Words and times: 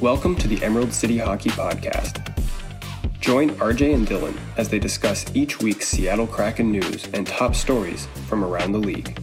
Welcome 0.00 0.36
to 0.36 0.46
the 0.46 0.62
Emerald 0.62 0.92
City 0.92 1.16
Hockey 1.16 1.48
Podcast. 1.48 2.20
Join 3.18 3.48
RJ 3.52 3.94
and 3.94 4.06
Dylan 4.06 4.36
as 4.58 4.68
they 4.68 4.78
discuss 4.78 5.24
each 5.34 5.60
week's 5.60 5.88
Seattle 5.88 6.26
Kraken 6.26 6.70
news 6.70 7.08
and 7.14 7.26
top 7.26 7.54
stories 7.54 8.06
from 8.26 8.44
around 8.44 8.72
the 8.72 8.78
league. 8.78 9.18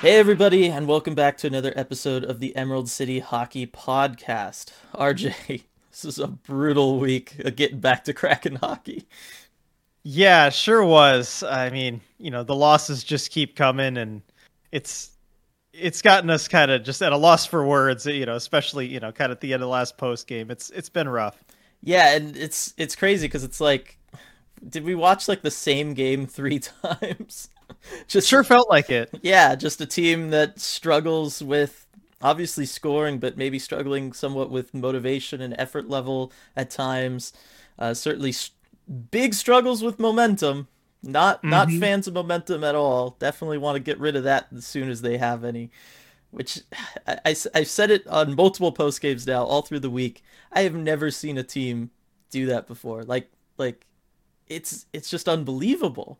Hey, 0.00 0.18
everybody, 0.18 0.68
and 0.68 0.88
welcome 0.88 1.14
back 1.14 1.36
to 1.38 1.46
another 1.46 1.74
episode 1.76 2.24
of 2.24 2.40
the 2.40 2.56
Emerald 2.56 2.88
City 2.88 3.18
Hockey 3.18 3.66
Podcast. 3.66 4.72
RJ, 4.94 5.64
this 5.90 6.06
is 6.06 6.18
a 6.18 6.28
brutal 6.28 6.98
week 6.98 7.38
of 7.40 7.54
getting 7.54 7.80
back 7.80 8.02
to 8.04 8.14
Kraken 8.14 8.56
hockey. 8.56 9.06
Yeah, 10.04 10.50
sure 10.50 10.84
was. 10.84 11.42
I 11.42 11.70
mean, 11.70 12.00
you 12.18 12.30
know, 12.30 12.42
the 12.42 12.54
losses 12.56 13.04
just 13.04 13.30
keep 13.30 13.54
coming, 13.56 13.96
and 13.96 14.22
it's 14.72 15.12
it's 15.72 16.02
gotten 16.02 16.30
us 16.30 16.48
kind 16.48 16.70
of 16.70 16.82
just 16.84 17.02
at 17.02 17.12
a 17.12 17.16
loss 17.16 17.46
for 17.46 17.66
words. 17.66 18.06
You 18.06 18.26
know, 18.26 18.36
especially 18.36 18.86
you 18.88 19.00
know, 19.00 19.12
kind 19.12 19.30
of 19.32 19.36
at 19.36 19.40
the 19.40 19.52
end 19.52 19.62
of 19.62 19.66
the 19.66 19.72
last 19.72 19.96
post 19.98 20.26
game. 20.26 20.50
It's 20.50 20.70
it's 20.70 20.88
been 20.88 21.08
rough. 21.08 21.44
Yeah, 21.82 22.14
and 22.16 22.36
it's 22.36 22.74
it's 22.76 22.96
crazy 22.96 23.26
because 23.26 23.44
it's 23.44 23.60
like, 23.60 23.98
did 24.68 24.84
we 24.84 24.94
watch 24.94 25.28
like 25.28 25.42
the 25.42 25.50
same 25.50 25.94
game 25.94 26.26
three 26.26 26.58
times? 26.84 27.50
just 28.08 28.28
sure 28.28 28.44
felt 28.44 28.68
like 28.70 28.90
it. 28.90 29.10
Yeah, 29.22 29.54
just 29.54 29.80
a 29.80 29.86
team 29.86 30.30
that 30.30 30.60
struggles 30.60 31.42
with 31.42 31.86
obviously 32.20 32.66
scoring, 32.66 33.18
but 33.18 33.36
maybe 33.36 33.58
struggling 33.58 34.12
somewhat 34.12 34.50
with 34.50 34.74
motivation 34.74 35.40
and 35.40 35.54
effort 35.58 35.88
level 35.88 36.32
at 36.56 36.70
times. 36.70 37.32
Uh, 37.78 37.94
certainly 37.94 38.32
big 39.10 39.34
struggles 39.34 39.82
with 39.82 39.98
momentum. 39.98 40.68
Not 41.02 41.38
mm-hmm. 41.38 41.50
not 41.50 41.70
fans 41.72 42.06
of 42.06 42.14
momentum 42.14 42.62
at 42.62 42.74
all. 42.74 43.16
Definitely 43.18 43.58
want 43.58 43.76
to 43.76 43.80
get 43.80 43.98
rid 43.98 44.14
of 44.14 44.24
that 44.24 44.46
as 44.56 44.66
soon 44.66 44.88
as 44.88 45.02
they 45.02 45.18
have 45.18 45.44
any. 45.44 45.70
Which 46.30 46.60
I, 47.06 47.18
I, 47.26 47.36
I've 47.54 47.68
said 47.68 47.90
it 47.90 48.06
on 48.06 48.36
multiple 48.36 48.72
post 48.72 49.00
games 49.00 49.26
now, 49.26 49.44
all 49.44 49.62
through 49.62 49.80
the 49.80 49.90
week. 49.90 50.22
I 50.52 50.62
have 50.62 50.74
never 50.74 51.10
seen 51.10 51.38
a 51.38 51.42
team 51.42 51.90
do 52.30 52.46
that 52.46 52.66
before. 52.66 53.02
Like 53.02 53.30
like, 53.58 53.86
it's 54.48 54.86
it's 54.92 55.08
just 55.10 55.28
unbelievable 55.28 56.18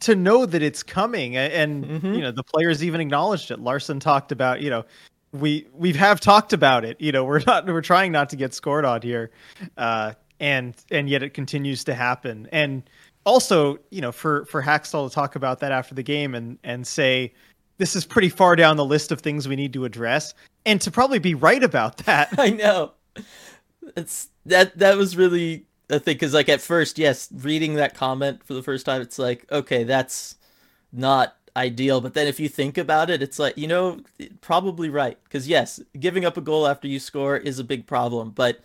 to 0.00 0.14
know 0.14 0.46
that 0.46 0.62
it's 0.62 0.82
coming 0.82 1.36
and 1.36 1.84
mm-hmm. 1.84 2.14
you 2.14 2.20
know 2.20 2.32
the 2.32 2.42
players 2.42 2.82
even 2.82 3.00
acknowledged 3.00 3.50
it 3.50 3.60
Larsson 3.60 4.00
talked 4.00 4.32
about 4.32 4.60
you 4.60 4.68
know 4.68 4.84
we 5.32 5.66
we 5.72 5.92
have 5.92 6.20
talked 6.20 6.52
about 6.52 6.84
it 6.84 7.00
you 7.00 7.12
know 7.12 7.24
we're 7.24 7.42
not 7.46 7.66
we're 7.66 7.80
trying 7.80 8.10
not 8.10 8.28
to 8.30 8.36
get 8.36 8.52
scored 8.52 8.84
on 8.84 9.00
here 9.00 9.30
uh, 9.76 10.12
and 10.40 10.74
and 10.90 11.08
yet 11.08 11.22
it 11.22 11.34
continues 11.34 11.84
to 11.84 11.94
happen. 11.94 12.48
And 12.52 12.82
also 13.26 13.78
you 13.90 14.00
know 14.00 14.12
for 14.12 14.46
for 14.46 14.62
Hakstol 14.62 15.08
to 15.08 15.14
talk 15.14 15.36
about 15.36 15.60
that 15.60 15.72
after 15.72 15.94
the 15.94 16.02
game 16.02 16.34
and 16.34 16.58
and 16.64 16.86
say 16.86 17.34
this 17.78 17.94
is 17.94 18.06
pretty 18.06 18.30
far 18.30 18.56
down 18.56 18.78
the 18.78 18.84
list 18.84 19.12
of 19.12 19.20
things 19.20 19.46
we 19.46 19.56
need 19.56 19.74
to 19.74 19.84
address 19.84 20.32
and 20.64 20.80
to 20.80 20.90
probably 20.90 21.18
be 21.18 21.34
right 21.34 21.62
about 21.62 21.98
that. 21.98 22.28
I 22.38 22.50
know. 22.50 22.92
It's 23.96 24.28
that 24.46 24.78
that 24.78 24.96
was 24.96 25.16
really 25.16 25.66
a 25.90 25.98
thing 25.98 26.14
because 26.14 26.32
like 26.32 26.48
at 26.48 26.60
first 26.60 26.98
yes 26.98 27.28
reading 27.32 27.74
that 27.74 27.94
comment 27.94 28.42
for 28.44 28.54
the 28.54 28.62
first 28.62 28.84
time 28.84 29.00
it's 29.00 29.18
like 29.18 29.46
okay 29.52 29.84
that's 29.84 30.36
not 30.92 31.36
ideal. 31.56 32.00
But 32.00 32.14
then 32.14 32.26
if 32.26 32.40
you 32.40 32.48
think 32.48 32.78
about 32.78 33.10
it 33.10 33.22
it's 33.22 33.38
like 33.38 33.58
you 33.58 33.66
know 33.66 34.00
probably 34.40 34.88
right. 34.88 35.18
Because 35.24 35.48
yes 35.48 35.80
giving 35.98 36.24
up 36.24 36.36
a 36.36 36.40
goal 36.40 36.66
after 36.66 36.86
you 36.86 37.00
score 37.00 37.36
is 37.36 37.58
a 37.58 37.64
big 37.64 37.86
problem 37.86 38.30
but 38.30 38.60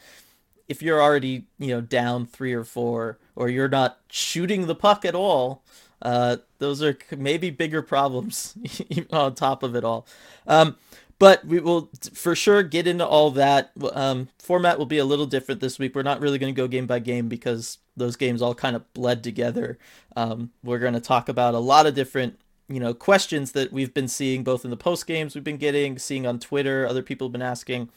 if 0.71 0.81
you're 0.81 1.01
already 1.01 1.45
you 1.59 1.67
know 1.67 1.81
down 1.81 2.25
three 2.25 2.53
or 2.53 2.63
four 2.63 3.19
or 3.35 3.49
you're 3.49 3.69
not 3.69 3.99
shooting 4.09 4.67
the 4.67 4.75
puck 4.75 5.05
at 5.05 5.15
all 5.15 5.63
uh, 6.01 6.37
those 6.57 6.81
are 6.81 6.97
maybe 7.15 7.49
bigger 7.49 7.81
problems 7.81 8.57
on 9.11 9.35
top 9.35 9.61
of 9.61 9.75
it 9.75 9.83
all 9.83 10.07
um, 10.47 10.75
but 11.21 11.45
we 11.45 11.59
will 11.59 11.87
for 12.15 12.35
sure 12.35 12.63
get 12.63 12.87
into 12.87 13.05
all 13.05 13.29
that. 13.29 13.69
Um, 13.93 14.29
format 14.39 14.79
will 14.79 14.87
be 14.87 14.97
a 14.97 15.05
little 15.05 15.27
different 15.27 15.61
this 15.61 15.77
week. 15.77 15.93
We're 15.93 16.01
not 16.01 16.19
really 16.19 16.39
going 16.39 16.51
to 16.51 16.59
go 16.59 16.67
game 16.67 16.87
by 16.87 16.97
game 16.97 17.27
because 17.27 17.77
those 17.95 18.15
games 18.15 18.41
all 18.41 18.55
kind 18.55 18.75
of 18.75 18.91
bled 18.95 19.23
together. 19.23 19.77
Um, 20.15 20.49
we're 20.63 20.79
going 20.79 20.95
to 20.95 20.99
talk 20.99 21.29
about 21.29 21.53
a 21.53 21.59
lot 21.59 21.85
of 21.85 21.93
different 21.93 22.39
you 22.67 22.79
know 22.79 22.95
questions 22.95 23.51
that 23.51 23.71
we've 23.71 23.93
been 23.93 24.07
seeing 24.07 24.43
both 24.43 24.65
in 24.65 24.71
the 24.71 24.77
post 24.77 25.05
games 25.05 25.35
we've 25.35 25.43
been 25.43 25.57
getting, 25.57 25.99
seeing 25.99 26.25
on 26.25 26.39
Twitter, 26.39 26.87
other 26.87 27.03
people 27.03 27.27
have 27.27 27.33
been 27.33 27.43
asking. 27.43 27.89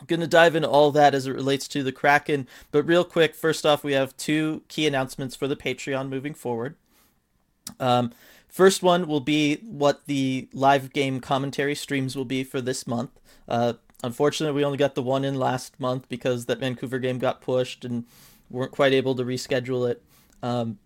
I'm 0.00 0.06
going 0.06 0.20
to 0.20 0.26
dive 0.26 0.56
into 0.56 0.68
all 0.68 0.90
that 0.92 1.14
as 1.14 1.26
it 1.26 1.32
relates 1.32 1.68
to 1.68 1.82
the 1.82 1.92
Kraken. 1.92 2.48
But 2.72 2.84
real 2.84 3.04
quick, 3.04 3.34
first 3.34 3.64
off, 3.64 3.84
we 3.84 3.92
have 3.92 4.16
two 4.16 4.62
key 4.68 4.86
announcements 4.86 5.36
for 5.36 5.46
the 5.46 5.56
Patreon 5.56 6.08
moving 6.08 6.34
forward. 6.34 6.74
Um, 7.78 8.12
First 8.50 8.82
one 8.82 9.06
will 9.06 9.20
be 9.20 9.56
what 9.62 10.06
the 10.06 10.48
live 10.52 10.92
game 10.92 11.20
commentary 11.20 11.76
streams 11.76 12.16
will 12.16 12.24
be 12.24 12.42
for 12.42 12.60
this 12.60 12.84
month. 12.84 13.10
Uh, 13.48 13.74
unfortunately, 14.02 14.56
we 14.56 14.64
only 14.64 14.76
got 14.76 14.96
the 14.96 15.02
one 15.02 15.24
in 15.24 15.36
last 15.36 15.78
month 15.78 16.08
because 16.08 16.46
that 16.46 16.58
Vancouver 16.58 16.98
game 16.98 17.18
got 17.18 17.40
pushed 17.40 17.84
and 17.84 18.04
weren't 18.50 18.72
quite 18.72 18.92
able 18.92 19.14
to 19.14 19.22
reschedule 19.22 19.88
it. 19.88 20.02
Um, 20.42 20.78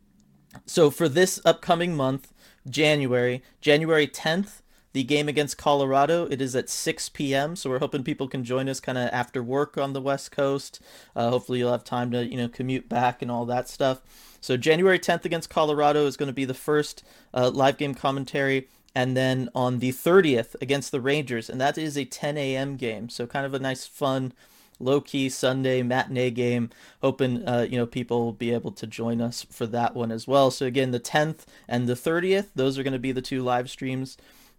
so 0.67 0.91
for 0.91 1.09
this 1.09 1.41
upcoming 1.47 1.97
month, 1.97 2.35
January, 2.69 3.43
January 3.63 4.07
10th, 4.07 4.61
the 4.95 5.03
game 5.03 5.29
against 5.29 5.59
Colorado, 5.59 6.27
it 6.31 6.41
is 6.41 6.55
at 6.55 6.71
6 6.71 7.09
p.m. 7.11 7.57
So 7.57 7.69
we're 7.69 7.81
hoping 7.81 8.05
people 8.05 8.29
can 8.29 8.45
join 8.45 8.69
us 8.69 8.79
kind 8.79 8.97
of 8.97 9.11
after 9.13 9.43
work 9.43 9.77
on 9.77 9.93
the 9.93 10.01
West 10.01 10.31
Coast. 10.31 10.81
Uh, 11.17 11.31
hopefully, 11.31 11.59
you'll 11.59 11.73
have 11.73 11.83
time 11.85 12.13
to 12.13 12.25
you 12.25 12.37
know 12.37 12.49
commute 12.49 12.89
back 12.89 13.21
and 13.21 13.31
all 13.31 13.45
that 13.47 13.69
stuff. 13.69 14.01
So 14.41 14.57
January 14.57 15.01
10th 15.01 15.25
against 15.25 15.51
Colorado 15.51 16.07
is 16.07 16.17
going 16.17 16.29
to 16.29 16.33
be 16.33 16.45
the 16.45 16.55
first 16.55 17.03
uh, 17.35 17.51
live 17.51 17.77
game 17.77 17.95
commentary, 17.95 18.69
and 18.95 19.17
then 19.17 19.49
on 19.53 19.81
the 19.81 19.91
30th 19.91 20.55
against 20.63 20.93
the 20.93 21.01
Rangers, 21.01 21.51
and 21.51 21.61
that 21.61 21.77
is 21.77 21.99
a 21.99 22.05
10 22.05 22.39
a.m. 22.39 22.77
game. 22.77 23.09
So 23.09 23.27
kind 23.27 23.45
of 23.45 23.53
a 23.53 23.59
nice, 23.59 23.87
fun, 23.87 24.33
low 24.79 25.01
key 25.01 25.29
Sunday 25.29 25.83
matinee 25.83 26.31
game. 26.31 26.71
Hoping 27.03 27.45
uh, 27.49 27.67
you 27.69 27.77
know 27.77 27.87
people 27.87 28.25
will 28.25 28.33
be 28.33 28.53
able 28.53 28.71
to 28.71 28.87
join 28.87 29.21
us 29.21 29.45
for 29.51 29.67
that 29.67 29.97
one 29.97 30.13
as 30.13 30.29
well. 30.29 30.53
So 30.53 30.67
again, 30.67 30.93
the 30.93 31.01
10th 31.01 31.47
and 31.67 31.89
the 31.89 31.95
30th, 31.95 32.51
those 32.55 32.79
are 32.79 32.85
going 32.85 32.93
to 32.93 33.01
be 33.01 33.11
the 33.11 33.21
two 33.21 33.43
live 33.43 33.69
streams 33.69 34.17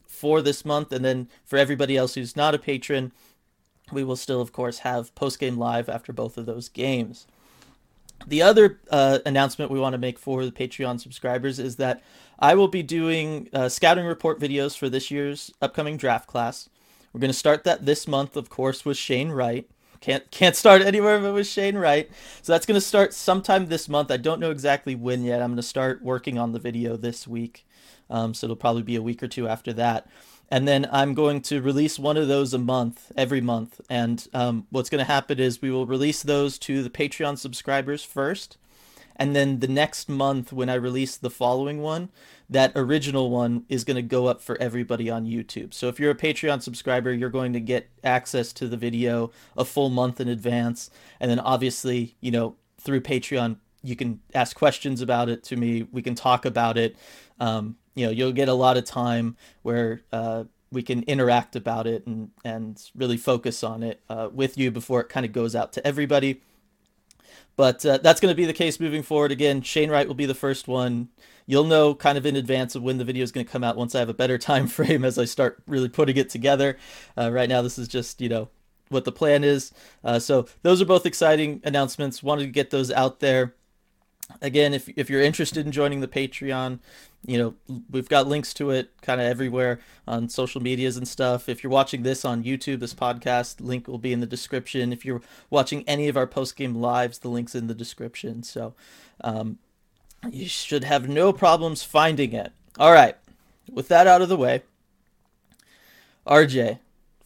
for 0.08 0.42
this 0.42 0.66
month, 0.66 0.92
and 0.92 1.04
then 1.04 1.30
for 1.46 1.58
everybody 1.58 1.98
else 1.98 2.16
who's 2.16 2.36
not 2.36 2.56
a 2.56 2.60
patron. 2.60 3.12
We 3.92 4.04
will 4.04 4.16
still, 4.16 4.42
of 4.42 4.52
course, 4.52 4.80
have 4.80 5.14
post 5.14 5.40
game 5.40 5.58
live 5.58 5.90
after 5.90 6.12
both 6.12 6.38
of 6.38 6.46
those 6.46 6.70
games. 6.70 7.28
The 8.28 8.42
other 8.42 8.80
uh, 8.90 9.20
announcement 9.26 9.70
we 9.70 9.80
want 9.80 9.94
to 9.94 10.00
make 10.00 10.18
for 10.18 10.46
the 10.46 10.52
Patreon 10.52 11.00
subscribers 11.00 11.60
is 11.60 11.76
that 11.76 12.02
I 12.40 12.56
will 12.56 12.68
be 12.68 12.82
doing 12.82 13.50
uh, 13.54 13.70
scouting 13.70 14.06
report 14.06 14.40
videos 14.40 14.78
for 14.78 14.90
this 14.90 15.12
year's 15.12 15.52
upcoming 15.62 15.98
draft 15.98 16.28
class. 16.28 16.70
We're 17.14 17.20
going 17.20 17.32
to 17.32 17.38
start 17.38 17.64
that 17.64 17.86
this 17.86 18.08
month, 18.08 18.36
of 18.36 18.50
course, 18.50 18.84
with 18.84 18.98
Shane 18.98 19.30
Wright. 19.30 19.70
Can't 20.02 20.30
can't 20.32 20.56
start 20.56 20.82
anywhere 20.82 21.20
but 21.20 21.34
with 21.34 21.48
Shane 21.48 21.78
Wright. 21.78 22.10
So 22.42 22.52
that's 22.52 22.66
going 22.66 22.80
to 22.80 22.86
start 22.86 23.14
sometime 23.14 23.68
this 23.68 23.88
month. 23.88 24.12
I 24.12 24.18
don't 24.18 24.40
know 24.40 24.52
exactly 24.52 24.96
when 24.96 25.24
yet. 25.24 25.42
I'm 25.42 25.50
going 25.50 25.58
to 25.58 25.64
start 25.64 26.02
working 26.02 26.38
on 26.38 26.52
the 26.52 26.60
video 26.60 26.98
this 26.98 27.28
week. 27.28 27.66
Um, 28.10 28.34
so 28.34 28.46
it'll 28.46 28.56
probably 28.56 28.84
be 28.84 28.96
a 28.96 29.02
week 29.02 29.24
or 29.24 29.28
two 29.28 29.48
after 29.48 29.74
that 29.74 30.08
and 30.50 30.68
then 30.68 30.88
I'm 30.92 31.14
going 31.14 31.42
to 31.44 31.62
release 31.62 31.98
one 31.98 32.18
of 32.18 32.28
those 32.28 32.54
a 32.54 32.60
month, 32.60 33.12
every 33.18 33.42
month. 33.42 33.82
And 33.90 34.26
um, 34.34 34.68
what's 34.70 34.90
going 34.90 35.04
to 35.04 35.12
happen 35.12 35.40
is 35.40 35.62
we 35.62 35.72
will 35.72 35.88
release 35.88 36.22
those 36.22 36.60
to 36.60 36.84
the 36.84 36.90
Patreon 36.90 37.38
subscribers 37.38 38.04
first, 38.04 38.58
and 39.16 39.36
then 39.36 39.60
the 39.60 39.68
next 39.68 40.10
month 40.10 40.52
when 40.52 40.70
I 40.70 40.76
release 40.76 41.18
the 41.18 41.30
following 41.30 41.82
one, 41.82 42.10
that 42.50 42.74
original 42.76 43.30
one 43.30 43.66
is 43.70 43.84
going 43.84 43.96
to 43.96 44.02
go 44.02 44.28
up 44.28 44.42
for 44.42 44.62
everybody 44.62 45.10
on 45.10 45.26
YouTube. 45.26 45.74
So 45.74 45.88
if 45.88 46.00
you're 46.00 46.12
a 46.12 46.16
Patreon 46.16 46.62
subscriber, 46.62 47.12
you're 47.14 47.30
going 47.30 47.54
to 47.54 47.60
get 47.60 47.90
access 48.04 48.54
to 48.54 48.68
the 48.68 48.78
video 48.78 49.32
a 49.58 49.66
full 49.66 49.90
month 49.90 50.20
in 50.20 50.28
advance, 50.28 50.92
and 51.20 51.32
then 51.32 51.40
obviously, 51.40 52.18
you 52.20 52.30
know, 52.30 52.56
through 52.78 53.02
Patreon, 53.02 53.58
you 53.82 53.96
can 53.96 54.20
ask 54.34 54.56
questions 54.56 55.02
about 55.02 55.30
it 55.30 55.44
to 55.46 55.56
me. 55.56 55.88
We 55.92 56.02
can 56.02 56.14
talk 56.14 56.46
about 56.46 56.78
it. 56.78 56.96
Um, 57.40 57.78
you 57.96 58.06
know 58.06 58.12
you'll 58.12 58.32
get 58.32 58.50
a 58.50 58.54
lot 58.54 58.78
of 58.78 58.86
time 58.86 59.36
where 59.64 60.02
uh, 60.12 60.44
we 60.72 60.84
can 60.84 61.04
interact 61.04 61.56
about 61.56 61.88
it 61.88 62.06
and 62.06 62.32
and 62.44 62.92
really 62.96 63.18
focus 63.18 63.64
on 63.64 63.82
it 63.82 64.02
uh, 64.10 64.30
with 64.32 64.58
you 64.58 64.70
before 64.70 65.02
it 65.02 65.10
kind 65.10 65.26
of 65.26 65.32
goes 65.32 65.56
out 65.56 65.74
to 65.74 65.88
everybody. 65.88 66.42
But 67.56 67.86
uh, 67.86 68.00
that's 68.00 68.20
going 68.20 68.34
to 68.34 68.36
be 68.36 68.46
the 68.46 68.54
case 68.54 68.82
moving 68.82 69.02
forward. 69.02 69.32
Again, 69.32 69.62
Shane 69.62 69.90
Wright 69.90 70.08
will 70.08 70.14
be 70.14 70.26
the 70.26 70.36
first 70.36 70.68
one. 70.68 71.08
You'll 71.46 71.64
know 71.64 71.96
kind 71.96 72.18
of 72.18 72.26
in 72.26 72.36
advance 72.36 72.76
of 72.76 72.84
when 72.84 72.98
the 72.98 73.06
video 73.06 73.24
is 73.24 73.32
going 73.32 73.46
to 73.46 73.52
come 73.52 73.64
out 73.64 73.78
once 73.78 73.96
I 73.96 74.00
have 74.00 74.10
a 74.10 74.14
better 74.14 74.38
time 74.52 74.68
frame 74.68 75.06
as 75.06 75.18
I 75.18 75.26
start 75.26 75.64
really 75.66 75.90
putting 75.90 76.18
it 76.18 76.30
together. 76.30 76.78
Uh, 77.18 77.32
right 77.32 77.48
now, 77.48 77.62
this 77.62 77.80
is 77.80 77.88
just 77.88 78.22
you 78.22 78.30
know 78.30 78.50
what 78.90 79.06
the 79.06 79.12
plan 79.12 79.44
is. 79.44 79.72
Uh, 80.04 80.20
so 80.20 80.48
those 80.62 80.82
are 80.82 80.86
both 80.86 81.06
exciting 81.06 81.62
announcements. 81.64 82.22
Wanted 82.22 82.44
to 82.44 82.52
get 82.52 82.70
those 82.70 82.92
out 82.92 83.20
there 83.20 83.56
again 84.42 84.74
if, 84.74 84.90
if 84.96 85.10
you're 85.10 85.22
interested 85.22 85.66
in 85.66 85.72
joining 85.72 86.02
the 86.02 86.08
patreon 86.08 86.80
you 87.26 87.38
know 87.38 87.54
we've 87.92 88.10
got 88.10 88.28
links 88.28 88.54
to 88.54 88.72
it 88.72 88.90
kind 89.02 89.22
of 89.22 89.28
everywhere 89.28 89.80
on 90.08 90.28
social 90.30 90.62
medias 90.62 90.98
and 90.98 91.08
stuff 91.08 91.48
if 91.48 91.64
you're 91.64 91.72
watching 91.72 92.04
this 92.04 92.26
on 92.26 92.44
youtube 92.44 92.80
this 92.80 92.94
podcast 92.94 93.62
link 93.62 93.88
will 93.88 94.00
be 94.00 94.12
in 94.12 94.22
the 94.22 94.26
description 94.26 94.92
if 94.92 95.06
you're 95.06 95.22
watching 95.50 95.84
any 95.88 96.08
of 96.08 96.18
our 96.18 96.28
post 96.28 96.56
game 96.56 96.76
lives 96.76 97.20
the 97.20 97.30
links 97.30 97.54
in 97.54 97.68
the 97.68 97.76
description 97.76 98.42
so 98.42 98.74
um, 99.22 99.60
You 100.32 100.48
should 100.48 100.84
have 100.84 101.08
no 101.08 101.32
problems 101.32 101.84
finding 101.84 102.34
it. 102.34 102.52
All 102.80 102.92
right. 102.92 103.16
With 103.72 103.88
that 103.90 104.08
out 104.08 104.22
of 104.22 104.30
the 104.30 104.38
way, 104.38 104.64
RJ, 106.28 106.80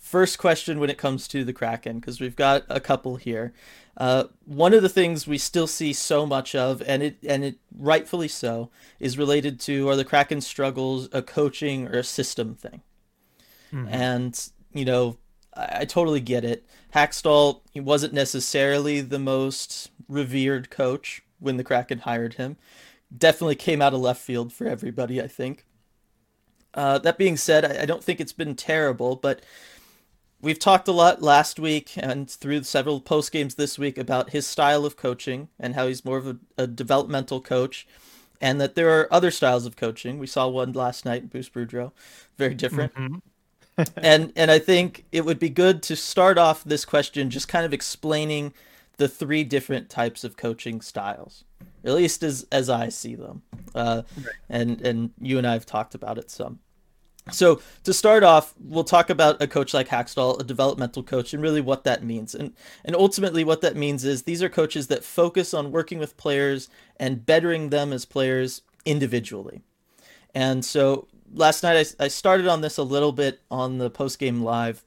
first 0.10 0.40
question 0.40 0.80
when 0.80 0.90
it 0.90 0.98
comes 0.98 1.28
to 1.28 1.44
the 1.44 1.54
Kraken, 1.54 2.00
because 2.00 2.20
we've 2.20 2.36
got 2.36 2.64
a 2.68 2.80
couple 2.80 3.18
here. 3.18 3.54
Uh, 3.96 4.24
one 4.44 4.74
of 4.74 4.82
the 4.82 4.90
things 4.90 5.28
we 5.28 5.38
still 5.38 5.68
see 5.68 5.94
so 5.94 6.26
much 6.26 6.56
of, 6.56 6.82
and 6.88 7.04
it 7.04 7.18
and 7.28 7.44
it 7.44 7.58
rightfully 7.78 8.28
so, 8.28 8.72
is 9.00 9.20
related 9.20 9.60
to 9.60 9.88
are 9.88 9.96
the 9.96 10.04
Kraken 10.04 10.42
struggles 10.42 11.10
a 11.12 11.22
coaching 11.22 11.88
or 11.88 12.00
a 12.00 12.04
system 12.04 12.56
thing, 12.56 12.82
mm-hmm. 13.72 13.88
and 13.90 14.50
you 14.74 14.84
know 14.84 15.18
I, 15.54 15.82
I 15.82 15.86
totally 15.86 16.22
get 16.22 16.44
it. 16.44 16.66
Hakstol 16.96 17.62
he 17.72 17.80
wasn't 17.80 18.14
necessarily 18.14 19.02
the 19.02 19.20
most 19.20 19.92
revered 20.08 20.72
coach 20.72 21.22
when 21.38 21.58
the 21.58 21.64
Kraken 21.64 22.00
hired 22.00 22.34
him. 22.34 22.58
Definitely 23.16 23.56
came 23.56 23.82
out 23.82 23.94
of 23.94 24.02
left 24.02 24.22
field 24.22 24.52
for 24.52 24.66
everybody, 24.66 25.22
I 25.22 25.28
think. 25.28 25.66
Uh, 26.74 26.98
that 27.00 27.18
being 27.18 27.38
said, 27.38 27.64
I, 27.66 27.84
I 27.84 27.86
don't 27.86 28.04
think 28.04 28.20
it's 28.20 28.34
been 28.34 28.56
terrible, 28.56 29.16
but 29.16 29.42
we've 30.42 30.60
talked 30.60 30.88
a 30.88 30.94
lot 30.94 31.22
last 31.22 31.60
week 31.60 31.92
and 31.98 32.30
through 32.30 32.64
several 32.64 33.02
post 33.02 33.32
games 33.32 33.56
this 33.56 33.78
week 33.78 33.98
about 33.98 34.32
his 34.32 34.48
style 34.48 34.86
of 34.86 34.96
coaching 34.96 35.50
and 35.60 35.76
how 35.76 35.88
he's 35.88 36.06
more 36.06 36.18
of 36.18 36.28
a, 36.28 36.38
a, 36.58 36.68
developmental 36.68 37.42
coach, 37.42 37.88
and 38.42 38.60
that 38.62 38.76
there 38.76 38.90
are 38.90 39.12
other 39.14 39.32
styles 39.32 39.66
of 39.66 39.76
coaching. 39.76 40.20
We 40.20 40.28
saw 40.28 40.48
one 40.48 40.72
last 40.72 41.06
night 41.06 41.30
Bruce 41.30 41.50
Boudreau, 41.50 41.92
very 42.38 42.56
different. 42.56 42.94
Mm-hmm. 42.96 43.84
and 43.98 44.34
and 44.36 44.52
I 44.52 44.60
think 44.60 45.06
it 45.12 45.26
would 45.26 45.40
be 45.40 45.50
good 45.50 45.82
to 45.84 45.96
start 45.96 46.38
off 46.38 46.64
this 46.64 46.86
question 46.86 47.30
just 47.30 47.48
kind 47.48 47.66
of 47.66 47.74
explaining 47.74 48.54
the 48.98 49.08
three 49.08 49.44
different 49.44 49.90
types 49.90 50.24
of 50.24 50.36
coaching 50.36 50.82
styles, 50.82 51.46
at 51.84 51.94
least 51.94 52.24
as 52.24 52.46
as 52.52 52.70
I 52.70 52.90
see 52.90 53.16
them. 53.16 53.42
Uh, 53.74 54.04
right. 54.18 54.36
And 54.50 54.82
and 54.82 55.12
you 55.22 55.38
and 55.38 55.48
I 55.48 55.54
have 55.54 55.66
talked 55.66 55.96
about 55.96 56.18
it 56.18 56.30
some. 56.30 56.60
So 57.32 57.62
to 57.84 57.94
start 57.94 58.24
off, 58.24 58.54
we'll 58.60 58.84
talk 58.84 59.10
about 59.10 59.42
a 59.42 59.48
coach 59.48 59.74
like 59.74 59.88
Hakstol, 59.88 60.40
a 60.40 60.44
developmental 60.44 61.04
coach, 61.04 61.34
and 61.34 61.42
really 61.42 61.62
what 61.62 61.84
that 61.84 62.04
means. 62.04 62.36
And 62.36 62.54
and 62.86 62.96
ultimately, 62.96 63.44
what 63.44 63.62
that 63.62 63.76
means 63.76 64.06
is 64.06 64.24
these 64.24 64.44
are 64.44 64.50
coaches 64.50 64.88
that 64.88 65.04
focus 65.04 65.54
on 65.54 65.72
working 65.72 66.00
with 66.00 66.18
players 66.18 66.70
and 66.98 67.26
bettering 67.26 67.70
them 67.70 67.94
as 67.94 68.06
players 68.06 68.62
individually. 68.86 69.62
And 70.34 70.64
so 70.64 71.08
last 71.34 71.64
night 71.64 71.96
I, 72.00 72.06
I 72.06 72.08
started 72.08 72.48
on 72.48 72.62
this 72.62 72.78
a 72.78 72.84
little 72.84 73.12
bit 73.12 73.42
on 73.50 73.78
the 73.78 73.90
post 73.90 74.20
game 74.20 74.42
live. 74.42 74.84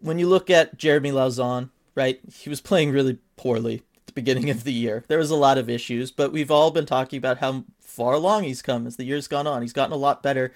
When 0.00 0.18
you 0.18 0.28
look 0.28 0.50
at 0.50 0.76
Jeremy 0.76 1.10
Lauzon, 1.10 1.70
right, 1.94 2.20
he 2.32 2.50
was 2.50 2.60
playing 2.60 2.90
really 2.90 3.18
poorly 3.36 3.82
at 3.96 4.06
the 4.06 4.12
beginning 4.12 4.50
of 4.50 4.64
the 4.64 4.72
year. 4.72 5.04
There 5.08 5.18
was 5.18 5.30
a 5.30 5.36
lot 5.36 5.58
of 5.58 5.70
issues, 5.70 6.10
but 6.10 6.32
we've 6.32 6.50
all 6.50 6.70
been 6.70 6.86
talking 6.86 7.16
about 7.16 7.38
how 7.38 7.64
far 7.80 8.14
along 8.14 8.42
he's 8.42 8.62
come 8.62 8.86
as 8.86 8.96
the 8.96 9.04
year's 9.04 9.28
gone 9.28 9.46
on. 9.46 9.62
He's 9.62 9.72
gotten 9.72 9.92
a 9.92 9.96
lot 9.96 10.22
better. 10.22 10.52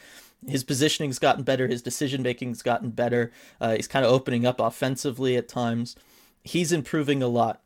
His 0.47 0.65
positioning's 0.65 1.19
gotten 1.19 1.43
better. 1.43 1.67
His 1.67 1.83
decision 1.83 2.23
making's 2.23 2.63
gotten 2.63 2.91
better. 2.91 3.33
Uh, 3.61 3.75
he's 3.75 3.89
kind 3.89 4.05
of 4.05 4.13
opening 4.13 4.47
up 4.47 4.61
offensively 4.61 5.37
at 5.37 5.49
times. 5.49 5.97
He's 6.45 6.73
improving 6.73 7.23
a 7.23 7.29
lot. 7.29 7.61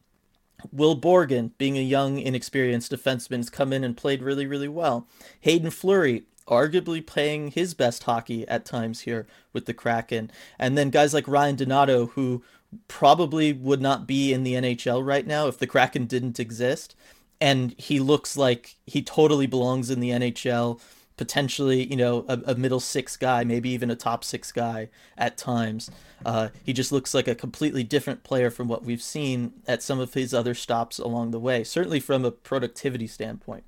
Will 0.70 0.98
Borgen, 0.98 1.50
being 1.58 1.76
a 1.76 1.82
young, 1.82 2.18
inexperienced 2.18 2.92
defenseman, 2.92 3.38
has 3.38 3.50
come 3.50 3.72
in 3.72 3.84
and 3.84 3.96
played 3.96 4.22
really, 4.22 4.46
really 4.46 4.68
well. 4.68 5.06
Haydn 5.40 5.70
Fleury, 5.70 6.24
arguably 6.46 7.04
playing 7.04 7.50
his 7.50 7.74
best 7.74 8.04
hockey 8.04 8.46
at 8.48 8.64
times 8.64 9.00
here 9.00 9.26
with 9.52 9.66
the 9.66 9.74
Kraken. 9.74 10.30
And 10.58 10.76
then 10.76 10.90
guys 10.90 11.14
like 11.14 11.28
Ryan 11.28 11.56
Donato, 11.56 12.06
who 12.06 12.42
probably 12.88 13.52
would 13.52 13.80
not 13.80 14.06
be 14.06 14.32
in 14.32 14.44
the 14.44 14.54
NHL 14.54 15.04
right 15.04 15.26
now 15.26 15.46
if 15.46 15.58
the 15.58 15.66
Kraken 15.66 16.06
didn't 16.06 16.40
exist. 16.40 16.94
And 17.40 17.74
he 17.76 17.98
looks 17.98 18.36
like 18.36 18.76
he 18.86 19.02
totally 19.02 19.46
belongs 19.46 19.90
in 19.90 20.00
the 20.00 20.10
NHL, 20.10 20.80
potentially, 21.22 21.84
you 21.84 21.94
know, 21.94 22.24
a, 22.26 22.40
a 22.46 22.54
middle 22.56 22.80
six 22.80 23.16
guy, 23.16 23.44
maybe 23.44 23.70
even 23.70 23.92
a 23.92 23.94
top 23.94 24.24
six 24.24 24.50
guy 24.50 24.88
at 25.16 25.38
times. 25.38 25.88
Uh, 26.26 26.48
he 26.64 26.72
just 26.72 26.90
looks 26.90 27.14
like 27.14 27.28
a 27.28 27.34
completely 27.36 27.84
different 27.84 28.24
player 28.24 28.50
from 28.50 28.66
what 28.66 28.82
we've 28.82 29.00
seen 29.00 29.52
at 29.68 29.84
some 29.84 30.00
of 30.00 30.14
his 30.14 30.34
other 30.34 30.52
stops 30.52 30.98
along 30.98 31.30
the 31.30 31.38
way, 31.38 31.62
certainly 31.62 32.00
from 32.00 32.24
a 32.24 32.32
productivity 32.32 33.06
standpoint. 33.06 33.62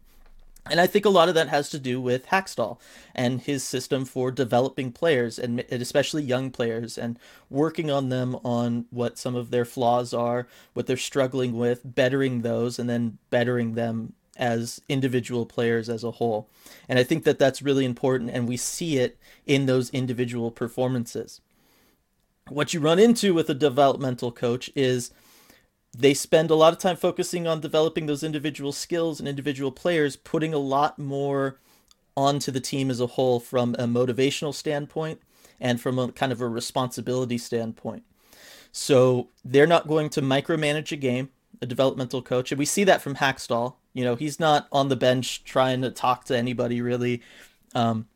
And 0.68 0.80
I 0.80 0.88
think 0.88 1.04
a 1.04 1.10
lot 1.10 1.28
of 1.28 1.36
that 1.36 1.46
has 1.46 1.70
to 1.70 1.78
do 1.78 2.00
with 2.00 2.26
Hakstol 2.26 2.80
and 3.14 3.40
his 3.40 3.62
system 3.62 4.04
for 4.04 4.32
developing 4.32 4.90
players 4.90 5.38
and 5.38 5.60
especially 5.70 6.24
young 6.24 6.50
players 6.50 6.98
and 6.98 7.20
working 7.48 7.88
on 7.88 8.08
them 8.08 8.34
on 8.44 8.86
what 8.90 9.16
some 9.16 9.36
of 9.36 9.52
their 9.52 9.64
flaws 9.64 10.12
are, 10.12 10.48
what 10.72 10.88
they're 10.88 10.96
struggling 10.96 11.56
with, 11.56 11.82
bettering 11.84 12.42
those, 12.42 12.80
and 12.80 12.90
then 12.90 13.18
bettering 13.30 13.74
them 13.74 14.14
as 14.36 14.80
individual 14.88 15.46
players 15.46 15.88
as 15.88 16.04
a 16.04 16.12
whole. 16.12 16.48
And 16.88 16.98
I 16.98 17.04
think 17.04 17.24
that 17.24 17.38
that's 17.38 17.62
really 17.62 17.84
important, 17.84 18.30
and 18.30 18.48
we 18.48 18.56
see 18.56 18.98
it 18.98 19.18
in 19.46 19.66
those 19.66 19.90
individual 19.90 20.50
performances. 20.50 21.40
What 22.48 22.74
you 22.74 22.80
run 22.80 22.98
into 22.98 23.32
with 23.32 23.48
a 23.48 23.54
developmental 23.54 24.30
coach 24.30 24.70
is 24.74 25.12
they 25.96 26.14
spend 26.14 26.50
a 26.50 26.56
lot 26.56 26.72
of 26.72 26.78
time 26.78 26.96
focusing 26.96 27.46
on 27.46 27.60
developing 27.60 28.06
those 28.06 28.22
individual 28.22 28.72
skills 28.72 29.20
and 29.20 29.28
individual 29.28 29.70
players, 29.70 30.16
putting 30.16 30.52
a 30.52 30.58
lot 30.58 30.98
more 30.98 31.60
onto 32.16 32.50
the 32.50 32.60
team 32.60 32.90
as 32.90 33.00
a 33.00 33.06
whole 33.06 33.40
from 33.40 33.74
a 33.74 33.84
motivational 33.84 34.54
standpoint 34.54 35.20
and 35.60 35.80
from 35.80 35.98
a 35.98 36.12
kind 36.12 36.32
of 36.32 36.40
a 36.40 36.48
responsibility 36.48 37.38
standpoint. 37.38 38.02
So 38.72 39.28
they're 39.44 39.66
not 39.66 39.86
going 39.86 40.10
to 40.10 40.20
micromanage 40.20 40.90
a 40.92 40.96
game, 40.96 41.30
a 41.60 41.66
developmental 41.66 42.22
coach. 42.22 42.52
And 42.52 42.58
we 42.58 42.64
see 42.64 42.84
that 42.84 43.02
from 43.02 43.16
Hakstol. 43.16 43.74
You 43.92 44.04
know, 44.04 44.16
he's 44.16 44.40
not 44.40 44.66
on 44.72 44.88
the 44.88 44.96
bench 44.96 45.44
trying 45.44 45.82
to 45.82 45.90
talk 45.90 46.24
to 46.24 46.36
anybody 46.36 46.80
really. 46.80 47.22
Um, 47.74 48.06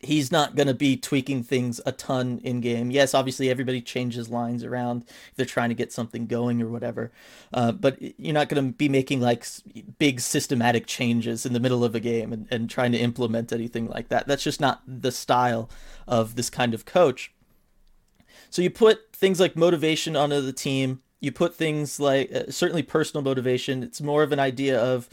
he's 0.00 0.32
not 0.32 0.56
going 0.56 0.66
to 0.66 0.74
be 0.74 0.96
tweaking 0.96 1.42
things 1.42 1.80
a 1.86 1.92
ton 1.92 2.40
in 2.42 2.60
game. 2.60 2.90
Yes, 2.90 3.14
obviously 3.14 3.48
everybody 3.48 3.80
changes 3.80 4.28
lines 4.28 4.64
around 4.64 5.04
if 5.06 5.36
they're 5.36 5.46
trying 5.46 5.68
to 5.68 5.74
get 5.74 5.92
something 5.92 6.26
going 6.26 6.60
or 6.60 6.68
whatever. 6.68 7.12
Uh, 7.52 7.72
but 7.72 7.96
you're 8.18 8.34
not 8.34 8.48
going 8.48 8.64
to 8.64 8.72
be 8.72 8.88
making 8.88 9.20
like 9.20 9.46
big 9.98 10.20
systematic 10.20 10.86
changes 10.86 11.46
in 11.46 11.52
the 11.52 11.60
middle 11.60 11.84
of 11.84 11.94
a 11.94 12.00
game 12.00 12.32
and, 12.32 12.48
and 12.50 12.68
trying 12.68 12.92
to 12.92 12.98
implement 12.98 13.52
anything 13.52 13.86
like 13.86 14.08
that. 14.08 14.26
That's 14.26 14.44
just 14.44 14.60
not 14.60 14.82
the 14.86 15.12
style 15.12 15.70
of 16.06 16.34
this 16.34 16.50
kind 16.50 16.74
of 16.74 16.84
coach. 16.84 17.32
So 18.50 18.62
you 18.62 18.70
put 18.70 19.12
things 19.12 19.40
like 19.40 19.56
motivation 19.56 20.16
onto 20.16 20.40
the 20.40 20.52
team. 20.52 21.02
You 21.20 21.32
put 21.32 21.54
things 21.54 21.98
like 21.98 22.32
uh, 22.32 22.50
certainly 22.50 22.82
personal 22.82 23.22
motivation. 23.22 23.82
It's 23.82 24.00
more 24.00 24.22
of 24.22 24.32
an 24.32 24.38
idea 24.38 24.78
of 24.80 25.08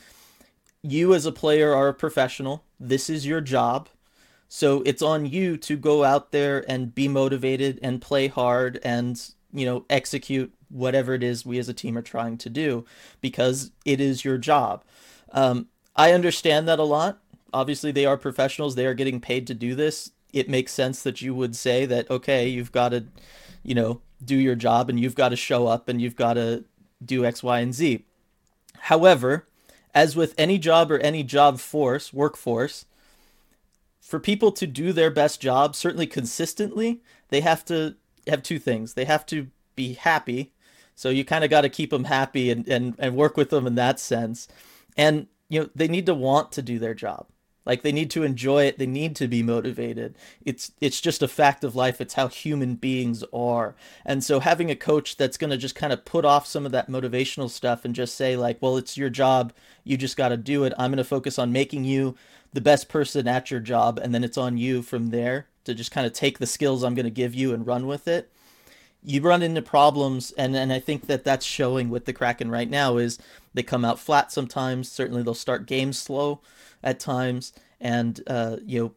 you 0.82 1.14
as 1.14 1.26
a 1.26 1.32
player 1.32 1.74
are 1.74 1.88
a 1.88 1.94
professional. 1.94 2.64
This 2.80 3.10
is 3.10 3.26
your 3.26 3.42
job 3.42 3.90
so 4.56 4.84
it's 4.86 5.02
on 5.02 5.26
you 5.26 5.58
to 5.58 5.76
go 5.76 6.04
out 6.04 6.32
there 6.32 6.64
and 6.70 6.94
be 6.94 7.08
motivated 7.08 7.80
and 7.82 8.00
play 8.00 8.28
hard 8.28 8.80
and, 8.84 9.20
you 9.52 9.66
know, 9.66 9.84
execute 9.90 10.54
whatever 10.70 11.16
it 11.16 11.24
is 11.24 11.44
we 11.44 11.58
as 11.58 11.68
a 11.68 11.74
team 11.74 11.98
are 11.98 12.04
trying 12.04 12.38
to 12.38 12.52
do 12.52 12.86
because 13.20 13.72
it 13.84 14.00
is 14.00 14.24
your 14.24 14.38
job. 14.38 14.84
Um, 15.32 15.70
I 15.96 16.12
understand 16.12 16.68
that 16.68 16.78
a 16.78 16.84
lot. 16.84 17.18
Obviously, 17.52 17.92
they 17.92 18.06
are 18.06 18.16
professionals, 18.16 18.76
they 18.76 18.86
are 18.86 18.94
getting 18.94 19.20
paid 19.20 19.48
to 19.48 19.56
do 19.56 19.74
this. 19.74 20.12
It 20.32 20.48
makes 20.48 20.72
sense 20.72 21.02
that 21.02 21.20
you 21.20 21.34
would 21.34 21.56
say 21.56 21.88
that, 21.88 22.08
okay, 22.12 22.48
you've 22.48 22.72
got 22.72 22.90
to, 22.90 23.06
you 23.64 23.74
know, 23.76 24.02
do 24.24 24.36
your 24.36 24.56
job 24.56 24.90
and 24.90 25.00
you've 25.00 25.16
got 25.16 25.30
to 25.30 25.36
show 25.36 25.68
up 25.68 25.90
and 25.90 26.02
you've 26.02 26.16
got 26.16 26.34
to 26.34 26.64
do 27.04 27.26
X, 27.26 27.44
Y, 27.44 27.60
and 27.60 27.74
Z. 27.74 28.06
However, 28.80 29.48
as 29.94 30.16
with 30.16 30.34
any 30.38 30.58
job 30.58 30.92
or 30.92 31.00
any 31.00 31.24
job 31.24 31.60
force, 31.60 32.14
workforce, 32.14 32.86
for 34.02 34.20
people 34.20 34.52
to 34.52 34.68
do 34.68 34.92
their 34.92 35.10
best 35.10 35.42
job, 35.42 35.76
certainly 35.76 36.08
consistently, 36.08 37.02
they 37.30 37.42
have 37.42 37.64
to 37.66 37.96
have 38.28 38.44
two 38.44 38.60
things. 38.60 38.94
They 38.94 39.06
have 39.06 39.26
to 39.28 39.48
be 39.76 39.94
happy. 39.94 40.52
So 40.96 41.10
you 41.10 41.26
kind 41.26 41.44
of 41.44 41.50
got 41.50 41.62
to 41.62 41.70
keep 41.70 41.90
them 41.90 42.04
happy 42.04 42.52
and, 42.52 42.68
and, 42.68 42.96
and 43.00 43.16
work 43.16 43.38
with 43.38 43.50
them 43.50 43.66
in 43.66 43.76
that 43.76 44.00
sense. 44.00 44.48
And, 44.96 45.28
you 45.50 45.62
know, 45.62 45.70
they 45.74 45.88
need 45.88 46.06
to 46.06 46.14
want 46.14 46.52
to 46.54 46.62
do 46.62 46.80
their 46.80 46.94
job. 46.94 47.28
Like 47.66 47.82
they 47.82 47.92
need 47.92 48.10
to 48.12 48.24
enjoy 48.24 48.66
it. 48.66 48.78
They 48.78 48.86
need 48.86 49.16
to 49.18 49.28
be 49.28 49.42
motivated. 49.42 50.16
It's 50.44 50.72
it's 50.82 51.00
just 51.00 51.22
a 51.22 51.28
fact 51.28 51.64
of 51.64 51.76
life. 51.76 52.02
It's 52.02 52.16
how 52.16 52.28
human 52.28 52.76
beings 52.76 53.24
are. 53.34 53.76
And 54.06 54.24
so 54.24 54.40
having 54.40 54.70
a 54.70 54.76
coach 54.76 55.16
that's 55.18 55.38
going 55.38 55.52
to 55.52 55.58
just 55.58 55.76
kind 55.76 55.94
of 55.94 56.06
put 56.06 56.26
off 56.26 56.46
some 56.46 56.66
of 56.66 56.72
that 56.74 56.90
motivational 56.90 57.50
stuff 57.50 57.86
and 57.86 57.96
just 57.96 58.16
say 58.16 58.36
like, 58.36 58.62
well, 58.62 58.78
it's 58.78 58.98
your 58.98 59.10
job. 59.10 59.54
You 59.84 59.98
just 59.98 60.18
got 60.18 60.30
to 60.30 60.38
do 60.38 60.64
it. 60.66 60.74
I'm 60.78 60.92
going 60.92 60.98
to 60.98 61.04
focus 61.04 61.40
on 61.40 61.52
making 61.52 61.86
you 61.86 62.16
the 62.52 62.62
best 62.62 62.90
person 62.90 63.28
at 63.28 63.50
your 63.50 63.60
job 63.60 63.98
and 63.98 64.14
then 64.14 64.24
it's 64.24 64.38
on 64.38 64.58
you 64.58 64.82
from 64.82 65.10
there 65.10 65.48
to 65.64 65.74
just 65.74 65.92
kind 65.92 66.06
of 66.06 66.14
take 66.14 66.40
the 66.40 66.46
skills 66.46 66.84
I'm 66.84 66.96
going 66.96 67.06
to 67.06 67.10
give 67.10 67.34
you 67.34 67.54
and 67.54 67.66
run 67.66 67.88
with 67.88 68.08
it. 68.08 68.32
You 69.04 69.22
run 69.22 69.42
into 69.42 69.62
problems 69.62 70.32
and 70.38 70.56
and 70.56 70.72
I 70.72 70.80
think 70.80 71.08
that 71.08 71.24
that's 71.24 71.46
showing 71.46 71.90
with 71.90 72.06
the 72.06 72.14
Kraken 72.14 72.50
right 72.50 72.70
now 72.70 72.98
is 72.98 73.20
they 73.54 73.64
come 73.64 73.86
out 73.86 74.00
flat 74.00 74.32
sometimes. 74.32 74.92
Certainly 74.92 75.24
they'll 75.24 75.34
start 75.34 75.66
games 75.66 75.98
slow 75.98 76.42
at 76.84 77.00
times 77.00 77.54
and 77.80 78.22
uh, 78.28 78.58
you 78.66 78.80
know 78.80 78.92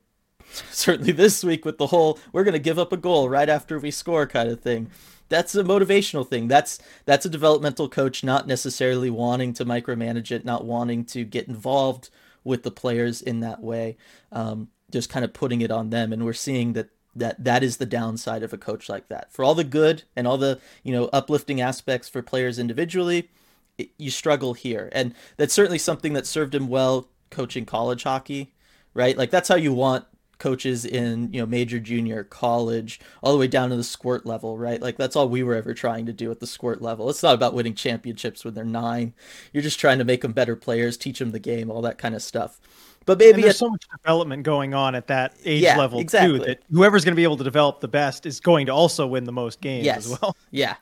certainly 0.70 1.12
this 1.12 1.42
week 1.42 1.64
with 1.64 1.78
the 1.78 1.88
whole 1.88 2.18
we're 2.32 2.44
going 2.44 2.52
to 2.52 2.58
give 2.58 2.78
up 2.78 2.92
a 2.92 2.96
goal 2.96 3.28
right 3.28 3.48
after 3.48 3.78
we 3.78 3.90
score 3.90 4.26
kind 4.26 4.48
of 4.48 4.60
thing. 4.60 4.90
that's 5.28 5.54
a 5.54 5.64
motivational 5.64 6.26
thing. 6.26 6.48
That's 6.48 6.78
that's 7.04 7.26
a 7.26 7.30
developmental 7.30 7.88
coach 7.88 8.22
not 8.22 8.46
necessarily 8.46 9.10
wanting 9.10 9.52
to 9.54 9.64
micromanage 9.64 10.30
it, 10.30 10.44
not 10.44 10.64
wanting 10.64 11.04
to 11.06 11.24
get 11.24 11.48
involved 11.48 12.10
with 12.44 12.62
the 12.62 12.70
players 12.70 13.20
in 13.22 13.40
that 13.40 13.60
way, 13.60 13.96
um, 14.30 14.68
just 14.92 15.10
kind 15.10 15.24
of 15.24 15.32
putting 15.32 15.62
it 15.62 15.70
on 15.72 15.90
them. 15.90 16.12
And 16.12 16.24
we're 16.24 16.32
seeing 16.32 16.74
that 16.74 16.90
that 17.16 17.42
that 17.42 17.62
is 17.62 17.78
the 17.78 17.86
downside 17.86 18.42
of 18.42 18.52
a 18.52 18.58
coach 18.58 18.88
like 18.88 19.08
that. 19.08 19.32
For 19.32 19.44
all 19.44 19.54
the 19.54 19.64
good 19.64 20.04
and 20.14 20.26
all 20.26 20.38
the 20.38 20.60
you 20.82 20.92
know 20.92 21.06
uplifting 21.12 21.60
aspects 21.60 22.08
for 22.08 22.22
players 22.22 22.58
individually, 22.58 23.30
it, 23.78 23.90
you 23.98 24.10
struggle 24.10 24.54
here, 24.54 24.88
and 24.92 25.14
that's 25.36 25.54
certainly 25.54 25.78
something 25.78 26.12
that 26.12 26.26
served 26.26 26.54
him 26.54 26.68
well 26.68 27.08
coaching 27.30 27.66
college 27.66 28.04
hockey, 28.04 28.52
right? 28.94 29.16
Like 29.16 29.30
that's 29.30 29.48
how 29.48 29.56
you 29.56 29.72
want 29.72 30.04
coaches 30.38 30.84
in 30.84 31.32
you 31.32 31.40
know 31.40 31.46
major 31.46 31.80
junior 31.80 32.22
college 32.22 33.00
all 33.22 33.32
the 33.32 33.38
way 33.38 33.46
down 33.46 33.70
to 33.70 33.76
the 33.76 33.82
squirt 33.82 34.26
level 34.26 34.58
right? 34.58 34.82
Like 34.82 34.98
that's 34.98 35.16
all 35.16 35.28
we 35.28 35.42
were 35.42 35.54
ever 35.54 35.72
trying 35.72 36.04
to 36.06 36.12
do 36.12 36.30
at 36.30 36.40
the 36.40 36.46
squirt 36.46 36.82
level. 36.82 37.08
It's 37.08 37.22
not 37.22 37.34
about 37.34 37.54
winning 37.54 37.74
championships 37.74 38.44
when 38.44 38.52
they're 38.52 38.64
nine. 38.64 39.14
You're 39.52 39.62
just 39.62 39.80
trying 39.80 39.98
to 39.98 40.04
make 40.04 40.20
them 40.20 40.32
better 40.32 40.54
players 40.56 40.96
teach 40.96 41.18
them 41.20 41.30
the 41.30 41.38
game 41.38 41.70
all 41.70 41.82
that 41.82 41.98
kind 41.98 42.14
of 42.14 42.22
stuff 42.22 42.60
but 43.06 43.18
maybe 43.18 43.34
and 43.34 43.44
there's 43.44 43.58
so 43.58 43.70
much 43.70 43.84
development 43.90 44.42
going 44.42 44.74
on 44.74 44.94
at 44.94 45.06
that 45.06 45.34
age 45.44 45.62
yeah, 45.62 45.76
level 45.76 45.98
exactly. 45.98 46.38
too 46.38 46.44
that 46.44 46.62
whoever's 46.70 47.04
going 47.04 47.12
to 47.12 47.16
be 47.16 47.24
able 47.24 47.36
to 47.36 47.44
develop 47.44 47.80
the 47.80 47.88
best 47.88 48.26
is 48.26 48.38
going 48.40 48.66
to 48.66 48.72
also 48.72 49.06
win 49.06 49.24
the 49.24 49.32
most 49.32 49.60
games 49.60 49.84
yes. 49.84 49.98
as 49.98 50.20
well 50.20 50.36
yeah 50.50 50.76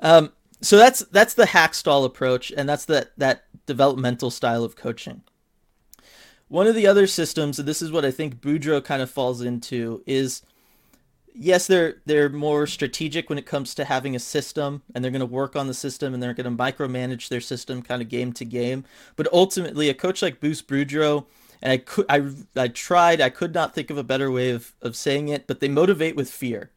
um, 0.00 0.32
so 0.62 0.78
that's 0.78 1.00
that's 1.10 1.34
the 1.34 1.44
Hakstol 1.44 2.06
approach 2.06 2.50
and 2.50 2.68
that's 2.68 2.86
that 2.86 3.10
that 3.18 3.44
developmental 3.66 4.30
style 4.30 4.64
of 4.64 4.76
coaching 4.76 5.22
one 6.48 6.66
of 6.66 6.74
the 6.74 6.86
other 6.86 7.06
systems, 7.06 7.58
and 7.58 7.66
this 7.66 7.82
is 7.82 7.90
what 7.90 8.04
I 8.04 8.10
think 8.10 8.40
Boudreau 8.40 8.82
kind 8.84 9.02
of 9.02 9.10
falls 9.10 9.40
into, 9.40 10.02
is 10.06 10.42
yes, 11.34 11.66
they're 11.66 11.96
they're 12.06 12.28
more 12.28 12.66
strategic 12.66 13.28
when 13.28 13.38
it 13.38 13.46
comes 13.46 13.74
to 13.74 13.84
having 13.84 14.14
a 14.14 14.20
system, 14.20 14.82
and 14.94 15.02
they're 15.02 15.10
going 15.10 15.20
to 15.20 15.26
work 15.26 15.56
on 15.56 15.66
the 15.66 15.74
system, 15.74 16.14
and 16.14 16.22
they're 16.22 16.34
going 16.34 16.56
to 16.56 16.62
micromanage 16.62 17.28
their 17.28 17.40
system 17.40 17.82
kind 17.82 18.00
of 18.00 18.08
game 18.08 18.32
to 18.34 18.44
game. 18.44 18.84
But 19.16 19.32
ultimately, 19.32 19.88
a 19.88 19.94
coach 19.94 20.22
like 20.22 20.40
Bruce 20.40 20.62
Boudreau, 20.62 21.26
and 21.62 21.72
I 21.72 21.78
could 21.78 22.06
I 22.08 22.30
I 22.56 22.68
tried, 22.68 23.20
I 23.20 23.30
could 23.30 23.54
not 23.54 23.74
think 23.74 23.90
of 23.90 23.98
a 23.98 24.04
better 24.04 24.30
way 24.30 24.50
of 24.50 24.74
of 24.82 24.96
saying 24.96 25.28
it, 25.28 25.46
but 25.46 25.60
they 25.60 25.68
motivate 25.68 26.16
with 26.16 26.30
fear, 26.30 26.70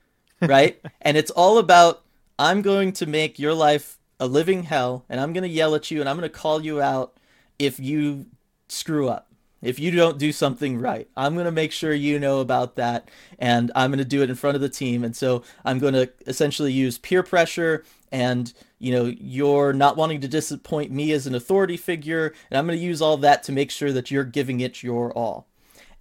right? 0.40 0.80
and 1.00 1.16
it's 1.16 1.30
all 1.30 1.58
about 1.58 2.02
I'm 2.38 2.62
going 2.62 2.92
to 2.94 3.06
make 3.06 3.38
your 3.38 3.54
life 3.54 3.98
a 4.18 4.26
living 4.26 4.64
hell, 4.64 5.04
and 5.08 5.20
I'm 5.20 5.32
going 5.32 5.42
to 5.42 5.48
yell 5.48 5.74
at 5.74 5.90
you, 5.90 6.00
and 6.00 6.08
I'm 6.08 6.16
going 6.16 6.30
to 6.30 6.38
call 6.38 6.62
you 6.62 6.80
out 6.80 7.16
if 7.58 7.78
you 7.80 8.26
screw 8.68 9.08
up. 9.08 9.31
If 9.62 9.78
you 9.78 9.92
don't 9.92 10.18
do 10.18 10.32
something 10.32 10.78
right, 10.78 11.08
I'm 11.16 11.34
going 11.34 11.46
to 11.46 11.52
make 11.52 11.70
sure 11.70 11.94
you 11.94 12.18
know 12.18 12.40
about 12.40 12.74
that 12.76 13.08
and 13.38 13.70
I'm 13.76 13.90
going 13.90 13.98
to 13.98 14.04
do 14.04 14.22
it 14.22 14.28
in 14.28 14.36
front 14.36 14.56
of 14.56 14.60
the 14.60 14.68
team. 14.68 15.04
And 15.04 15.16
so 15.16 15.44
I'm 15.64 15.78
going 15.78 15.94
to 15.94 16.10
essentially 16.26 16.72
use 16.72 16.98
peer 16.98 17.22
pressure 17.22 17.84
and, 18.10 18.52
you 18.80 18.92
know, 18.92 19.04
you're 19.04 19.72
not 19.72 19.96
wanting 19.96 20.20
to 20.20 20.28
disappoint 20.28 20.90
me 20.90 21.12
as 21.12 21.26
an 21.26 21.34
authority 21.34 21.76
figure. 21.76 22.34
And 22.50 22.58
I'm 22.58 22.66
going 22.66 22.78
to 22.78 22.84
use 22.84 23.00
all 23.00 23.16
that 23.18 23.44
to 23.44 23.52
make 23.52 23.70
sure 23.70 23.92
that 23.92 24.10
you're 24.10 24.24
giving 24.24 24.60
it 24.60 24.82
your 24.82 25.12
all. 25.12 25.46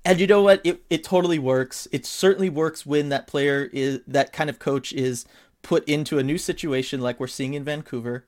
And 0.04 0.20
you 0.20 0.26
know 0.26 0.42
what? 0.42 0.62
It, 0.64 0.84
it 0.90 1.04
totally 1.04 1.38
works. 1.38 1.88
It 1.92 2.08
certainly 2.08 2.50
works 2.50 2.86
when 2.86 3.10
that 3.10 3.28
player 3.28 3.70
is, 3.72 4.00
that 4.08 4.34
kind 4.34 4.50
of 4.50 4.58
coach 4.58 4.92
is 4.92 5.26
put 5.62 5.88
into 5.88 6.18
a 6.18 6.24
new 6.24 6.40
situation 6.40 7.00
like 7.00 7.20
we're 7.20 7.28
seeing 7.28 7.54
in 7.54 7.64
Vancouver 7.64 8.26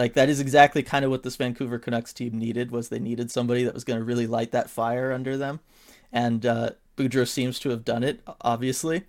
like 0.00 0.14
that 0.14 0.30
is 0.30 0.40
exactly 0.40 0.82
kind 0.82 1.04
of 1.04 1.10
what 1.10 1.24
this 1.24 1.36
Vancouver 1.36 1.78
Canucks 1.78 2.14
team 2.14 2.38
needed 2.38 2.70
was 2.70 2.88
they 2.88 2.98
needed 2.98 3.30
somebody 3.30 3.64
that 3.64 3.74
was 3.74 3.84
going 3.84 3.98
to 3.98 4.04
really 4.04 4.26
light 4.26 4.50
that 4.52 4.70
fire 4.70 5.12
under 5.12 5.36
them, 5.36 5.60
and 6.10 6.46
uh, 6.46 6.70
Boudreau 6.96 7.28
seems 7.28 7.58
to 7.58 7.68
have 7.68 7.84
done 7.84 8.02
it, 8.02 8.20
obviously. 8.40 9.04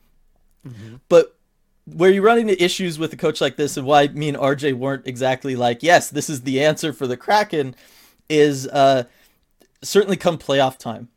Mm-hmm. 0.67 0.95
But 1.07 1.37
where 1.85 2.11
you 2.11 2.21
run 2.21 2.39
into 2.39 2.61
issues 2.61 2.99
with 2.99 3.13
a 3.13 3.15
coach 3.15 3.39
like 3.39 3.55
this, 3.55 3.77
and 3.77 3.87
why 3.87 4.09
me 4.09 4.27
and 4.27 4.37
RJ 4.37 4.73
weren't 4.73 5.07
exactly 5.07 5.55
like, 5.55 5.81
yes, 5.81 6.09
this 6.09 6.29
is 6.29 6.41
the 6.41 6.61
answer 6.61 6.91
for 6.91 7.07
the 7.07 7.15
Kraken, 7.15 7.73
is 8.27 8.67
uh, 8.67 9.05
certainly 9.81 10.17
come 10.17 10.37
playoff 10.37 10.77
time, 10.77 11.07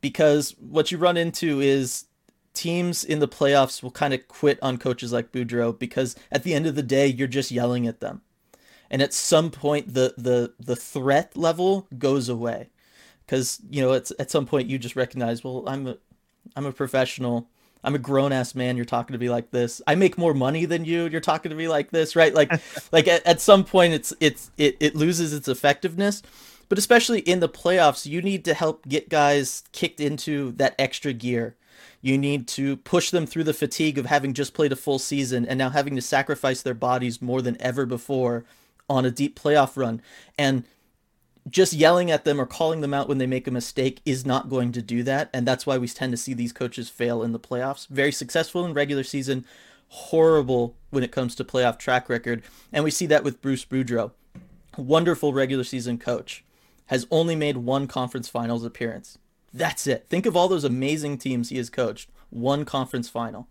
because 0.00 0.56
what 0.58 0.90
you 0.90 0.98
run 0.98 1.16
into 1.16 1.60
is 1.60 2.06
teams 2.54 3.04
in 3.04 3.20
the 3.20 3.28
playoffs 3.28 3.84
will 3.84 3.92
kind 3.92 4.12
of 4.12 4.26
quit 4.26 4.58
on 4.62 4.78
coaches 4.78 5.12
like 5.12 5.30
Boudreau 5.30 5.78
because 5.78 6.16
at 6.32 6.42
the 6.42 6.54
end 6.54 6.66
of 6.66 6.74
the 6.74 6.82
day, 6.82 7.06
you're 7.06 7.28
just 7.28 7.52
yelling 7.52 7.86
at 7.86 8.00
them 8.00 8.22
and 8.90 9.02
at 9.02 9.12
some 9.12 9.50
point 9.50 9.94
the 9.94 10.14
the 10.16 10.52
the 10.58 10.76
threat 10.76 11.36
level 11.36 11.86
goes 11.98 12.28
away. 12.28 12.70
Because 13.24 13.60
you 13.70 13.82
know 13.82 13.92
it's 13.92 14.12
at 14.18 14.30
some 14.30 14.46
point 14.46 14.68
you 14.68 14.78
just 14.78 14.96
recognize 14.96 15.42
well 15.42 15.64
i'm 15.66 15.86
a 15.86 15.96
i'm 16.54 16.66
a 16.66 16.72
professional. 16.72 17.48
I'm 17.84 17.94
a 17.94 17.98
grown-ass 17.98 18.56
man. 18.56 18.74
You're 18.74 18.84
talking 18.84 19.12
to 19.12 19.18
me 19.18 19.30
like 19.30 19.52
this. 19.52 19.80
I 19.86 19.94
make 19.94 20.18
more 20.18 20.34
money 20.34 20.64
than 20.64 20.84
you. 20.84 21.06
You're 21.06 21.20
talking 21.20 21.50
to 21.50 21.56
me 21.56 21.68
like 21.68 21.92
this 21.92 22.16
right? 22.16 22.34
Like 22.34 22.50
like 22.92 23.06
at, 23.06 23.24
at 23.26 23.40
some 23.40 23.64
point 23.64 23.94
it's 23.94 24.12
it's 24.20 24.50
it, 24.56 24.76
it 24.80 24.96
loses 24.96 25.32
its 25.32 25.48
effectiveness. 25.48 26.22
But 26.68 26.78
especially 26.78 27.20
in 27.20 27.40
the 27.40 27.48
playoffs 27.48 28.06
you 28.06 28.22
need 28.22 28.44
to 28.46 28.54
help 28.54 28.88
get 28.88 29.08
guys 29.08 29.62
kicked 29.72 30.00
into 30.00 30.52
that 30.52 30.74
extra 30.78 31.12
gear. 31.12 31.56
You 32.00 32.18
need 32.18 32.46
to 32.48 32.76
push 32.76 33.10
them 33.10 33.26
through 33.26 33.44
the 33.44 33.54
fatigue 33.54 33.98
of 33.98 34.06
having 34.06 34.34
just 34.34 34.54
played 34.54 34.72
a 34.72 34.76
full 34.76 34.98
season 34.98 35.46
and 35.46 35.58
now 35.58 35.70
having 35.70 35.96
to 35.96 36.02
sacrifice 36.02 36.62
their 36.62 36.74
bodies 36.74 37.20
more 37.20 37.42
than 37.42 37.60
ever 37.60 37.86
before 37.86 38.44
on 38.88 39.04
a 39.04 39.10
deep 39.10 39.38
playoff 39.38 39.76
run. 39.76 40.00
And 40.38 40.64
just 41.48 41.72
yelling 41.72 42.10
at 42.10 42.24
them 42.24 42.40
or 42.40 42.46
calling 42.46 42.80
them 42.80 42.94
out 42.94 43.08
when 43.08 43.18
they 43.18 43.26
make 43.26 43.46
a 43.46 43.52
mistake 43.52 44.00
is 44.04 44.26
not 44.26 44.48
going 44.48 44.72
to 44.72 44.82
do 44.82 45.02
that. 45.04 45.30
And 45.32 45.46
that's 45.46 45.66
why 45.66 45.78
we 45.78 45.88
tend 45.88 46.12
to 46.12 46.16
see 46.16 46.34
these 46.34 46.52
coaches 46.52 46.88
fail 46.88 47.22
in 47.22 47.32
the 47.32 47.38
playoffs. 47.38 47.86
Very 47.88 48.12
successful 48.12 48.64
in 48.64 48.74
regular 48.74 49.04
season, 49.04 49.44
horrible 49.88 50.74
when 50.90 51.04
it 51.04 51.12
comes 51.12 51.34
to 51.36 51.44
playoff 51.44 51.78
track 51.78 52.08
record. 52.08 52.42
And 52.72 52.82
we 52.82 52.90
see 52.90 53.06
that 53.06 53.24
with 53.24 53.40
Bruce 53.40 53.64
Boudreau. 53.64 54.10
Wonderful 54.76 55.32
regular 55.32 55.64
season 55.64 55.98
coach. 55.98 56.44
Has 56.86 57.06
only 57.10 57.34
made 57.34 57.58
one 57.58 57.86
conference 57.86 58.28
finals 58.28 58.64
appearance. 58.64 59.18
That's 59.52 59.86
it. 59.86 60.06
Think 60.08 60.26
of 60.26 60.36
all 60.36 60.48
those 60.48 60.64
amazing 60.64 61.18
teams 61.18 61.48
he 61.48 61.56
has 61.56 61.70
coached. 61.70 62.10
One 62.30 62.64
conference 62.64 63.08
final. 63.08 63.48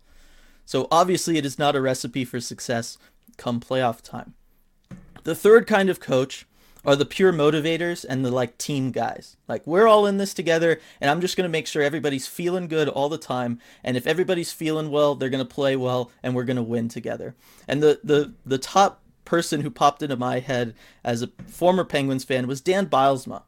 So 0.64 0.88
obviously, 0.90 1.36
it 1.36 1.46
is 1.46 1.58
not 1.58 1.76
a 1.76 1.80
recipe 1.80 2.24
for 2.24 2.40
success 2.40 2.98
come 3.36 3.60
playoff 3.60 4.00
time. 4.00 4.34
The 5.26 5.34
third 5.34 5.66
kind 5.66 5.90
of 5.90 5.98
coach 5.98 6.46
are 6.84 6.94
the 6.94 7.04
pure 7.04 7.32
motivators 7.32 8.06
and 8.08 8.24
the 8.24 8.30
like 8.30 8.56
team 8.58 8.92
guys. 8.92 9.36
Like 9.48 9.66
we're 9.66 9.88
all 9.88 10.06
in 10.06 10.18
this 10.18 10.32
together 10.32 10.80
and 11.00 11.10
I'm 11.10 11.20
just 11.20 11.36
going 11.36 11.48
to 11.48 11.52
make 11.52 11.66
sure 11.66 11.82
everybody's 11.82 12.28
feeling 12.28 12.68
good 12.68 12.88
all 12.88 13.08
the 13.08 13.18
time 13.18 13.58
and 13.82 13.96
if 13.96 14.06
everybody's 14.06 14.52
feeling 14.52 14.88
well, 14.88 15.16
they're 15.16 15.28
going 15.28 15.44
to 15.44 15.54
play 15.54 15.74
well 15.74 16.12
and 16.22 16.36
we're 16.36 16.44
going 16.44 16.58
to 16.58 16.62
win 16.62 16.88
together. 16.88 17.34
And 17.66 17.82
the 17.82 17.98
the 18.04 18.34
the 18.44 18.56
top 18.56 19.02
person 19.24 19.62
who 19.62 19.70
popped 19.70 20.00
into 20.00 20.16
my 20.16 20.38
head 20.38 20.76
as 21.02 21.22
a 21.22 21.30
former 21.48 21.82
Penguins 21.82 22.22
fan 22.22 22.46
was 22.46 22.60
Dan 22.60 22.86
Bylsma. 22.86 23.42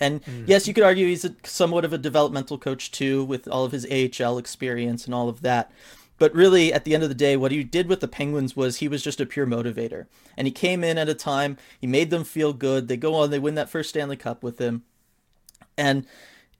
And 0.00 0.24
mm. 0.24 0.48
yes, 0.48 0.66
you 0.66 0.72
could 0.72 0.82
argue 0.82 1.06
he's 1.06 1.26
a, 1.26 1.36
somewhat 1.44 1.84
of 1.84 1.92
a 1.92 1.98
developmental 1.98 2.56
coach 2.56 2.90
too 2.90 3.22
with 3.22 3.46
all 3.46 3.66
of 3.66 3.72
his 3.72 3.84
AHL 3.84 4.38
experience 4.38 5.04
and 5.04 5.14
all 5.14 5.28
of 5.28 5.42
that. 5.42 5.70
But 6.20 6.34
really, 6.34 6.70
at 6.70 6.84
the 6.84 6.92
end 6.92 7.02
of 7.02 7.08
the 7.08 7.14
day, 7.14 7.34
what 7.34 7.50
he 7.50 7.64
did 7.64 7.88
with 7.88 8.00
the 8.00 8.06
Penguins 8.06 8.54
was 8.54 8.76
he 8.76 8.88
was 8.88 9.02
just 9.02 9.22
a 9.22 9.26
pure 9.26 9.46
motivator. 9.46 10.04
And 10.36 10.46
he 10.46 10.52
came 10.52 10.84
in 10.84 10.98
at 10.98 11.08
a 11.08 11.14
time, 11.14 11.56
he 11.80 11.86
made 11.86 12.10
them 12.10 12.24
feel 12.24 12.52
good. 12.52 12.88
They 12.88 12.98
go 12.98 13.14
on, 13.14 13.30
they 13.30 13.38
win 13.38 13.54
that 13.54 13.70
first 13.70 13.88
Stanley 13.88 14.18
Cup 14.18 14.42
with 14.42 14.58
him. 14.58 14.84
And 15.78 16.06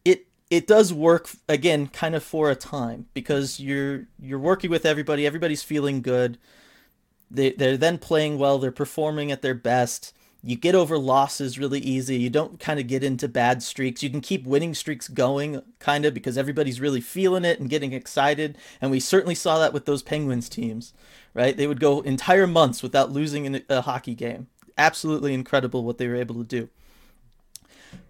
it 0.03 0.27
it 0.49 0.67
does 0.67 0.95
work 0.95 1.29
again 1.47 1.89
kind 1.89 2.15
of 2.15 2.23
for 2.23 2.51
a 2.51 2.57
time 2.57 3.09
because 3.13 3.61
you're 3.61 4.07
you're 4.19 4.39
working 4.39 4.71
with 4.71 4.87
everybody, 4.87 5.27
everybody's 5.27 5.63
feeling 5.63 6.01
good. 6.01 6.39
They 7.31 7.53
they're 7.53 7.77
then 7.77 7.99
playing 7.99 8.39
well, 8.39 8.59
they're 8.59 8.73
performing 8.73 9.31
at 9.31 9.43
their 9.43 9.55
best 9.55 10.15
you 10.43 10.57
get 10.57 10.75
over 10.75 10.97
losses 10.97 11.59
really 11.59 11.81
easy. 11.81 12.17
You 12.17 12.31
don't 12.31 12.59
kind 12.59 12.81
of 12.81 12.87
get 12.87 13.05
into 13.05 13.29
bad 13.29 13.63
streaks. 13.63 14.03
You 14.03 14.11
can 14.11 14.21
keep 14.21 14.47
winning 14.47 14.75
streaks 14.75 15.07
going, 15.09 15.63
kind 15.79 16.05
of, 16.05 16.15
because 16.15 16.39
everybody's 16.39 16.81
really 16.81 17.01
feeling 17.01 17.45
it 17.45 17.61
and 17.61 17.69
getting 17.69 17.93
excited. 17.93 18.57
And 18.81 18.91
we 18.91 19.01
certainly 19.01 19.35
saw 19.35 19.59
that 19.59 19.73
with 19.73 19.85
those 19.85 20.03
Penguins 20.03 20.49
teams, 20.49 20.95
right? 21.35 21.57
They 21.57 21.67
would 21.67 21.81
go 21.81 22.01
entire 22.01 22.47
months 22.47 22.83
without 22.83 23.13
losing 23.13 23.63
a 23.69 23.83
hockey 23.83 24.15
game. 24.15 24.49
Absolutely 24.79 25.35
incredible 25.35 25.85
what 25.85 25.99
they 25.99 26.09
were 26.09 26.17
able 26.17 26.37
to 26.37 26.45
do. 26.45 26.69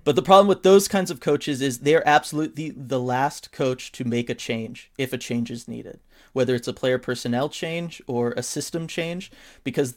But 0.03 0.17
the 0.17 0.23
problem 0.23 0.49
with 0.49 0.63
those 0.63 0.89
kinds 0.89 1.11
of 1.11 1.21
coaches 1.21 1.61
is 1.61 1.81
they're 1.81 2.07
absolutely 2.09 2.71
the 2.71 3.01
last 3.01 3.53
coach 3.53 3.93
to 3.93 4.05
make 4.05 4.31
a 4.31 4.35
change 4.35 4.91
if 4.99 5.13
a 5.13 5.19
change 5.19 5.51
is 5.51 5.69
needed, 5.69 6.01
whether 6.33 6.55
it's 6.55 6.69
a 6.69 6.73
player 6.73 6.99
personnel 6.99 7.49
change 7.49 8.03
or 8.07 8.33
a 8.33 8.43
system 8.43 8.87
change, 8.87 9.31
because 9.63 9.95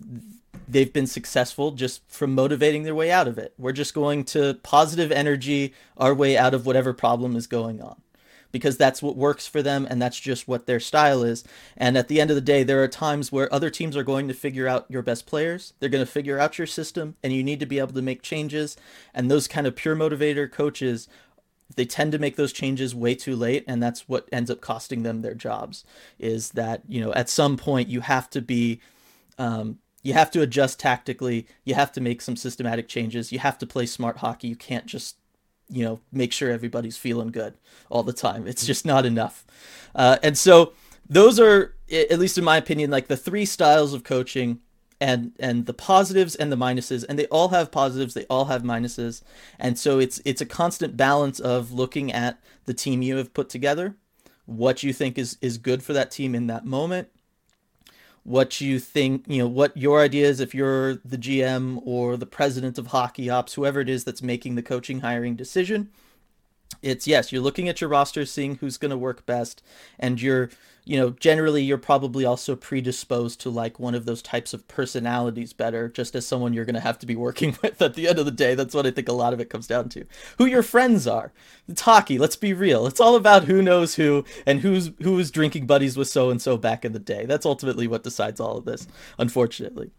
they've 0.68 0.94
been 0.94 1.08
successful 1.08 1.72
just 1.72 2.02
from 2.08 2.36
motivating 2.36 2.84
their 2.84 2.96
way 2.96 3.12
out 3.12 3.28
of 3.28 3.38
it. 3.38 3.54
We're 3.58 3.72
just 3.72 3.94
going 3.94 4.26
to 4.26 4.56
positive 4.56 5.12
energy 5.12 5.74
our 5.98 6.14
way 6.14 6.38
out 6.38 6.54
of 6.54 6.66
whatever 6.66 6.94
problem 6.94 7.36
is 7.36 7.48
going 7.48 7.82
on 7.82 8.03
because 8.54 8.78
that's 8.78 9.02
what 9.02 9.18
works 9.18 9.46
for 9.46 9.62
them 9.62 9.86
and 9.90 10.02
that's 10.02 10.20
just 10.20 10.48
what 10.48 10.68
their 10.68 10.80
style 10.80 11.24
is. 11.24 11.44
And 11.76 11.98
at 11.98 12.08
the 12.08 12.22
end 12.22 12.30
of 12.30 12.36
the 12.36 12.42
day, 12.42 12.64
there 12.64 12.82
are 12.82 12.88
times 12.88 13.32
where 13.32 13.54
other 13.54 13.70
teams 13.70 13.98
are 13.98 14.04
going 14.04 14.30
to 14.30 14.34
figure 14.34 14.68
out 14.68 14.86
your 14.88 15.02
best 15.02 15.26
players. 15.26 15.74
They're 15.80 15.90
going 15.90 16.06
to 16.06 16.10
figure 16.10 16.40
out 16.40 16.58
your 16.58 16.68
system 16.68 17.16
and 17.22 17.34
you 17.34 17.44
need 17.44 17.60
to 17.60 17.66
be 17.66 17.80
able 17.80 17.94
to 17.94 18.02
make 18.02 18.22
changes. 18.22 18.78
And 19.14 19.30
those 19.30 19.50
kind 19.50 19.68
of 19.68 19.76
pure 19.76 19.96
motivator 19.96 20.50
coaches 20.50 21.10
they 21.76 21.86
tend 21.86 22.12
to 22.12 22.20
make 22.20 22.36
those 22.36 22.54
changes 22.54 22.94
way 22.94 23.16
too 23.16 23.36
late 23.36 23.64
and 23.68 23.82
that's 23.82 24.08
what 24.08 24.30
ends 24.32 24.52
up 24.52 24.62
costing 24.62 25.02
them 25.02 25.22
their 25.22 25.34
jobs 25.34 25.84
is 26.20 26.52
that 26.52 26.84
you 26.88 27.02
know 27.02 27.12
at 27.14 27.30
some 27.30 27.58
point 27.58 27.90
you 27.90 28.02
have 28.02 28.30
to 28.30 28.42
be 28.42 28.80
um, 29.40 29.80
you 30.04 30.14
have 30.14 30.30
to 30.30 30.42
adjust 30.42 30.80
tactically 30.80 31.48
you 31.64 31.74
have 31.74 31.92
to 31.92 32.02
make 32.02 32.22
some 32.22 32.36
systematic 32.36 32.88
changes 32.88 33.32
you 33.32 33.40
have 33.40 33.58
to 33.58 33.66
play 33.66 33.88
smart 33.88 34.18
hockey 34.18 34.48
you 34.48 34.56
can't 34.56 34.86
just 34.86 35.16
you 35.74 35.84
know 35.84 36.00
make 36.12 36.32
sure 36.32 36.52
everybody's 36.52 36.98
feeling 36.98 37.32
good 37.32 37.56
all 37.90 38.04
the 38.04 38.14
time. 38.14 38.48
It's 38.48 38.66
just 38.66 38.86
not 38.86 39.06
enough. 39.06 39.46
Uh, 39.96 40.18
and 40.24 40.38
so 40.38 40.74
those 41.10 41.40
are 41.40 41.76
at 41.92 42.20
least 42.20 42.38
in 42.38 42.44
my 42.44 42.58
opinion 42.58 42.90
like 42.90 43.08
the 43.08 43.18
three 43.18 43.46
styles 43.46 43.94
of 43.94 44.04
coaching 44.04 44.60
and 45.02 45.34
and 45.40 45.66
the 45.66 45.74
positives 45.74 46.36
and 46.36 46.52
the 46.52 46.56
minuses. 46.56 47.04
And 47.08 47.18
they 47.18 47.28
all 47.28 47.50
have 47.50 47.72
positives 47.72 48.14
they 48.14 48.26
all 48.30 48.46
have 48.46 48.64
minuses. 48.64 49.22
And 49.60 49.78
so 49.78 50.00
it's 50.00 50.22
it's 50.24 50.42
a 50.42 50.46
constant 50.46 50.96
balance 50.96 51.40
of 51.40 51.72
looking 51.72 52.12
at 52.12 52.40
the 52.66 52.74
team 52.74 53.02
you 53.02 53.18
have 53.18 53.34
put 53.34 53.50
together 53.50 53.96
what 54.46 54.84
you 54.84 54.94
think 54.94 55.18
is 55.18 55.38
is 55.42 55.58
good 55.58 55.84
for 55.84 55.94
that 55.94 56.12
team 56.12 56.36
in 56.36 56.48
that 56.48 56.66
moment 56.66 57.10
what 58.24 58.62
you 58.62 58.80
think 58.80 59.26
you 59.28 59.38
know 59.40 59.48
what 59.48 59.76
your 59.76 60.02
idea 60.02 60.26
is 60.26 60.40
if 60.40 60.56
you're 60.56 60.96
the 60.96 61.18
gm 61.18 61.82
or 61.86 62.16
the 62.16 62.26
president 62.26 62.78
of 62.78 62.88
hockey 62.88 63.30
ops 63.30 63.54
whoever 63.54 63.82
it 63.82 63.90
is 63.90 64.04
that's 64.04 64.22
making 64.22 64.56
the 64.56 64.64
coaching 64.64 65.02
hiring 65.02 65.36
decision 65.36 65.90
it's 66.84 67.08
yes 67.08 67.32
you're 67.32 67.42
looking 67.42 67.68
at 67.68 67.82
your 67.82 67.90
roster 67.90 68.26
seeing 68.26 68.56
who's 68.56 68.78
going 68.78 68.92
to 68.92 68.98
work 68.98 69.26
best 69.26 69.64
and 70.00 70.22
you're 70.22 70.50
you 70.86 71.00
know, 71.00 71.12
generally 71.12 71.64
you're 71.64 71.78
probably 71.78 72.26
also 72.26 72.56
predisposed 72.56 73.40
to 73.42 73.50
like 73.50 73.80
one 73.80 73.96
of 73.96 74.06
those 74.06 74.22
types 74.22 74.54
of 74.54 74.68
personalities 74.68 75.54
better, 75.54 75.88
just 75.88 76.14
as 76.14 76.28
someone 76.28 76.54
you're 76.54 76.66
going 76.66 76.76
to 76.76 76.82
have 76.82 77.00
to 77.00 77.06
be 77.06 77.16
working 77.16 77.58
with 77.62 77.82
at 77.82 77.94
the 77.94 78.08
end 78.08 78.20
of 78.20 78.26
the 78.26 78.32
day. 78.32 78.56
That's 78.56 78.76
what 78.76 78.86
I 78.86 78.92
think 78.92 79.08
a 79.08 79.14
lot 79.14 79.34
of 79.34 79.40
it 79.40 79.50
comes 79.50 79.68
down 79.68 79.90
to. 79.90 80.06
Who 80.38 80.46
your 80.46 80.64
friends 80.64 81.08
are. 81.08 81.32
It's 81.68 81.82
hockey. 81.82 82.18
Let's 82.18 82.36
be 82.36 82.54
real. 82.54 82.86
It's 82.86 83.00
all 83.00 83.16
about 83.16 83.46
who 83.46 83.62
knows 83.62 83.96
who 83.96 84.26
and 84.46 84.60
who's 84.60 84.92
who 85.02 85.14
was 85.14 85.32
drinking 85.32 85.68
buddies 85.68 85.96
with 85.96 86.10
so 86.10 86.30
and 86.30 86.42
so 86.42 86.58
back 86.58 86.84
in 86.84 86.92
the 86.92 87.00
day. 87.00 87.26
That's 87.26 87.46
ultimately 87.46 87.88
what 87.88 88.04
decides 88.04 88.40
all 88.40 88.58
of 88.58 88.66
this, 88.66 88.88
unfortunately. 89.18 89.92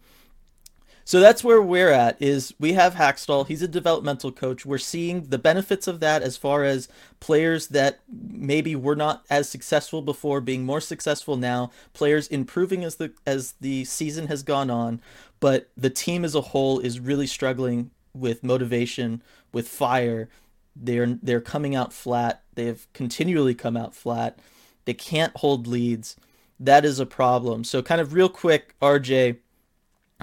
So 1.07 1.19
that's 1.19 1.43
where 1.43 1.61
we're 1.61 1.91
at 1.91 2.19
is 2.19 2.51
we 2.59 2.73
have 2.73 2.95
Hakstol. 2.95 3.47
He's 3.47 3.61
a 3.61 3.67
developmental 3.67 4.31
coach. 4.31 4.65
We're 4.65 4.79
seeing 4.79 5.25
the 5.25 5.37
benefits 5.37 5.87
of 5.87 5.99
that 5.99 6.23
as 6.23 6.35
far 6.35 6.63
as 6.63 6.89
players 7.19 7.67
that 7.67 7.99
maybe 8.11 8.75
were 8.75 8.95
not 8.95 9.23
as 9.29 9.47
successful 9.47 10.01
before 10.01 10.41
being 10.41 10.65
more 10.65 10.81
successful 10.81 11.37
now, 11.37 11.69
players 11.93 12.27
improving 12.27 12.83
as 12.83 12.95
the 12.95 13.13
as 13.23 13.53
the 13.61 13.85
season 13.85 14.27
has 14.27 14.41
gone 14.41 14.71
on, 14.71 14.99
but 15.39 15.69
the 15.77 15.91
team 15.91 16.25
as 16.25 16.33
a 16.33 16.41
whole 16.41 16.79
is 16.79 16.99
really 16.99 17.27
struggling 17.27 17.91
with 18.15 18.43
motivation, 18.43 19.21
with 19.53 19.67
fire. 19.67 20.27
They're 20.75 21.19
they're 21.21 21.39
coming 21.39 21.75
out 21.75 21.93
flat. 21.93 22.41
They 22.55 22.65
have 22.65 22.91
continually 22.93 23.53
come 23.53 23.77
out 23.77 23.93
flat. 23.93 24.39
They 24.85 24.95
can't 24.95 25.37
hold 25.37 25.67
leads. 25.67 26.15
That 26.59 26.83
is 26.83 26.99
a 26.99 27.05
problem. 27.05 27.63
So 27.63 27.83
kind 27.83 28.01
of 28.01 28.13
real 28.13 28.29
quick, 28.29 28.73
RJ, 28.81 29.37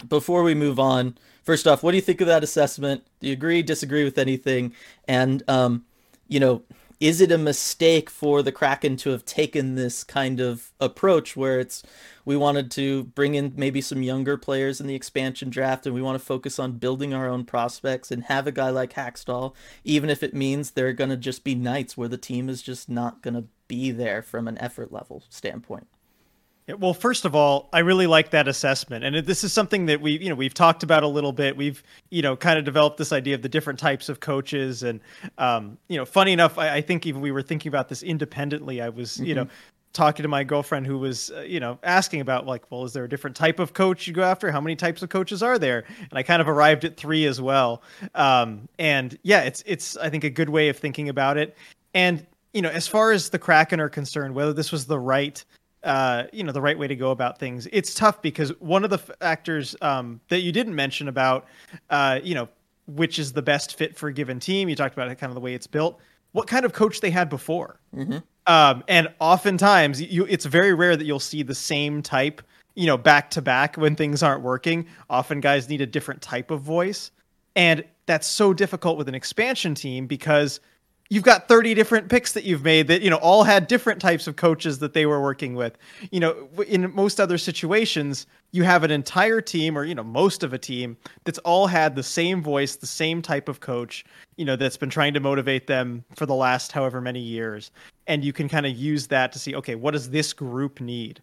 before 0.09 0.43
we 0.43 0.55
move 0.55 0.79
on, 0.79 1.17
first 1.43 1.67
off, 1.67 1.83
what 1.83 1.93
do 1.93 1.97
you 1.97 2.03
think 2.03 2.21
of 2.21 2.27
that 2.27 2.45
assessment? 2.45 3.05
Do 3.21 3.27
you 3.27 3.33
agree, 3.33 3.63
disagree 3.63 4.05
with 4.05 4.19
anything? 4.19 4.73
And, 5.07 5.43
um, 5.49 5.85
you 6.29 6.41
know, 6.41 6.63
is 7.03 7.21
it 7.21 7.33
a 7.33 7.39
mistake 7.39 8.09
for 8.09 8.43
the 8.43 8.53
Kraken 8.53 8.97
to 8.99 9.11
have 9.11 9.25
taken 9.25 9.75
this 9.75 10.05
kind 10.05 10.39
of 10.39 10.71
approach 10.79 11.37
where 11.37 11.59
it's 11.59 11.83
we 12.25 12.37
wanted 12.37 12.71
to 12.73 13.03
bring 13.03 13.35
in 13.35 13.55
maybe 13.57 13.81
some 13.81 14.03
younger 14.03 14.37
players 14.37 14.81
in 14.81 14.87
the 14.87 14.95
expansion 14.95 15.51
draft 15.51 15.85
and 15.85 15.97
we 15.97 16.01
want 16.01 16.17
to 16.17 16.25
focus 16.25 16.61
on 16.61 16.79
building 16.79 17.13
our 17.13 17.29
own 17.29 17.45
prospects 17.45 18.13
and 18.13 18.23
have 18.25 18.47
a 18.47 18.53
guy 18.53 18.71
like 18.71 18.93
Hakstol, 18.93 19.53
even 19.83 20.11
if 20.11 20.23
it 20.23 20.33
means 20.33 20.71
there 20.71 20.87
are 20.87 20.93
going 20.93 21.11
to 21.11 21.17
just 21.17 21.43
be 21.43 21.57
nights 21.57 21.97
where 21.97 22.07
the 22.07 22.17
team 22.17 22.49
is 22.49 22.63
just 22.63 22.89
not 22.89 23.21
going 23.21 23.35
to 23.35 23.47
be 23.67 23.91
there 23.91 24.23
from 24.23 24.47
an 24.47 24.57
effort 24.59 24.93
level 24.93 25.25
standpoint? 25.29 25.89
Well, 26.69 26.95
first 26.95 27.25
of 27.25 27.35
all, 27.35 27.69
I 27.73 27.81
really 27.81 28.07
like 28.07 28.31
that 28.31 28.47
assessment, 28.47 29.05
and 29.05 29.27
this 29.27 29.43
is 29.43 29.53
something 29.53 29.87
that 29.87 30.01
we, 30.01 30.19
you 30.19 30.29
know, 30.29 30.37
we've 30.37 30.55
talked 30.55 30.85
about 30.85 31.03
a 31.03 31.09
little 31.09 31.33
bit. 31.33 31.57
We've, 31.57 31.83
you 32.11 32.23
know, 32.23 32.37
kind 32.37 32.57
of 32.57 32.65
developed 32.65 32.99
this 32.99 33.13
idea 33.13 33.35
of 33.35 33.43
the 33.43 33.49
different 33.49 33.81
types 33.81 34.09
of 34.09 34.21
coaches, 34.21 34.85
and, 34.85 35.01
um, 35.39 35.77
you 35.89 35.97
know, 35.97 36.05
funny 36.05 36.33
enough, 36.33 36.59
I, 36.59 36.77
I 36.77 36.81
think 36.81 37.05
even 37.05 37.21
we 37.21 37.33
were 37.33 37.43
thinking 37.43 37.69
about 37.69 37.89
this 37.89 38.05
independently. 38.05 38.81
I 38.81 38.91
was, 38.91 39.17
mm-hmm. 39.17 39.25
you 39.25 39.35
know, 39.35 39.49
talking 39.93 40.23
to 40.23 40.29
my 40.29 40.45
girlfriend 40.45 40.87
who 40.87 40.99
was, 40.99 41.31
uh, 41.31 41.41
you 41.41 41.59
know, 41.61 41.79
asking 41.83 42.21
about 42.21 42.47
like, 42.47 42.71
well, 42.71 42.85
is 42.85 42.93
there 42.93 43.05
a 43.05 43.09
different 43.09 43.37
type 43.37 43.59
of 43.59 43.75
coach 43.75 44.07
you 44.07 44.13
go 44.13 44.23
after? 44.23 44.51
How 44.51 44.61
many 44.61 44.77
types 44.77 45.03
of 45.03 45.09
coaches 45.09 45.43
are 45.43 45.59
there? 45.59 45.85
And 45.99 46.13
I 46.13 46.23
kind 46.23 46.41
of 46.41 46.49
arrived 46.49 46.85
at 46.85 46.97
three 46.97 47.27
as 47.27 47.41
well. 47.41 47.83
Um, 48.15 48.69
and 48.79 49.19
yeah, 49.23 49.43
it's 49.43 49.63
it's 49.67 49.97
I 49.97 50.11
think 50.11 50.25
a 50.25 50.31
good 50.31 50.49
way 50.49 50.69
of 50.69 50.77
thinking 50.77 51.09
about 51.09 51.37
it. 51.37 51.57
And 51.93 52.27
you 52.53 52.63
know, 52.63 52.71
as 52.71 52.87
far 52.87 53.13
as 53.13 53.31
the 53.31 53.39
Kraken 53.39 53.81
are 53.81 53.89
concerned, 53.89 54.35
whether 54.35 54.53
this 54.53 54.71
was 54.73 54.87
the 54.87 54.99
right 54.99 55.45
uh, 55.85 56.25
you 56.33 56.45
know 56.45 56.53
the 56.53 56.61
right 56.61 56.79
way 56.79 56.87
to 56.87 56.97
go 56.97 57.11
about 57.11 57.39
things. 57.39 57.67
It's 57.73 57.95
tough 57.95 58.23
because 58.23 58.51
one 58.61 58.85
of 58.85 58.91
the 58.91 58.99
factors 58.99 59.77
um, 59.83 60.21
that 60.29 60.41
you 60.41 60.53
didn't 60.53 60.75
mention 60.75 61.09
about, 61.09 61.47
uh, 61.91 62.21
you 62.23 62.35
know, 62.35 62.49
which 62.87 63.19
is 63.19 63.33
the 63.33 63.43
best 63.43 63.77
fit 63.77 63.97
for 63.97 64.09
a 64.09 64.13
given 64.13 64.41
team. 64.41 64.69
You 64.69 64.77
talked 64.77 64.95
about 64.95 65.09
it, 65.09 65.17
kind 65.17 65.31
of 65.31 65.35
the 65.35 65.41
way 65.41 65.55
it's 65.55 65.67
built. 65.67 65.99
What 66.33 66.49
kind 66.49 66.65
of 66.65 66.73
coach 66.73 67.01
they 67.01 67.11
had 67.11 67.29
before, 67.29 67.79
mm-hmm. 67.95 68.19
um, 68.47 68.85
and 68.89 69.09
oftentimes 69.21 70.01
you, 70.01 70.25
it's 70.25 70.47
very 70.47 70.73
rare 70.73 70.97
that 70.97 71.05
you'll 71.05 71.21
see 71.21 71.43
the 71.43 71.55
same 71.55 72.01
type, 72.01 72.41
you 72.75 72.87
know, 72.87 72.97
back 72.97 73.31
to 73.33 73.43
back 73.43 73.77
when 73.77 73.97
things 73.97 74.23
aren't 74.23 74.43
working. 74.43 74.87
Often 75.11 75.41
guys 75.41 75.69
need 75.69 75.83
a 75.83 75.87
different 75.87 76.23
type 76.23 76.51
of 76.51 76.63
voice, 76.63 77.11
and 77.55 77.85
that's 78.07 78.27
so 78.27 78.55
difficult 78.55 78.97
with 78.97 79.09
an 79.09 79.15
expansion 79.15 79.75
team 79.75 80.07
because 80.07 80.61
you've 81.13 81.23
got 81.23 81.47
30 81.47 81.75
different 81.75 82.09
picks 82.09 82.33
that 82.33 82.45
you've 82.45 82.65
made 82.65 82.89
that 82.89 83.03
you 83.03 83.11
know 83.11 83.19
all 83.19 83.45
had 83.45 83.67
different 83.67 84.01
types 84.01 84.27
of 84.27 84.37
coaches 84.37 84.79
that 84.79 84.95
they 84.95 85.05
were 85.05 85.21
working 85.21 85.55
with 85.55 85.77
you 86.11 86.19
know 86.19 86.49
in 86.67 86.91
most 86.95 87.21
other 87.21 87.37
situations 87.37 88.27
you 88.53 88.63
have 88.63 88.83
an 88.83 88.91
entire 88.91 89.43
team 89.43 89.77
or 89.77 89.85
you 89.85 89.95
know 89.95 90.03
most 90.03 90.43
of 90.43 90.55
a 90.55 90.59
team 90.59 90.97
that's 91.25 91.39
all 91.41 91.67
had 91.67 91.95
the 91.95 92.03
same 92.03 92.43
voice 92.43 92.77
the 92.77 92.87
same 92.87 93.21
type 93.21 93.51
of 93.51 93.61
coach 93.61 94.07
you 94.37 94.45
know 94.47 94.57
that's 94.57 94.79
been 94.79 94.89
trying 94.89 95.13
to 95.13 95.21
motivate 95.21 95.67
them 95.67 96.03
for 96.17 96.25
the 96.25 96.35
last 96.35 96.73
however 96.73 96.99
many 96.99 97.21
years 97.21 97.73
and 98.07 98.25
you 98.25 98.33
can 98.33 98.49
kind 98.49 98.65
of 98.65 98.73
use 98.75 99.07
that 99.07 99.33
to 99.33 99.39
see 99.39 99.55
okay 99.55 99.75
what 99.75 99.91
does 99.91 100.09
this 100.09 100.33
group 100.33 100.81
need 100.81 101.21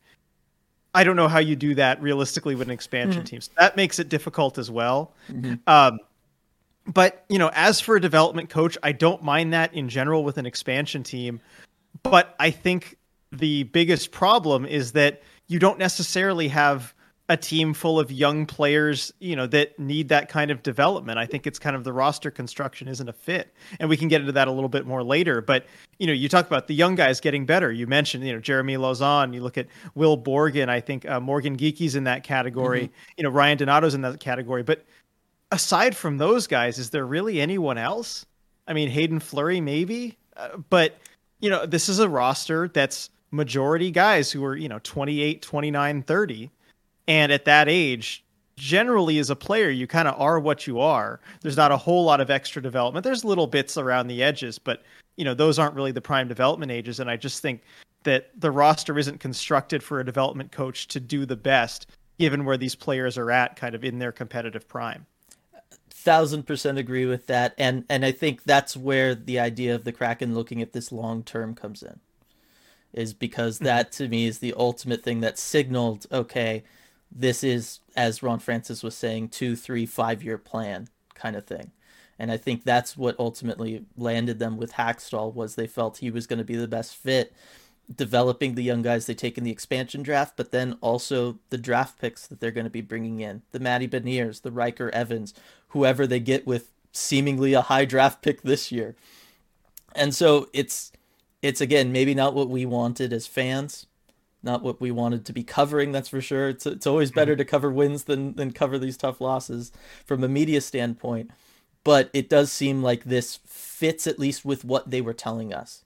I 0.93 1.03
don't 1.03 1.15
know 1.15 1.27
how 1.27 1.39
you 1.39 1.55
do 1.55 1.75
that 1.75 2.01
realistically 2.01 2.55
with 2.55 2.67
an 2.67 2.73
expansion 2.73 3.21
mm-hmm. 3.21 3.27
team. 3.27 3.41
So 3.41 3.51
that 3.59 3.75
makes 3.75 3.99
it 3.99 4.09
difficult 4.09 4.57
as 4.57 4.71
well. 4.71 5.13
Mm-hmm. 5.31 5.53
Um, 5.67 5.99
but 6.93 7.25
you 7.29 7.39
know, 7.39 7.49
as 7.53 7.79
for 7.79 7.95
a 7.95 8.01
development 8.01 8.49
coach, 8.49 8.77
I 8.83 8.91
don't 8.91 9.23
mind 9.23 9.53
that 9.53 9.73
in 9.73 9.89
general 9.89 10.23
with 10.23 10.37
an 10.37 10.45
expansion 10.45 11.03
team. 11.03 11.39
But 12.03 12.35
I 12.39 12.51
think 12.51 12.97
the 13.31 13.63
biggest 13.63 14.11
problem 14.11 14.65
is 14.65 14.93
that 14.93 15.21
you 15.47 15.59
don't 15.59 15.79
necessarily 15.79 16.47
have 16.49 16.93
a 17.29 17.37
team 17.37 17.75
full 17.75 17.99
of 17.99 18.11
young 18.11 18.47
players, 18.47 19.13
you 19.19 19.35
know, 19.35 19.45
that 19.45 19.77
need 19.77 20.09
that 20.09 20.29
kind 20.29 20.49
of 20.49 20.63
development. 20.63 21.19
I 21.19 21.27
think 21.27 21.45
it's 21.45 21.59
kind 21.59 21.75
of 21.75 21.83
the 21.83 21.93
roster 21.93 22.31
construction 22.31 22.87
isn't 22.87 23.07
a 23.07 23.13
fit. 23.13 23.53
And 23.79 23.87
we 23.87 23.97
can 23.97 24.07
get 24.07 24.21
into 24.21 24.33
that 24.33 24.47
a 24.47 24.51
little 24.51 24.69
bit 24.69 24.87
more 24.87 25.03
later. 25.03 25.39
But, 25.39 25.67
you 25.99 26.07
know, 26.07 26.13
you 26.13 26.27
talk 26.27 26.47
about 26.47 26.67
the 26.67 26.73
young 26.73 26.95
guys 26.95 27.19
getting 27.19 27.45
better. 27.45 27.71
You 27.71 27.85
mentioned, 27.85 28.25
you 28.25 28.33
know, 28.33 28.39
Jeremy 28.39 28.77
Lauzon. 28.77 29.31
You 29.31 29.41
look 29.41 29.59
at 29.59 29.67
Will 29.93 30.17
Borgen. 30.17 30.69
I 30.69 30.79
think 30.79 31.07
uh, 31.07 31.19
Morgan 31.19 31.55
Geekie's 31.55 31.95
in 31.95 32.05
that 32.05 32.23
category. 32.23 32.85
Mm-hmm. 32.85 33.11
You 33.17 33.23
know, 33.25 33.29
Ryan 33.29 33.59
Donato's 33.59 33.93
in 33.93 34.01
that 34.01 34.19
category. 34.19 34.63
But 34.63 34.83
aside 35.51 35.95
from 35.95 36.17
those 36.17 36.47
guys, 36.47 36.77
is 36.77 36.89
there 36.89 37.05
really 37.05 37.41
anyone 37.41 37.77
else? 37.77 38.25
I 38.67 38.73
mean, 38.73 38.89
Haydn 38.89 39.19
Fleury 39.19 39.61
maybe, 39.61 40.17
uh, 40.37 40.57
but 40.69 40.97
you 41.39 41.49
know, 41.49 41.65
this 41.65 41.89
is 41.89 41.99
a 41.99 42.09
roster 42.09 42.67
that's 42.67 43.09
majority 43.31 43.91
guys 43.91 44.31
who 44.31 44.43
are, 44.43 44.55
you 44.55 44.67
know, 44.67 44.79
28, 44.83 45.41
29, 45.41 46.03
30. 46.03 46.51
And 47.07 47.31
at 47.31 47.45
that 47.45 47.69
age, 47.69 48.23
generally 48.57 49.19
as 49.19 49.29
a 49.29 49.35
player, 49.35 49.69
you 49.69 49.87
kind 49.87 50.07
of 50.07 50.19
are 50.19 50.39
what 50.39 50.67
you 50.67 50.79
are. 50.79 51.19
There's 51.41 51.57
not 51.57 51.71
a 51.71 51.77
whole 51.77 52.03
lot 52.03 52.21
of 52.21 52.29
extra 52.29 52.61
development. 52.61 53.03
There's 53.03 53.23
little 53.23 53.47
bits 53.47 53.77
around 53.77 54.07
the 54.07 54.21
edges, 54.21 54.59
but 54.59 54.83
you 55.15 55.25
know, 55.25 55.33
those 55.33 55.59
aren't 55.59 55.75
really 55.75 55.91
the 55.91 56.01
prime 56.01 56.27
development 56.27 56.71
ages. 56.71 56.99
And 56.99 57.09
I 57.09 57.17
just 57.17 57.41
think 57.41 57.61
that 58.03 58.29
the 58.39 58.51
roster 58.51 58.97
isn't 58.97 59.19
constructed 59.19 59.83
for 59.83 59.99
a 59.99 60.05
development 60.05 60.51
coach 60.51 60.87
to 60.89 60.99
do 60.99 61.25
the 61.25 61.35
best 61.35 61.87
given 62.17 62.45
where 62.45 62.57
these 62.57 62.75
players 62.75 63.17
are 63.17 63.31
at 63.31 63.55
kind 63.55 63.75
of 63.75 63.83
in 63.83 63.99
their 63.99 64.11
competitive 64.11 64.67
prime 64.67 65.05
thousand 65.99 66.43
percent 66.43 66.77
agree 66.77 67.05
with 67.05 67.27
that, 67.27 67.53
and 67.57 67.85
and 67.89 68.05
I 68.05 68.11
think 68.11 68.43
that's 68.43 68.77
where 68.77 69.13
the 69.13 69.39
idea 69.39 69.75
of 69.75 69.83
the 69.83 69.91
Kraken 69.91 70.33
looking 70.33 70.61
at 70.61 70.73
this 70.73 70.91
long 70.91 71.23
term 71.23 71.55
comes 71.55 71.83
in, 71.83 71.99
is 72.93 73.13
because 73.13 73.55
mm-hmm. 73.55 73.65
that 73.65 73.91
to 73.93 74.07
me 74.07 74.25
is 74.25 74.39
the 74.39 74.53
ultimate 74.57 75.03
thing 75.03 75.19
that 75.21 75.37
signaled 75.37 76.05
okay, 76.11 76.63
this 77.11 77.43
is 77.43 77.79
as 77.95 78.23
Ron 78.23 78.39
Francis 78.39 78.83
was 78.83 78.95
saying, 78.95 79.29
two, 79.29 79.55
three, 79.55 79.85
five 79.85 80.23
year 80.23 80.37
plan 80.37 80.87
kind 81.15 81.35
of 81.35 81.45
thing. 81.45 81.71
And 82.17 82.31
I 82.31 82.37
think 82.37 82.63
that's 82.63 82.97
what 82.97 83.17
ultimately 83.17 83.85
landed 83.95 84.39
them 84.39 84.57
with 84.57 84.73
Hakstol 84.73 85.33
was 85.33 85.55
they 85.55 85.67
felt 85.67 85.97
he 85.97 86.11
was 86.11 86.27
going 86.27 86.39
to 86.39 86.45
be 86.45 86.57
the 86.57 86.67
best 86.67 86.95
fit 86.95 87.33
developing 87.93 88.55
the 88.55 88.63
young 88.63 88.81
guys 88.81 89.05
they 89.05 89.13
take 89.13 89.37
in 89.37 89.43
the 89.43 89.51
expansion 89.51 90.03
draft, 90.03 90.33
but 90.35 90.51
then 90.51 90.77
also 90.81 91.39
the 91.49 91.57
draft 91.57 91.99
picks 91.99 92.27
that 92.27 92.39
they're 92.39 92.51
going 92.51 92.65
to 92.65 92.69
be 92.69 92.81
bringing 92.81 93.19
in 93.19 93.41
the 93.51 93.59
Matty 93.59 93.87
Beniers, 93.87 94.41
the 94.41 94.51
Ryker 94.51 94.89
Evans, 94.91 95.33
whoever 95.69 96.05
they 96.05 96.19
get 96.19 96.45
with 96.45 96.71
seemingly 96.91 97.53
a 97.53 97.61
high 97.61 97.85
draft 97.85 98.21
pick 98.21 98.41
this 98.41 98.71
year. 98.71 98.95
And 99.95 100.13
so 100.13 100.49
it's 100.53 100.91
it's 101.41 101.61
again 101.61 101.91
maybe 101.91 102.13
not 102.13 102.33
what 102.33 102.49
we 102.49 102.65
wanted 102.65 103.11
as 103.11 103.25
fans, 103.25 103.87
not 104.43 104.61
what 104.61 104.79
we 104.79 104.91
wanted 104.91 105.25
to 105.25 105.33
be 105.33 105.43
covering. 105.43 105.91
That's 105.91 106.09
for 106.09 106.21
sure. 106.21 106.49
It's 106.49 106.65
it's 106.65 106.87
always 106.87 107.11
better 107.11 107.33
mm-hmm. 107.33 107.39
to 107.39 107.45
cover 107.45 107.71
wins 107.71 108.03
than 108.03 108.33
than 108.35 108.51
cover 108.51 108.77
these 108.77 108.97
tough 108.97 109.19
losses 109.19 109.71
from 110.05 110.23
a 110.23 110.27
media 110.27 110.61
standpoint. 110.61 111.31
But 111.83 112.09
it 112.13 112.29
does 112.29 112.51
seem 112.51 112.83
like 112.83 113.05
this 113.05 113.39
fits 113.45 114.05
at 114.05 114.19
least 114.19 114.45
with 114.45 114.63
what 114.63 114.91
they 114.91 115.01
were 115.01 115.13
telling 115.13 115.53
us. 115.53 115.83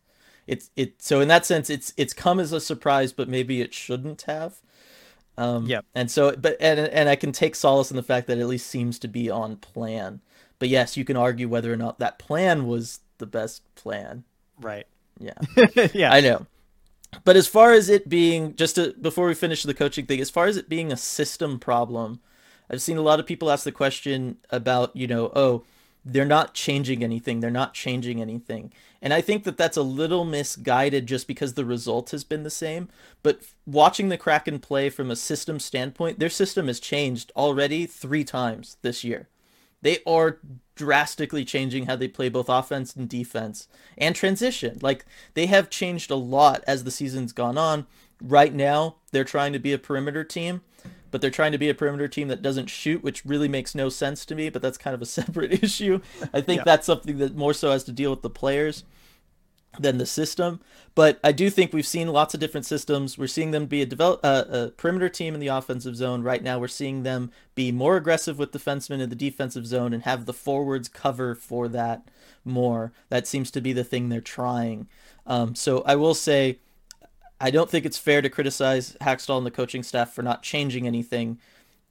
It's 0.48 0.70
it 0.76 1.02
so 1.02 1.22
in 1.22 1.28
that 1.30 1.46
sense 1.46 1.70
it's 1.70 1.94
it's 1.98 2.14
come 2.14 2.40
as 2.40 2.52
a 2.52 2.60
surprise, 2.60 3.14
but 3.14 3.30
maybe 3.30 3.62
it 3.62 3.74
shouldn't 3.74 4.24
have. 4.24 4.62
Um, 5.38 5.66
Yep. 5.66 5.86
And 5.96 6.12
so, 6.12 6.36
but 6.36 6.58
and 6.60 6.80
and 6.80 7.10
I 7.10 7.16
can 7.16 7.32
take 7.32 7.56
solace 7.56 7.90
in 7.92 7.98
the 7.98 8.04
fact 8.04 8.28
that 8.28 8.38
it 8.38 8.42
at 8.42 8.48
least 8.48 8.68
seems 8.68 9.00
to 9.00 9.08
be 9.08 9.30
on 9.30 9.58
plan. 9.58 10.22
But 10.60 10.70
yes, 10.70 10.96
you 10.96 11.06
can 11.06 11.18
argue 11.18 11.50
whether 11.50 11.74
or 11.74 11.78
not 11.78 12.00
that 12.00 12.20
plan 12.20 12.68
was 12.68 13.00
the 13.18 13.26
best 13.26 13.64
plan. 13.76 14.24
Right. 14.62 14.86
Yeah. 15.20 15.34
yeah. 15.94 16.14
I 16.14 16.22
know. 16.22 16.46
But 17.24 17.36
as 17.36 17.48
far 17.48 17.74
as 17.74 17.90
it 17.90 18.10
being 18.10 18.56
just 18.56 18.76
to, 18.76 18.94
before 19.00 19.28
we 19.28 19.34
finish 19.34 19.64
the 19.64 19.74
coaching 19.74 20.06
thing, 20.06 20.20
as 20.20 20.30
far 20.30 20.46
as 20.46 20.58
it 20.58 20.70
being 20.70 20.92
a 20.92 20.98
system 20.98 21.60
problem, 21.60 22.20
I've 22.70 22.82
seen 22.82 22.98
a 22.98 23.02
lot 23.02 23.20
of 23.20 23.26
people 23.26 23.52
ask 23.52 23.64
the 23.64 23.72
question 23.72 24.38
about, 24.50 24.96
you 24.96 25.08
know, 25.08 25.32
oh, 25.36 25.64
they're 26.06 26.26
not 26.26 26.54
changing 26.54 27.04
anything. 27.04 27.40
They're 27.40 27.52
not 27.52 27.74
changing 27.74 28.22
anything. 28.22 28.74
And 29.04 29.13
I 29.13 29.20
think 29.20 29.44
that 29.44 29.58
that's 29.58 29.76
a 29.76 29.84
little 29.84 30.24
misguided 30.24 31.08
just 31.08 31.28
because 31.28 31.54
the 31.54 31.66
result 31.66 32.12
has 32.12 32.24
been 32.24 32.44
the 32.44 32.50
same. 32.50 32.88
But 33.22 33.42
watching 33.66 34.08
the 34.08 34.18
Kraken 34.18 34.60
play 34.60 34.89
from 34.89 35.12
a 35.12 35.18
system 35.18 35.60
standpoint, 35.60 36.20
their 36.20 36.30
system 36.30 36.68
has 36.68 36.80
changed 36.80 37.30
already 37.36 37.86
three 37.86 38.24
times 38.24 38.78
this 38.82 39.04
year. 39.04 39.28
They 39.82 40.00
are 40.08 40.39
drastically 40.76 41.44
changing 41.44 41.86
how 41.86 41.98
they 41.98 42.08
play 42.08 42.30
both 42.30 42.48
offense 42.48 42.96
and 42.96 43.10
defense 43.10 43.68
and 43.98 44.16
transition. 44.16 44.80
Like 44.82 45.06
they 45.34 45.48
have 45.48 45.70
changed 45.70 46.10
a 46.10 46.16
lot 46.16 46.63
as 46.66 46.86
the 46.86 46.92
season's 46.92 47.34
gone 47.34 47.58
on. 47.58 47.86
Right 48.26 48.54
now, 48.54 48.96
they're 49.12 49.26
trying 49.26 49.52
to 49.54 49.60
be 49.60 49.74
a 49.74 49.78
perimeter 49.78 50.24
team, 50.24 50.62
but 51.12 51.20
they're 51.22 51.30
trying 51.30 51.52
to 51.52 51.58
be 51.58 51.68
a 51.70 51.76
perimeter 51.76 52.08
team 52.08 52.30
that 52.30 52.42
doesn't 52.42 52.68
shoot, 52.68 53.04
which 53.04 53.26
really 53.26 53.50
makes 53.50 53.76
no 53.76 53.90
sense 53.90 54.26
to 54.26 54.34
me, 54.36 54.50
but 54.50 54.62
that's 54.62 54.78
kind 54.78 54.94
of 54.96 55.02
a 55.02 55.06
separate 55.20 55.62
issue. 55.64 56.00
I 56.34 56.40
think 56.42 56.60
Yeah. 56.60 56.64
that's 56.66 56.86
something 56.88 57.18
that 57.18 57.36
more 57.36 57.54
so 57.54 57.72
has 57.72 57.84
to 57.84 57.92
deal 57.92 58.12
with 58.12 58.22
the 58.22 58.30
players 58.30 58.86
than 59.80 59.98
the 59.98 60.06
system. 60.06 60.62
But 60.96 61.20
I 61.24 61.32
do 61.32 61.50
think 61.50 61.74
we've 61.74 61.86
seen 61.86 62.08
lots 62.08 62.34
of 62.36 62.40
different 62.40 62.66
systems. 62.68 63.18
We're 63.18 63.26
seeing 63.28 63.52
them 63.52 63.66
be 63.66 63.82
a 63.82 63.86
develop 63.88 64.20
uh, 64.24 64.46
a 64.48 64.68
perimeter 64.70 65.10
team 65.10 65.34
in 65.34 65.40
the 65.40 65.48
offensive 65.48 65.96
zone. 65.96 66.22
Right 66.22 66.44
now, 66.44 66.60
we're 66.60 66.68
seeing 66.68 67.02
them 67.04 67.32
be 67.56 67.72
more 67.72 67.98
aggressive 67.98 68.38
with 68.38 68.52
defensemen 68.52 69.02
in 69.02 69.10
the 69.10 69.16
defensive 69.16 69.66
zone 69.66 69.92
and 69.92 70.04
have 70.04 70.28
the 70.28 70.34
forwards 70.34 70.88
cover 70.88 71.34
for 71.34 71.68
that 71.70 72.04
more. 72.46 72.94
That 73.10 73.26
seems 73.28 73.50
to 73.52 73.62
be 73.62 73.74
the 73.74 73.84
thing 73.84 74.10
they're 74.10 74.22
trying. 74.22 74.88
Um, 75.26 75.56
so 75.56 75.82
I 75.88 75.96
will 75.96 76.14
say, 76.14 76.60
I 77.44 77.52
don't 77.52 77.70
think 77.70 77.86
it's 77.86 77.98
fair 77.98 78.22
to 78.22 78.30
criticize 78.30 78.96
Hakstol 79.02 79.38
and 79.38 79.46
the 79.46 79.52
coaching 79.52 79.84
staff 79.84 80.14
for 80.14 80.22
not 80.22 80.44
changing 80.44 80.88
anything. 80.88 81.40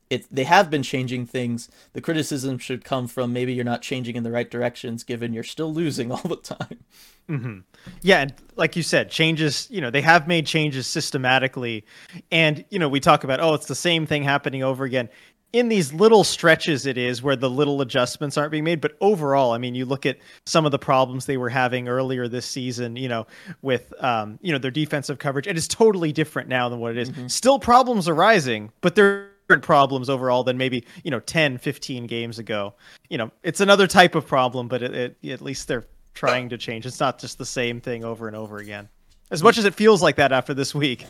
It, 0.09 0.25
they 0.31 0.45
have 0.45 0.71
been 0.71 0.83
changing 0.83 1.27
things. 1.27 1.69
The 1.93 2.01
criticism 2.01 2.57
should 2.57 2.85
come 2.85 3.07
from 3.07 3.35
maybe 3.35 3.53
you're 3.53 3.63
not 3.63 3.83
changing 3.83 4.17
in 4.17 4.23
the 4.23 4.31
right 4.31 4.51
directions, 4.51 5.05
given 5.05 5.35
you're 5.35 5.45
still 5.45 5.71
losing 5.73 6.11
all 6.13 6.23
the 6.23 6.37
time. 6.37 6.85
Mm-hmm. 7.29 7.59
Yeah, 8.01 8.23
and 8.23 8.35
like 8.57 8.77
you 8.77 8.83
said, 8.83 9.11
changes, 9.11 9.69
you 9.71 9.83
know, 9.83 9.91
they 9.91 10.01
have 10.01 10.27
made 10.27 10.47
changes 10.47 10.87
systematically. 10.87 11.85
And, 12.31 12.65
you 12.71 12.79
know, 12.79 12.89
we 12.89 13.01
talk 13.01 13.23
about, 13.23 13.41
oh, 13.41 13.53
it's 13.53 13.67
the 13.67 13.75
same 13.75 14.07
thing 14.07 14.23
happening 14.23 14.63
over 14.63 14.85
again. 14.85 15.11
In 15.53 15.69
these 15.69 15.93
little 15.93 16.25
stretches, 16.25 16.87
it 16.87 16.97
is 16.97 17.23
where 17.23 17.37
the 17.37 17.51
little 17.51 17.83
adjustments 17.83 18.39
aren't 18.39 18.51
being 18.51 18.65
made. 18.65 18.81
But 18.81 18.97
overall, 19.01 19.53
I 19.53 19.59
mean, 19.59 19.75
you 19.75 19.85
look 19.85 20.07
at 20.07 20.19
some 20.47 20.65
of 20.65 20.73
the 20.73 20.79
problems 20.79 21.27
they 21.27 21.37
were 21.37 21.51
having 21.51 21.89
earlier 21.89 22.27
this 22.27 22.47
season, 22.47 22.97
you 22.97 23.09
know, 23.09 23.27
with, 23.61 23.93
um, 24.03 24.39
you 24.41 24.53
know, 24.53 24.59
their 24.59 24.71
defensive 24.71 25.19
coverage. 25.19 25.47
It 25.47 25.59
is 25.59 25.69
totally 25.69 26.11
different 26.11 26.49
now 26.49 26.69
than 26.71 26.81
what 26.81 26.97
it 26.97 27.09
is. 27.09 27.33
Still 27.35 27.59
problems 27.59 28.09
arising, 28.09 28.73
but 28.81 28.95
they're 28.95 29.33
different 29.53 29.65
problems 29.65 30.09
overall 30.09 30.45
than 30.45 30.57
maybe, 30.57 30.85
you 31.05 31.11
know, 31.11 31.21
10, 31.21 31.59
15 31.59 32.07
games 32.07 32.39
ago. 32.39 32.75
You 33.11 33.19
know, 33.19 33.31
it's 33.43 33.61
another 33.61 33.87
type 33.87 34.15
of 34.15 34.27
problem, 34.27 34.69
but 34.69 34.83
it, 34.83 35.17
it, 35.23 35.31
at 35.31 35.43
least 35.43 35.69
they're 35.69 35.85
trying 36.15 36.49
to 36.51 36.59
change. 36.59 36.87
It's 36.87 37.01
not 37.01 37.19
just 37.19 37.37
the 37.37 37.45
same 37.45 37.81
thing 37.81 38.05
over 38.05 38.27
and 38.27 38.37
over 38.37 38.57
again. 38.59 38.89
As 39.31 39.43
much 39.43 39.59
as 39.59 39.67
it 39.67 39.75
feels 39.75 40.03
like 40.03 40.17
that 40.17 40.33
after 40.33 40.55
this 40.55 40.75
week. 40.75 41.05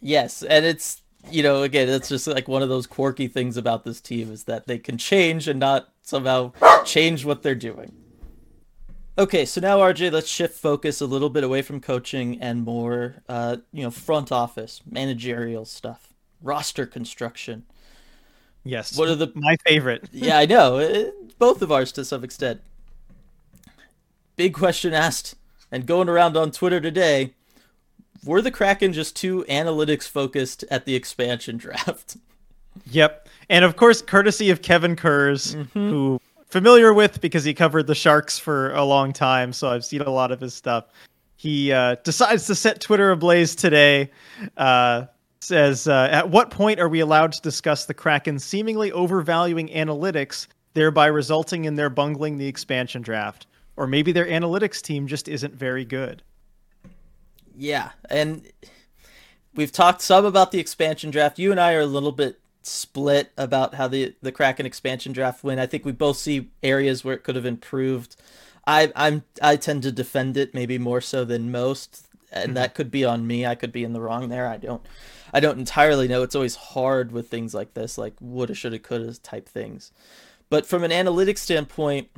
Yes, 0.00 0.44
and 0.44 0.64
it's 0.64 1.02
you 1.30 1.42
know 1.42 1.62
again 1.62 1.88
it's 1.88 2.08
just 2.08 2.26
like 2.26 2.48
one 2.48 2.62
of 2.62 2.68
those 2.68 2.86
quirky 2.86 3.28
things 3.28 3.56
about 3.56 3.84
this 3.84 4.00
team 4.00 4.32
is 4.32 4.44
that 4.44 4.66
they 4.66 4.78
can 4.78 4.96
change 4.96 5.48
and 5.48 5.58
not 5.58 5.88
somehow 6.02 6.52
change 6.84 7.24
what 7.24 7.42
they're 7.42 7.54
doing. 7.54 7.92
Okay, 9.18 9.44
so 9.44 9.60
now 9.60 9.78
RJ, 9.78 10.12
let's 10.12 10.28
shift 10.28 10.56
focus 10.56 11.00
a 11.00 11.06
little 11.06 11.28
bit 11.28 11.42
away 11.42 11.60
from 11.60 11.80
coaching 11.80 12.40
and 12.40 12.62
more, 12.62 13.16
uh, 13.28 13.56
you 13.72 13.82
know, 13.82 13.90
front 13.90 14.30
office, 14.30 14.80
managerial 14.88 15.64
stuff, 15.64 16.14
roster 16.40 16.86
construction. 16.86 17.64
Yes. 18.62 18.96
What 18.96 19.08
are 19.08 19.16
the 19.16 19.32
my 19.34 19.56
favorite? 19.66 20.08
yeah, 20.12 20.38
I 20.38 20.46
know. 20.46 20.78
It, 20.78 21.36
both 21.36 21.62
of 21.62 21.72
ours 21.72 21.90
to 21.92 22.04
some 22.04 22.22
extent. 22.22 22.60
Big 24.36 24.54
question 24.54 24.94
asked 24.94 25.34
and 25.72 25.84
going 25.84 26.08
around 26.08 26.36
on 26.36 26.52
Twitter 26.52 26.80
today. 26.80 27.34
Were 28.24 28.42
the 28.42 28.50
Kraken 28.50 28.92
just 28.92 29.16
too 29.16 29.44
analytics 29.48 30.08
focused 30.08 30.64
at 30.70 30.84
the 30.84 30.94
expansion 30.94 31.56
draft? 31.56 32.16
Yep. 32.90 33.28
And 33.50 33.64
of 33.64 33.74
course, 33.74 34.00
courtesy 34.02 34.50
of 34.50 34.62
Kevin 34.62 34.94
Kurz, 34.94 35.56
who 35.74 36.20
familiar 36.46 36.94
with 36.94 37.20
because 37.20 37.42
he 37.42 37.54
covered 37.54 37.88
the 37.88 37.94
Sharks 37.94 38.38
for 38.38 38.72
a 38.72 38.84
long 38.84 39.12
time, 39.12 39.52
so 39.52 39.68
I've 39.68 39.84
seen 39.84 40.02
a 40.02 40.10
lot 40.10 40.30
of 40.30 40.40
his 40.40 40.54
stuff. 40.54 40.84
He 41.36 41.72
uh, 41.72 41.96
decides 42.04 42.46
to 42.46 42.54
set 42.54 42.80
Twitter 42.80 43.10
ablaze 43.10 43.54
today. 43.54 44.10
Uh, 44.56 45.06
says, 45.40 45.88
uh, 45.88 46.08
"At 46.10 46.30
what 46.30 46.50
point 46.50 46.80
are 46.80 46.88
we 46.88 47.00
allowed 47.00 47.32
to 47.32 47.40
discuss 47.42 47.86
the 47.86 47.94
Kraken 47.94 48.38
seemingly 48.38 48.92
overvaluing 48.92 49.68
analytics, 49.68 50.46
thereby 50.74 51.06
resulting 51.06 51.64
in 51.64 51.74
their 51.74 51.90
bungling 51.90 52.38
the 52.38 52.46
expansion 52.46 53.02
draft, 53.02 53.46
or 53.76 53.86
maybe 53.86 54.12
their 54.12 54.26
analytics 54.26 54.80
team 54.82 55.06
just 55.06 55.28
isn't 55.28 55.54
very 55.54 55.84
good?" 55.84 56.22
Yeah, 57.58 57.90
and 58.08 58.50
we've 59.54 59.72
talked 59.72 60.00
some 60.00 60.24
about 60.24 60.52
the 60.52 60.60
expansion 60.60 61.10
draft. 61.10 61.38
You 61.38 61.50
and 61.50 61.58
I 61.58 61.74
are 61.74 61.80
a 61.80 61.86
little 61.86 62.12
bit 62.12 62.38
split 62.62 63.32
about 63.36 63.74
how 63.74 63.88
the 63.88 64.14
the 64.22 64.30
Kraken 64.30 64.64
expansion 64.64 65.12
draft 65.12 65.42
went. 65.42 65.58
I 65.58 65.66
think 65.66 65.84
we 65.84 65.92
both 65.92 66.18
see 66.18 66.50
areas 66.62 67.04
where 67.04 67.14
it 67.14 67.24
could 67.24 67.34
have 67.34 67.44
improved. 67.44 68.14
I 68.64 68.92
I'm 68.94 69.24
I 69.42 69.56
tend 69.56 69.82
to 69.82 69.92
defend 69.92 70.36
it 70.36 70.54
maybe 70.54 70.78
more 70.78 71.00
so 71.00 71.24
than 71.24 71.50
most, 71.50 72.06
and 72.30 72.48
mm-hmm. 72.48 72.54
that 72.54 72.74
could 72.74 72.92
be 72.92 73.04
on 73.04 73.26
me. 73.26 73.44
I 73.44 73.56
could 73.56 73.72
be 73.72 73.82
in 73.82 73.92
the 73.92 74.00
wrong 74.00 74.28
there. 74.28 74.46
I 74.46 74.56
don't 74.56 74.86
I 75.34 75.40
don't 75.40 75.58
entirely 75.58 76.06
know. 76.06 76.22
It's 76.22 76.36
always 76.36 76.54
hard 76.54 77.10
with 77.10 77.28
things 77.28 77.54
like 77.54 77.74
this, 77.74 77.98
like 77.98 78.14
woulda, 78.20 78.54
shoulda, 78.54 78.78
coulda 78.78 79.18
type 79.18 79.48
things. 79.48 79.90
But 80.48 80.64
from 80.64 80.84
an 80.84 80.92
analytics 80.92 81.38
standpoint, 81.38 82.08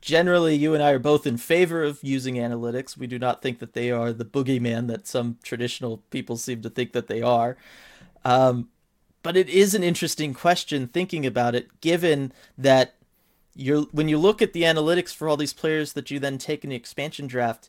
generally 0.00 0.54
you 0.54 0.74
and 0.74 0.82
I 0.82 0.90
are 0.92 0.98
both 0.98 1.26
in 1.26 1.36
favor 1.36 1.82
of 1.82 1.98
using 2.02 2.36
analytics. 2.36 2.96
We 2.96 3.06
do 3.06 3.18
not 3.18 3.42
think 3.42 3.58
that 3.58 3.74
they 3.74 3.90
are 3.90 4.12
the 4.12 4.24
boogeyman 4.24 4.88
that 4.88 5.06
some 5.06 5.38
traditional 5.42 5.98
people 6.10 6.36
seem 6.36 6.62
to 6.62 6.70
think 6.70 6.92
that 6.92 7.08
they 7.08 7.22
are. 7.22 7.56
Um, 8.24 8.68
but 9.22 9.36
it 9.36 9.48
is 9.48 9.74
an 9.74 9.82
interesting 9.82 10.34
question 10.34 10.88
thinking 10.88 11.26
about 11.26 11.54
it, 11.54 11.80
given 11.80 12.32
that 12.58 12.94
you're 13.54 13.82
when 13.92 14.08
you 14.08 14.18
look 14.18 14.40
at 14.40 14.52
the 14.52 14.62
analytics 14.62 15.14
for 15.14 15.28
all 15.28 15.36
these 15.36 15.52
players 15.52 15.92
that 15.92 16.10
you 16.10 16.18
then 16.18 16.38
take 16.38 16.64
in 16.64 16.70
the 16.70 16.76
expansion 16.76 17.26
draft, 17.26 17.68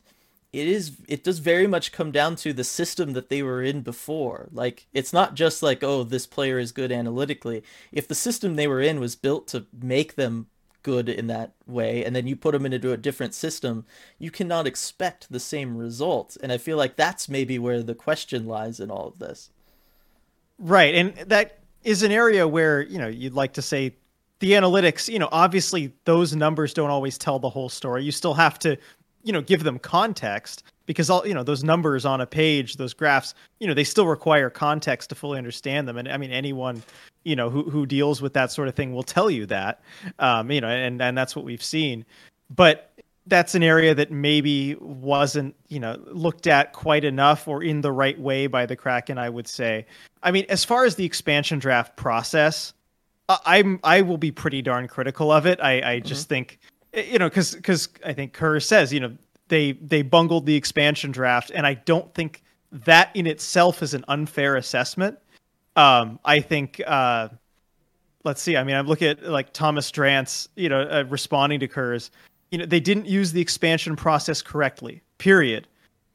it 0.52 0.66
is 0.66 0.92
it 1.06 1.22
does 1.22 1.38
very 1.38 1.66
much 1.66 1.92
come 1.92 2.10
down 2.10 2.36
to 2.36 2.52
the 2.52 2.64
system 2.64 3.12
that 3.12 3.28
they 3.28 3.42
were 3.42 3.62
in 3.62 3.82
before. 3.82 4.48
Like 4.50 4.86
it's 4.92 5.12
not 5.12 5.34
just 5.34 5.62
like 5.62 5.84
oh 5.84 6.02
this 6.04 6.26
player 6.26 6.58
is 6.58 6.72
good 6.72 6.90
analytically. 6.90 7.62
If 7.92 8.08
the 8.08 8.14
system 8.14 8.56
they 8.56 8.66
were 8.66 8.80
in 8.80 8.98
was 8.98 9.14
built 9.14 9.46
to 9.48 9.66
make 9.80 10.14
them 10.14 10.46
good 10.84 11.08
in 11.08 11.26
that 11.26 11.50
way 11.66 12.04
and 12.04 12.14
then 12.14 12.28
you 12.28 12.36
put 12.36 12.52
them 12.52 12.64
into 12.64 12.92
a 12.92 12.96
different 12.96 13.34
system, 13.34 13.84
you 14.20 14.30
cannot 14.30 14.68
expect 14.68 15.32
the 15.32 15.40
same 15.40 15.76
results. 15.76 16.36
And 16.36 16.52
I 16.52 16.58
feel 16.58 16.76
like 16.76 16.94
that's 16.94 17.28
maybe 17.28 17.58
where 17.58 17.82
the 17.82 17.96
question 17.96 18.46
lies 18.46 18.78
in 18.78 18.92
all 18.92 19.08
of 19.08 19.18
this. 19.18 19.50
Right. 20.58 20.94
And 20.94 21.16
that 21.28 21.58
is 21.82 22.04
an 22.04 22.12
area 22.12 22.46
where, 22.46 22.82
you 22.82 22.98
know, 22.98 23.08
you'd 23.08 23.34
like 23.34 23.54
to 23.54 23.62
say 23.62 23.96
the 24.38 24.52
analytics, 24.52 25.08
you 25.08 25.18
know, 25.18 25.28
obviously 25.32 25.92
those 26.04 26.36
numbers 26.36 26.74
don't 26.74 26.90
always 26.90 27.18
tell 27.18 27.38
the 27.38 27.50
whole 27.50 27.68
story. 27.68 28.04
You 28.04 28.12
still 28.12 28.34
have 28.34 28.58
to, 28.60 28.76
you 29.24 29.32
know, 29.32 29.40
give 29.40 29.64
them 29.64 29.78
context 29.78 30.62
because 30.86 31.10
all, 31.10 31.26
you 31.26 31.34
know, 31.34 31.42
those 31.42 31.64
numbers 31.64 32.04
on 32.04 32.20
a 32.20 32.26
page, 32.26 32.76
those 32.76 32.94
graphs, 32.94 33.34
you 33.60 33.66
know, 33.66 33.74
they 33.74 33.84
still 33.84 34.06
require 34.06 34.50
context 34.50 35.08
to 35.10 35.14
fully 35.14 35.38
understand 35.38 35.88
them. 35.88 35.96
And 35.96 36.08
I 36.08 36.16
mean, 36.16 36.30
anyone, 36.30 36.82
you 37.24 37.36
know, 37.36 37.50
who, 37.50 37.62
who 37.70 37.86
deals 37.86 38.20
with 38.20 38.34
that 38.34 38.52
sort 38.52 38.68
of 38.68 38.74
thing 38.74 38.92
will 38.92 39.02
tell 39.02 39.30
you 39.30 39.46
that, 39.46 39.80
um, 40.18 40.50
you 40.50 40.60
know, 40.60 40.68
and, 40.68 41.00
and 41.00 41.16
that's 41.16 41.34
what 41.34 41.44
we've 41.44 41.62
seen. 41.62 42.04
But 42.54 42.90
that's 43.26 43.54
an 43.54 43.62
area 43.62 43.94
that 43.94 44.10
maybe 44.10 44.74
wasn't, 44.76 45.54
you 45.68 45.80
know, 45.80 45.98
looked 46.08 46.46
at 46.46 46.74
quite 46.74 47.04
enough 47.04 47.48
or 47.48 47.62
in 47.62 47.80
the 47.80 47.90
right 47.90 48.20
way 48.20 48.46
by 48.46 48.66
the 48.66 48.76
Kraken, 48.76 49.16
I 49.16 49.30
would 49.30 49.48
say. 49.48 49.86
I 50.22 50.30
mean, 50.30 50.44
as 50.50 50.64
far 50.64 50.84
as 50.84 50.96
the 50.96 51.06
expansion 51.06 51.58
draft 51.58 51.96
process, 51.96 52.74
I- 53.30 53.38
I'm 53.46 53.80
I 53.82 54.02
will 54.02 54.18
be 54.18 54.30
pretty 54.30 54.60
darn 54.60 54.88
critical 54.88 55.32
of 55.32 55.46
it. 55.46 55.58
I, 55.62 55.92
I 55.94 56.00
just 56.00 56.28
think, 56.28 56.58
you 56.92 57.18
know, 57.18 57.30
because 57.30 57.54
because 57.54 57.88
I 58.04 58.12
think 58.12 58.34
Kurz 58.34 58.66
says, 58.66 58.92
you 58.92 59.00
know, 59.00 59.16
they 59.48 59.72
they 59.72 60.02
bungled 60.02 60.46
the 60.46 60.56
expansion 60.56 61.12
draft, 61.12 61.50
and 61.54 61.66
I 61.66 61.74
don't 61.74 62.12
think 62.14 62.42
that 62.72 63.10
in 63.14 63.26
itself 63.26 63.82
is 63.82 63.94
an 63.94 64.04
unfair 64.08 64.56
assessment. 64.56 65.18
Um, 65.76 66.18
I 66.24 66.40
think. 66.40 66.80
Uh, 66.86 67.28
let's 68.24 68.40
see. 68.42 68.56
I 68.56 68.64
mean, 68.64 68.74
I'm 68.74 68.86
looking 68.86 69.08
at 69.08 69.22
like 69.24 69.52
Thomas 69.52 69.90
Drance, 69.90 70.48
you 70.56 70.68
know, 70.68 70.82
uh, 70.82 71.04
responding 71.08 71.60
to 71.60 71.68
Kurz. 71.68 72.10
You 72.50 72.58
know, 72.58 72.66
they 72.66 72.80
didn't 72.80 73.06
use 73.06 73.32
the 73.32 73.40
expansion 73.40 73.96
process 73.96 74.42
correctly. 74.42 75.02
Period. 75.18 75.68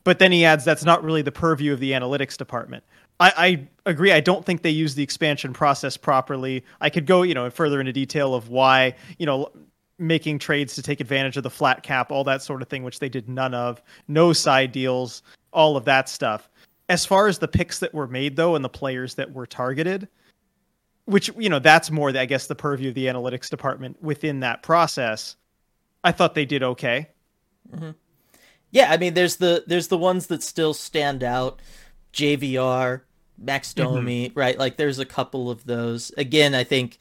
But 0.04 0.20
then 0.20 0.32
he 0.32 0.44
adds 0.44 0.65
that's 0.65 0.84
not 0.84 1.04
really 1.04 1.22
the 1.22 1.32
purview 1.32 1.72
of 1.72 1.80
the 1.80 1.92
analytics 1.92 2.38
department. 2.38 2.84
I, 3.20 3.68
I 3.86 3.89
agree. 3.89 4.12
I 4.12 4.22
don't 4.22 4.46
think 4.46 4.62
they 4.62 4.70
use 4.70 4.96
the 4.96 5.04
expansion 5.04 5.52
process 5.52 5.98
properly. 5.98 6.63
I 6.80 6.89
could 6.89 7.06
go, 7.06 7.22
you 7.22 7.34
know, 7.34 7.50
further 7.50 7.80
into 7.80 7.92
detail 7.92 8.34
of 8.34 8.50
why, 8.50 8.96
you 9.18 9.26
know, 9.26 9.52
making 10.00 10.40
trades 10.40 10.76
to 10.76 10.82
take 10.82 11.02
advantage 11.02 11.38
of 11.38 11.44
the 11.44 11.50
flat 11.50 11.84
cap, 11.84 12.12
all 12.12 12.24
that 12.24 12.42
sort 12.42 12.62
of 12.62 12.68
thing, 12.68 12.84
which 12.84 13.00
they 13.00 13.10
did 13.10 13.30
none 13.30 13.54
of. 13.54 13.82
No 14.08 14.34
side 14.34 14.72
deals, 14.72 15.22
all 15.52 15.78
of 15.78 15.86
that 15.86 16.10
stuff. 16.10 16.50
As 16.88 17.06
far 17.06 17.28
as 17.28 17.38
the 17.38 17.48
picks 17.48 17.80
that 17.80 17.94
were 17.94 18.08
made, 18.08 18.36
though, 18.36 18.56
and 18.56 18.66
the 18.66 18.70
players 18.70 19.16
that 19.16 19.32
were 19.32 19.46
targeted, 19.46 20.08
which 21.06 21.30
you 21.38 21.50
know 21.50 21.60
that's 21.60 21.92
more, 21.92 22.16
I 22.16 22.26
guess, 22.26 22.48
the 22.48 22.56
purview 22.56 22.90
of 22.90 22.96
the 22.96 23.08
analytics 23.08 23.50
department 23.50 24.02
within 24.02 24.40
that 24.40 24.64
process. 24.64 25.36
I 26.04 26.12
thought 26.12 26.34
they 26.34 26.46
did 26.46 26.64
okay. 26.64 27.10
Mm-hmm. 27.72 27.92
Yeah, 28.72 28.92
I 28.92 28.98
mean, 28.98 29.14
there's 29.14 29.38
the 29.38 29.64
there's 29.68 29.88
the 29.88 29.98
ones 29.98 30.28
that 30.28 30.44
still 30.44 30.74
stand 30.74 31.24
out. 31.24 31.62
JVR, 32.14 33.02
Max 33.38 33.74
mm-hmm. 33.74 33.96
Domi, 33.96 34.30
mm-hmm. 34.30 34.40
right? 34.40 34.58
Like, 34.58 34.78
there's 34.78 35.00
a 35.00 35.06
couple 35.06 35.50
of 35.50 35.66
those. 35.66 36.12
Again, 36.18 36.56
I 36.56 36.64
think 36.64 37.00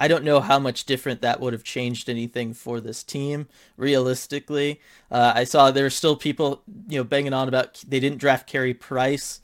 I 0.00 0.08
don't 0.08 0.24
know 0.24 0.40
how 0.40 0.58
much 0.58 0.84
different 0.84 1.20
that 1.22 1.40
would 1.40 1.52
have 1.52 1.64
changed 1.64 2.08
anything 2.08 2.54
for 2.54 2.80
this 2.80 3.02
team. 3.02 3.48
Realistically, 3.76 4.80
uh, 5.10 5.32
I 5.34 5.44
saw 5.44 5.70
there 5.70 5.86
are 5.86 5.90
still 5.90 6.16
people, 6.16 6.62
you 6.88 6.98
know, 6.98 7.04
banging 7.04 7.32
on 7.32 7.48
about 7.48 7.82
they 7.86 8.00
didn't 8.00 8.18
draft 8.18 8.46
Carey 8.46 8.74
Price. 8.74 9.40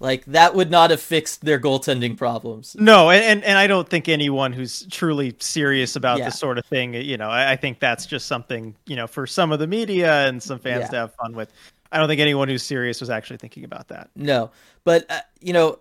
Like 0.00 0.24
that 0.26 0.54
would 0.54 0.70
not 0.70 0.90
have 0.90 1.00
fixed 1.00 1.44
their 1.44 1.60
goaltending 1.60 2.16
problems. 2.16 2.74
No, 2.78 3.10
and 3.10 3.44
and 3.44 3.58
I 3.58 3.66
don't 3.66 3.86
think 3.86 4.08
anyone 4.08 4.54
who's 4.54 4.86
truly 4.86 5.36
serious 5.40 5.94
about 5.94 6.18
yeah. 6.18 6.24
this 6.24 6.38
sort 6.38 6.56
of 6.56 6.64
thing, 6.64 6.94
you 6.94 7.18
know, 7.18 7.28
I, 7.28 7.52
I, 7.52 7.56
think 7.56 7.80
that's 7.80 8.06
just 8.06 8.26
something, 8.26 8.74
you 8.86 8.96
know, 8.96 9.06
for 9.06 9.26
some 9.26 9.52
of 9.52 9.58
the 9.58 9.66
media 9.66 10.26
and 10.26 10.42
some 10.42 10.58
fans 10.58 10.84
yeah. 10.84 10.88
to 10.88 10.96
have 10.96 11.14
fun 11.16 11.34
with. 11.34 11.52
I 11.92 11.98
don't 11.98 12.08
think 12.08 12.20
anyone 12.20 12.48
who's 12.48 12.62
serious 12.62 13.00
was 13.00 13.10
actually 13.10 13.38
thinking 13.38 13.64
about 13.64 13.88
that. 13.88 14.08
No, 14.16 14.52
but 14.84 15.04
uh, 15.10 15.20
you 15.40 15.52
know, 15.52 15.78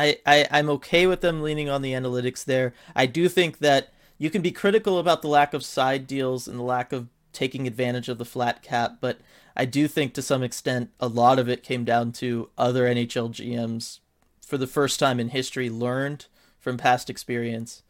I, 0.00 0.18
I 0.26 0.48
I'm 0.50 0.70
okay 0.70 1.06
with 1.06 1.20
them 1.20 1.42
leaning 1.42 1.68
on 1.68 1.82
the 1.82 1.92
analytics 1.92 2.44
there. 2.44 2.72
I 2.96 3.06
do 3.06 3.28
think 3.28 3.58
that 3.58 3.92
you 4.18 4.30
can 4.30 4.42
be 4.42 4.50
critical 4.50 4.98
about 4.98 5.22
the 5.22 5.28
lack 5.28 5.54
of 5.54 5.64
side 5.64 6.06
deals 6.06 6.48
and 6.48 6.58
the 6.58 6.62
lack 6.64 6.92
of 6.92 7.08
taking 7.32 7.66
advantage 7.66 8.08
of 8.08 8.18
the 8.18 8.24
flat 8.24 8.62
cap, 8.62 8.96
but 9.00 9.20
I 9.56 9.64
do 9.64 9.86
think 9.88 10.14
to 10.14 10.22
some 10.22 10.42
extent 10.42 10.90
a 10.98 11.06
lot 11.06 11.38
of 11.38 11.48
it 11.48 11.62
came 11.62 11.84
down 11.84 12.12
to 12.12 12.50
other 12.58 12.86
NHL 12.86 13.30
GMs 13.30 14.00
for 14.40 14.58
the 14.58 14.66
first 14.66 14.98
time 14.98 15.20
in 15.20 15.28
history 15.28 15.70
learned 15.70 16.26
from 16.58 16.76
past 16.76 17.08
experience 17.08 17.82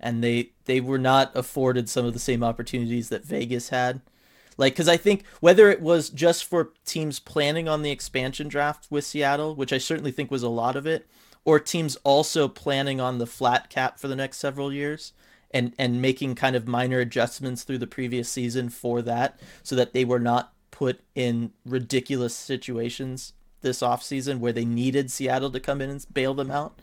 and 0.00 0.22
they 0.22 0.50
they 0.64 0.80
were 0.80 0.98
not 0.98 1.34
afforded 1.34 1.88
some 1.88 2.04
of 2.04 2.12
the 2.12 2.18
same 2.18 2.42
opportunities 2.42 3.08
that 3.08 3.24
Vegas 3.24 3.68
had. 3.68 4.00
Like 4.56 4.74
cuz 4.74 4.88
I 4.88 4.96
think 4.96 5.24
whether 5.40 5.70
it 5.70 5.80
was 5.80 6.08
just 6.10 6.44
for 6.44 6.72
teams 6.84 7.20
planning 7.20 7.68
on 7.68 7.82
the 7.82 7.90
expansion 7.90 8.48
draft 8.48 8.86
with 8.90 9.04
Seattle, 9.04 9.54
which 9.54 9.72
I 9.72 9.78
certainly 9.78 10.12
think 10.12 10.30
was 10.30 10.42
a 10.42 10.48
lot 10.48 10.76
of 10.76 10.86
it, 10.86 11.06
or 11.44 11.58
teams 11.58 11.96
also 12.04 12.48
planning 12.48 13.00
on 13.00 13.18
the 13.18 13.26
flat 13.26 13.70
cap 13.70 13.98
for 13.98 14.08
the 14.08 14.16
next 14.16 14.38
several 14.38 14.72
years 14.72 15.12
and 15.50 15.74
and 15.78 16.02
making 16.02 16.34
kind 16.34 16.56
of 16.56 16.68
minor 16.68 17.00
adjustments 17.00 17.62
through 17.62 17.78
the 17.78 17.86
previous 17.86 18.28
season 18.28 18.68
for 18.68 19.02
that 19.02 19.40
so 19.62 19.74
that 19.74 19.92
they 19.92 20.04
were 20.04 20.18
not 20.18 20.52
put 20.70 21.00
in 21.14 21.52
ridiculous 21.64 22.34
situations 22.34 23.32
this 23.60 23.80
offseason 23.80 24.38
where 24.38 24.52
they 24.52 24.64
needed 24.64 25.10
Seattle 25.10 25.50
to 25.50 25.58
come 25.58 25.80
in 25.80 25.90
and 25.90 26.06
bail 26.12 26.34
them 26.34 26.50
out. 26.50 26.80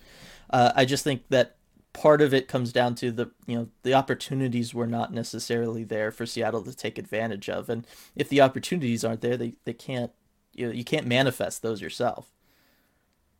Uh, 0.49 0.73
I 0.75 0.83
just 0.83 1.03
think 1.03 1.23
that 1.29 1.55
part 1.93 2.21
of 2.21 2.33
it 2.33 2.49
comes 2.49 2.73
down 2.73 2.93
to 2.95 3.11
the 3.11 3.31
you 3.47 3.55
know 3.55 3.69
the 3.83 3.93
opportunities 3.93 4.73
were 4.73 4.87
not 4.87 5.13
necessarily 5.13 5.83
there 5.83 6.11
for 6.11 6.25
Seattle 6.25 6.63
to 6.63 6.75
take 6.75 6.97
advantage 6.97 7.49
of 7.49 7.69
and 7.69 7.87
if 8.15 8.27
the 8.27 8.41
opportunities 8.41 9.05
aren't 9.05 9.21
there 9.21 9.37
they, 9.37 9.53
they 9.63 9.73
can't 9.73 10.11
you 10.53 10.67
know, 10.67 10.73
you 10.73 10.83
can't 10.83 11.07
manifest 11.07 11.61
those 11.61 11.81
yourself. 11.81 12.34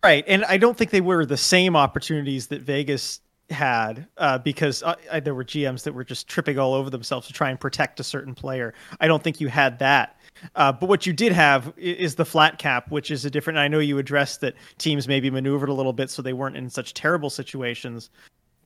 Right, 0.06 0.24
and 0.28 0.46
I 0.46 0.58
don't 0.58 0.78
think 0.78 0.91
they 0.91 1.02
were 1.02 1.26
the 1.26 1.36
same 1.36 1.76
opportunities 1.76 2.46
that 2.48 2.62
Vegas 2.62 3.22
had 3.50 4.08
uh, 4.18 4.38
because 4.38 4.84
uh, 4.84 4.96
there 5.24 5.34
were 5.34 5.44
GMs 5.44 5.82
that 5.84 5.94
were 5.94 6.04
just 6.04 6.28
tripping 6.28 6.60
all 6.60 6.76
over 6.76 6.91
themselves 6.91 7.26
to 7.26 7.34
try 7.34 7.50
and 7.50 7.60
protect 7.60 8.00
a 8.00 8.04
certain 8.04 8.36
player. 8.36 8.76
I 9.00 9.08
don't 9.08 9.24
think 9.24 9.41
you 9.41 9.48
had 9.48 9.80
that. 9.80 10.20
Uh, 10.56 10.72
but 10.72 10.89
what 10.89 11.08
you 11.08 11.13
did 11.13 11.32
have 11.32 11.74
is 11.76 12.13
the 12.13 12.26
flat 12.26 12.60
cap, 12.60 12.91
which 12.91 13.10
is 13.10 13.26
a 13.26 13.32
different. 13.32 13.58
I 13.58 13.68
know 13.68 13.80
you 13.80 13.98
addressed 13.98 14.41
that 14.41 14.54
teams 14.78 15.08
maybe 15.08 15.32
maneuvered 15.32 15.70
a 15.70 15.74
little 15.74 15.94
bit 15.94 16.12
so 16.12 16.22
they 16.22 16.34
weren't 16.34 16.56
in 16.56 16.70
such 16.70 16.94
terrible 16.94 17.32
situations, 17.32 18.12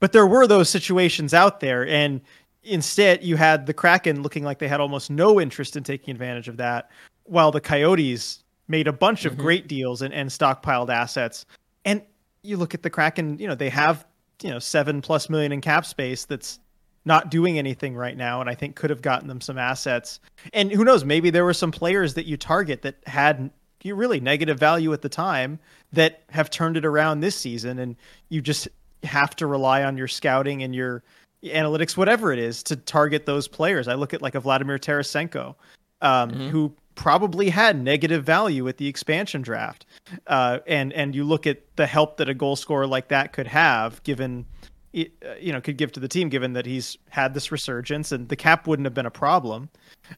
but 0.02 0.12
there 0.12 0.28
were 0.28 0.46
those 0.46 0.68
situations 0.68 1.34
out 1.34 1.62
there, 1.62 1.88
and 1.88 2.20
instead 2.64 3.24
you 3.24 3.38
had 3.38 3.66
the 3.66 3.74
Kraken 3.74 4.24
looking 4.24 4.44
like 4.44 4.60
they 4.60 4.68
had 4.68 4.82
almost 4.82 5.10
no 5.10 5.40
interest 5.40 5.78
in 5.78 5.84
taking 5.84 6.12
advantage 6.12 6.50
of 6.50 6.58
that, 6.58 6.90
while 7.24 7.52
the 7.52 7.62
Coyotes 7.62 8.44
made 8.70 8.88
a 8.88 8.94
bunch 8.94 9.26
of 9.26 9.34
mm-hmm. 9.34 9.42
great 9.42 9.68
deals 9.68 10.02
and, 10.02 10.14
and 10.14 10.30
stockpiled 10.30 10.90
assets. 10.90 11.46
And 11.84 12.02
you 12.44 12.56
look 12.56 12.74
at 12.74 12.84
the 12.84 12.90
Kraken, 12.90 13.38
you 13.40 13.48
know, 13.48 13.56
they 13.56 13.70
have, 13.70 14.06
you 14.42 14.50
know, 14.50 14.60
seven 14.60 15.02
plus 15.02 15.30
million 15.30 15.52
in 15.52 15.60
cap 15.60 15.86
space 15.86 16.24
that's 16.24 16.60
not 17.04 17.32
doing 17.32 17.58
anything 17.58 17.96
right 17.96 18.16
now. 18.16 18.40
And 18.40 18.50
I 18.50 18.56
think 18.56 18.76
could 18.76 18.90
have 18.90 19.02
gotten 19.02 19.28
them 19.28 19.42
some 19.42 19.58
assets. 19.58 20.20
And 20.54 20.72
who 20.72 20.86
knows, 20.86 21.04
maybe 21.04 21.30
there 21.30 21.44
were 21.44 21.54
some 21.54 21.72
players 21.72 22.14
that 22.14 22.26
you 22.26 22.38
target 22.38 22.84
that 22.84 22.96
had 23.06 23.50
really 23.84 24.20
negative 24.20 24.60
value 24.60 24.94
at 24.94 25.02
the 25.02 25.10
time 25.10 25.60
that 25.94 26.24
have 26.30 26.50
turned 26.50 26.78
it 26.78 26.86
around 26.86 27.22
this 27.22 27.36
season. 27.36 27.80
And 27.80 27.96
you 28.30 28.42
just 28.42 28.68
have 29.04 29.36
to 29.38 29.48
rely 29.48 29.84
on 29.84 29.98
your 29.98 30.08
scouting 30.08 30.62
and 30.62 30.76
your 30.76 31.04
analytics, 31.44 31.98
whatever 31.98 32.32
it 32.32 32.40
is, 32.40 32.62
to 32.64 32.76
target 32.76 33.26
those 33.26 33.48
players. 33.48 33.88
I 33.88 33.96
look 33.96 34.14
at 34.14 34.22
like 34.22 34.36
a 34.36 34.40
Vladimir 34.40 34.78
Tarasenko, 34.78 35.56
um, 36.02 36.32
mm-hmm. 36.32 36.50
who 36.50 36.74
probably 37.00 37.50
had 37.50 37.82
negative 37.82 38.26
value 38.26 38.68
at 38.68 38.76
the 38.76 38.86
expansion 38.86 39.42
draft. 39.42 39.86
Uh, 40.28 40.60
and 40.68 40.92
and 40.92 41.16
you 41.16 41.24
look 41.24 41.48
at 41.48 41.62
the 41.78 41.88
help 41.88 42.18
that 42.18 42.28
a 42.28 42.34
goal 42.34 42.58
scorer 42.58 42.86
like 42.86 43.08
that 43.08 43.32
could 43.32 43.48
have, 43.48 44.04
given 44.04 44.46
uh, 44.94 45.06
you 45.40 45.54
know, 45.54 45.62
could 45.62 45.78
give 45.78 45.94
to 45.94 46.02
the 46.02 46.10
team, 46.10 46.28
given 46.28 46.52
that 46.54 46.66
he's 46.66 46.98
had 47.10 47.34
this 47.34 47.54
resurgence, 47.54 48.12
and 48.12 48.28
the 48.28 48.36
cap 48.36 48.68
wouldn't 48.68 48.86
have 48.86 48.94
been 48.94 49.06
a 49.06 49.12
problem. 49.12 49.70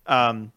Um, 0.08 0.52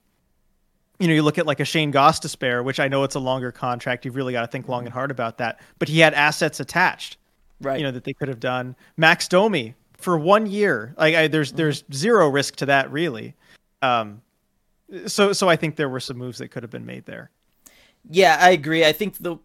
you 0.99 1.09
know, 1.09 1.13
you 1.13 1.23
look 1.23 1.37
at 1.37 1.45
like 1.45 1.61
a 1.61 1.65
Shane 1.67 1.93
Gostisbehere, 1.93 2.65
which 2.65 2.81
I 2.81 2.89
know 2.89 3.05
it's 3.05 3.17
a 3.17 3.21
longer 3.21 3.53
contract. 3.53 4.07
You've 4.07 4.17
really 4.17 4.33
got 4.33 4.41
to 4.41 4.47
think 4.47 4.67
long 4.67 4.87
and 4.87 4.95
hard 4.95 5.11
about 5.11 5.37
that. 5.39 5.61
But 5.79 5.89
he 5.89 6.01
had 6.01 6.15
assets 6.15 6.59
attached, 6.59 7.19
right? 7.61 7.79
You 7.79 7.85
know 7.85 7.93
that 7.93 8.05
they 8.05 8.15
could 8.15 8.29
have 8.29 8.41
done. 8.41 8.77
Max 8.97 9.29
Domi 9.29 9.75
for 9.99 10.17
one 10.17 10.47
year, 10.47 10.95
like 10.97 11.15
I, 11.15 11.29
there's 11.29 11.49
mm-hmm. 11.49 11.59
there's 11.59 11.85
zero 11.93 12.31
risk 12.31 12.57
to 12.57 12.67
that 12.67 12.91
really. 12.91 13.35
Um, 13.83 14.23
so 15.07 15.33
so 15.33 15.49
I 15.49 15.57
think 15.57 15.77
there 15.77 15.89
were 15.89 16.01
some 16.01 16.19
moves 16.19 16.39
that 16.39 16.49
could 16.49 16.63
have 16.63 16.71
been 16.71 16.87
made 16.87 17.07
there. 17.07 17.31
Yeah, 18.09 18.37
I 18.41 18.51
agree. 18.51 18.85
I 18.85 18.93
think 18.93 19.19
the 19.19 19.37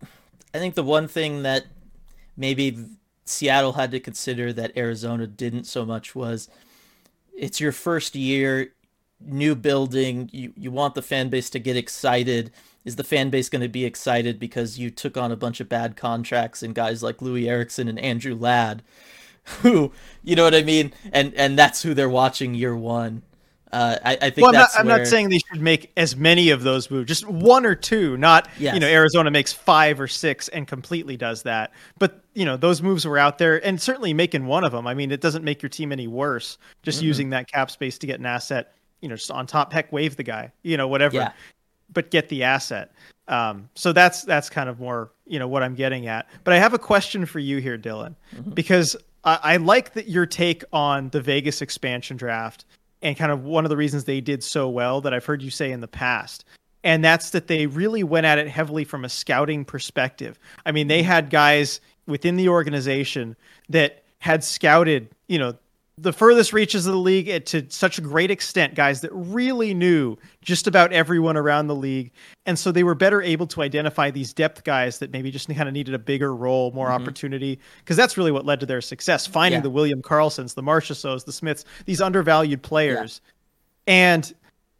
I 0.53 0.57
think 0.57 0.75
the 0.75 0.83
one 0.83 1.07
thing 1.07 1.43
that 1.43 1.65
maybe 2.35 2.77
Seattle 3.25 3.73
had 3.73 3.91
to 3.91 3.99
consider 3.99 4.51
that 4.53 4.77
Arizona 4.77 5.27
didn't 5.27 5.65
so 5.65 5.85
much 5.85 6.15
was 6.15 6.49
it's 7.37 7.61
your 7.61 7.71
first 7.71 8.15
year, 8.15 8.73
new 9.19 9.55
building, 9.55 10.29
you 10.33 10.53
you 10.55 10.71
want 10.71 10.95
the 10.95 11.01
fan 11.01 11.29
base 11.29 11.49
to 11.51 11.59
get 11.59 11.77
excited. 11.77 12.51
Is 12.85 12.95
the 12.95 13.03
fan 13.03 13.29
base 13.29 13.49
going 13.49 13.61
to 13.61 13.67
be 13.67 13.85
excited 13.85 14.39
because 14.39 14.79
you 14.79 14.89
took 14.89 15.17
on 15.17 15.31
a 15.31 15.35
bunch 15.35 15.59
of 15.59 15.69
bad 15.69 15.95
contracts 15.95 16.63
and 16.63 16.73
guys 16.73 17.03
like 17.03 17.17
Loui 17.17 17.47
Eriksson 17.47 17.87
and 17.87 17.99
Andrew 17.99 18.33
Ladd 18.33 18.83
who, 19.61 19.91
you 20.23 20.35
know 20.35 20.43
what 20.43 20.55
I 20.55 20.63
mean? 20.63 20.93
And 21.11 21.33
and 21.35 21.57
that's 21.57 21.81
who 21.83 21.93
they're 21.93 22.09
watching 22.09 22.53
year 22.53 22.75
1. 22.75 23.21
Uh, 23.71 23.97
I, 24.03 24.11
I, 24.13 24.29
think 24.31 24.37
well, 24.37 24.49
I'm, 24.49 24.53
not, 24.53 24.69
I'm 24.77 24.87
not, 24.87 25.05
saying 25.05 25.29
they 25.29 25.37
should 25.37 25.61
make 25.61 25.91
as 25.95 26.15
many 26.15 26.49
of 26.49 26.63
those 26.63 26.89
moves, 26.89 27.07
just 27.07 27.27
one 27.27 27.67
or 27.67 27.75
two. 27.75 28.17
Not 28.17 28.49
yes. 28.57 28.73
you 28.73 28.79
know 28.79 28.87
Arizona 28.87 29.29
makes 29.29 29.53
five 29.53 30.01
or 30.01 30.07
six 30.07 30.47
and 30.47 30.67
completely 30.67 31.15
does 31.17 31.43
that. 31.43 31.71
But 31.99 32.23
you 32.33 32.45
know 32.45 32.57
those 32.57 32.81
moves 32.81 33.05
were 33.05 33.19
out 33.19 33.37
there, 33.37 33.63
and 33.63 33.79
certainly 33.79 34.11
making 34.11 34.47
one 34.47 34.63
of 34.63 34.71
them. 34.71 34.87
I 34.87 34.95
mean, 34.95 35.11
it 35.11 35.21
doesn't 35.21 35.43
make 35.43 35.61
your 35.61 35.69
team 35.69 35.91
any 35.91 36.07
worse 36.07 36.57
just 36.81 36.99
mm-hmm. 36.99 37.07
using 37.07 37.29
that 37.29 37.47
cap 37.47 37.69
space 37.69 37.99
to 37.99 38.07
get 38.07 38.19
an 38.19 38.25
asset. 38.25 38.73
You 39.01 39.09
know, 39.09 39.15
just 39.15 39.29
on 39.29 39.45
top, 39.45 39.71
heck, 39.71 39.91
waive 39.91 40.15
the 40.15 40.23
guy. 40.23 40.51
You 40.63 40.75
know, 40.75 40.87
whatever. 40.87 41.15
Yeah. 41.15 41.31
But 41.93 42.09
get 42.09 42.29
the 42.29 42.43
asset. 42.43 42.91
Um, 43.27 43.69
so 43.75 43.93
that's 43.93 44.23
that's 44.23 44.49
kind 44.49 44.67
of 44.67 44.79
more 44.79 45.11
you 45.27 45.37
know 45.37 45.47
what 45.47 45.61
I'm 45.61 45.75
getting 45.75 46.07
at. 46.07 46.27
But 46.43 46.55
I 46.55 46.57
have 46.57 46.73
a 46.73 46.79
question 46.79 47.27
for 47.27 47.37
you 47.37 47.57
here, 47.57 47.77
Dylan, 47.77 48.15
mm-hmm. 48.35 48.49
because 48.49 48.95
I, 49.23 49.39
I 49.43 49.57
like 49.57 49.93
that 49.93 50.07
your 50.07 50.25
take 50.25 50.63
on 50.73 51.09
the 51.09 51.21
Vegas 51.21 51.61
expansion 51.61 52.17
draft 52.17 52.65
and 53.01 53.17
kind 53.17 53.31
of 53.31 53.43
one 53.43 53.65
of 53.65 53.69
the 53.69 53.77
reasons 53.77 54.03
they 54.03 54.21
did 54.21 54.43
so 54.43 54.69
well 54.69 55.01
that 55.01 55.13
I've 55.13 55.25
heard 55.25 55.41
you 55.41 55.49
say 55.49 55.71
in 55.71 55.79
the 55.79 55.87
past. 55.87 56.45
And 56.83 57.03
that's 57.03 57.31
that 57.31 57.47
they 57.47 57.67
really 57.67 58.03
went 58.03 58.25
at 58.25 58.37
it 58.37 58.47
heavily 58.47 58.83
from 58.83 59.03
a 59.03 59.09
scouting 59.09 59.65
perspective. 59.65 60.39
I 60.65 60.71
mean, 60.71 60.87
they 60.87 60.99
mm-hmm. 60.99 61.07
had 61.07 61.29
guys 61.29 61.81
within 62.07 62.37
the 62.37 62.49
organization 62.49 63.35
that 63.69 64.03
had 64.19 64.43
scouted, 64.43 65.09
you 65.27 65.39
know, 65.39 65.55
the 66.01 66.13
furthest 66.13 66.53
reaches 66.53 66.85
of 66.85 66.93
the 66.93 66.99
league 66.99 67.45
to 67.45 67.65
such 67.69 67.97
a 67.97 68.01
great 68.01 68.31
extent, 68.31 68.75
guys 68.75 69.01
that 69.01 69.11
really 69.11 69.73
knew 69.73 70.17
just 70.41 70.67
about 70.67 70.93
everyone 70.93 71.35
around 71.35 71.67
the 71.67 71.75
league. 71.75 72.11
And 72.45 72.57
so 72.57 72.71
they 72.71 72.83
were 72.83 72.95
better 72.95 73.21
able 73.21 73.47
to 73.47 73.61
identify 73.61 74.09
these 74.09 74.33
depth 74.33 74.63
guys 74.63 74.99
that 74.99 75.11
maybe 75.11 75.29
just 75.31 75.47
kind 75.47 75.67
of 75.67 75.73
needed 75.73 75.93
a 75.93 75.99
bigger 75.99 76.33
role, 76.33 76.71
more 76.71 76.87
mm-hmm. 76.87 77.01
opportunity, 77.01 77.59
because 77.79 77.97
that's 77.97 78.17
really 78.17 78.31
what 78.31 78.45
led 78.45 78.59
to 78.61 78.65
their 78.65 78.81
success. 78.81 79.27
Finding 79.27 79.59
yeah. 79.59 79.63
the 79.63 79.69
William 79.69 80.01
Karlssons, 80.01 80.53
the 80.53 80.63
Marchessaults, 80.63 81.25
the 81.25 81.33
Smiths, 81.33 81.65
these 81.85 81.99
undervalued 82.01 82.61
players. 82.61 83.21
Yeah. 83.87 83.93
And 83.93 84.33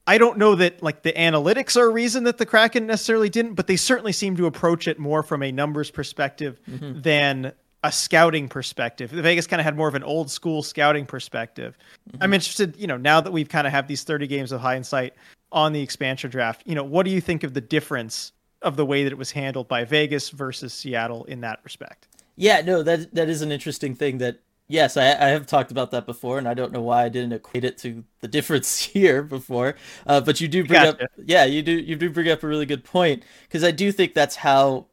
I 0.08 0.18
don't 0.18 0.38
know 0.38 0.56
that 0.56 0.82
like 0.82 1.04
the 1.04 1.14
analytics 1.14 1.76
are 1.76 1.86
a 1.86 1.92
reason 1.92 2.24
that 2.24 2.38
the 2.38 2.46
Kraken 2.46 2.88
necessarily 2.88 3.30
didn't, 3.30 3.56
but 3.56 3.68
they 3.68 3.76
certainly 3.76 4.14
seem 4.14 4.38
to 4.38 4.46
approach 4.46 4.88
it 4.88 5.00
more 5.00 5.22
from 5.22 5.44
a 5.44 5.52
numbers 5.52 5.92
perspective 5.92 6.60
mm-hmm. 6.68 7.02
than 7.02 7.52
a 7.84 7.92
scouting 7.92 8.50
perspective. 8.50 9.12
The 9.12 9.22
Vegas 9.22 9.48
kind 9.48 9.60
of 9.60 9.64
had 9.64 9.76
more 9.78 9.88
of 9.88 9.96
an 9.96 10.04
old 10.04 10.30
school 10.30 10.62
scouting 10.62 11.06
perspective. 11.06 11.78
Mm-hmm. 12.10 12.24
I'm 12.24 12.34
interested, 12.34 12.76
you 12.78 12.88
know, 12.88 12.98
now 12.98 13.22
that 13.22 13.32
we've 13.32 13.50
kind 13.50 13.66
of 13.66 13.72
have 13.72 13.88
these 13.88 14.04
30 14.04 14.28
games 14.28 14.52
of 14.52 14.60
hindsight 14.60 15.14
on 15.52 15.72
the 15.72 15.82
expansion 15.82 16.30
draft, 16.30 16.64
you 16.66 16.76
know, 16.76 16.84
what 16.84 17.06
do 17.06 17.12
you 17.12 17.22
think 17.22 17.44
of 17.44 17.54
the 17.54 17.62
difference 17.62 18.34
of 18.62 18.76
the 18.76 18.86
way 18.86 19.04
that 19.04 19.12
it 19.12 19.18
was 19.18 19.32
handled 19.32 19.68
by 19.68 19.86
Vegas 19.86 20.30
versus 20.30 20.74
Seattle 20.74 21.24
in 21.26 21.42
that 21.42 21.60
respect? 21.64 22.08
Yeah, 22.36 22.62
no, 22.62 22.84
that 22.84 23.14
that 23.14 23.28
is 23.28 23.42
an 23.42 23.52
interesting 23.52 23.96
thing 23.96 24.18
that 24.20 24.40
yes, 24.70 24.96
I, 24.96 25.08
I 25.08 25.30
have 25.30 25.46
talked 25.46 25.72
about 25.72 25.92
that 25.92 26.06
before, 26.06 26.38
and 26.38 26.48
I 26.48 26.54
don't 26.54 26.72
know 26.72 26.82
why 26.82 27.04
I 27.04 27.10
didn't 27.10 27.34
equate 27.34 27.66
it 27.66 27.78
to 27.80 28.04
the 28.22 28.30
difference 28.30 28.78
here 28.80 29.24
before. 29.24 29.76
Uh, 30.08 30.22
but 30.22 30.40
you 30.40 30.48
do 30.48 30.64
bring 30.64 30.82
gotcha. 30.82 31.04
up, 31.04 31.10
yeah, 31.26 31.44
you 31.44 31.62
do 31.62 31.74
you 31.74 31.98
do 31.98 32.10
bring 32.10 32.30
up 32.30 32.42
a 32.44 32.48
really 32.48 32.66
good 32.66 32.86
point 32.86 33.24
because 33.44 33.64
I 33.64 33.72
do 33.72 33.92
think 33.92 34.14
that's 34.14 34.38
how 34.38 34.86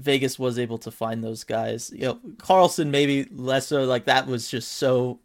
Vegas 0.00 0.38
was 0.38 0.58
able 0.58 0.78
to 0.78 0.90
find 0.90 1.22
those 1.22 1.44
guys. 1.44 1.90
You 1.94 2.00
know, 2.00 2.14
Karlsson 2.36 2.88
maybe 2.88 3.28
less 3.30 3.68
so. 3.68 3.84
Like 3.84 4.06
that 4.06 4.26
was 4.26 4.48
just 4.48 4.72
so 4.72 5.20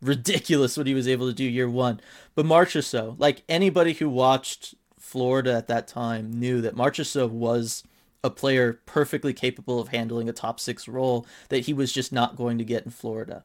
ridiculous 0.00 0.76
what 0.76 0.86
he 0.86 0.94
was 0.94 1.08
able 1.08 1.26
to 1.28 1.34
do 1.34 1.44
year 1.44 1.68
one. 1.68 2.00
But 2.34 2.46
Marchessault, 2.46 3.18
like 3.18 3.42
anybody 3.48 3.94
who 3.94 4.08
watched 4.08 4.74
Florida 4.98 5.54
at 5.54 5.68
that 5.68 5.88
time, 5.88 6.32
knew 6.32 6.60
that 6.60 6.76
Marchessault 6.76 7.30
was 7.30 7.84
a 8.24 8.30
player 8.30 8.80
perfectly 8.86 9.32
capable 9.32 9.80
of 9.80 9.88
handling 9.88 10.28
a 10.28 10.32
top 10.32 10.60
six 10.60 10.86
role 10.86 11.26
that 11.48 11.66
he 11.66 11.72
was 11.72 11.92
just 11.92 12.12
not 12.12 12.36
going 12.36 12.58
to 12.58 12.64
get 12.64 12.84
in 12.84 12.90
Florida. 12.90 13.44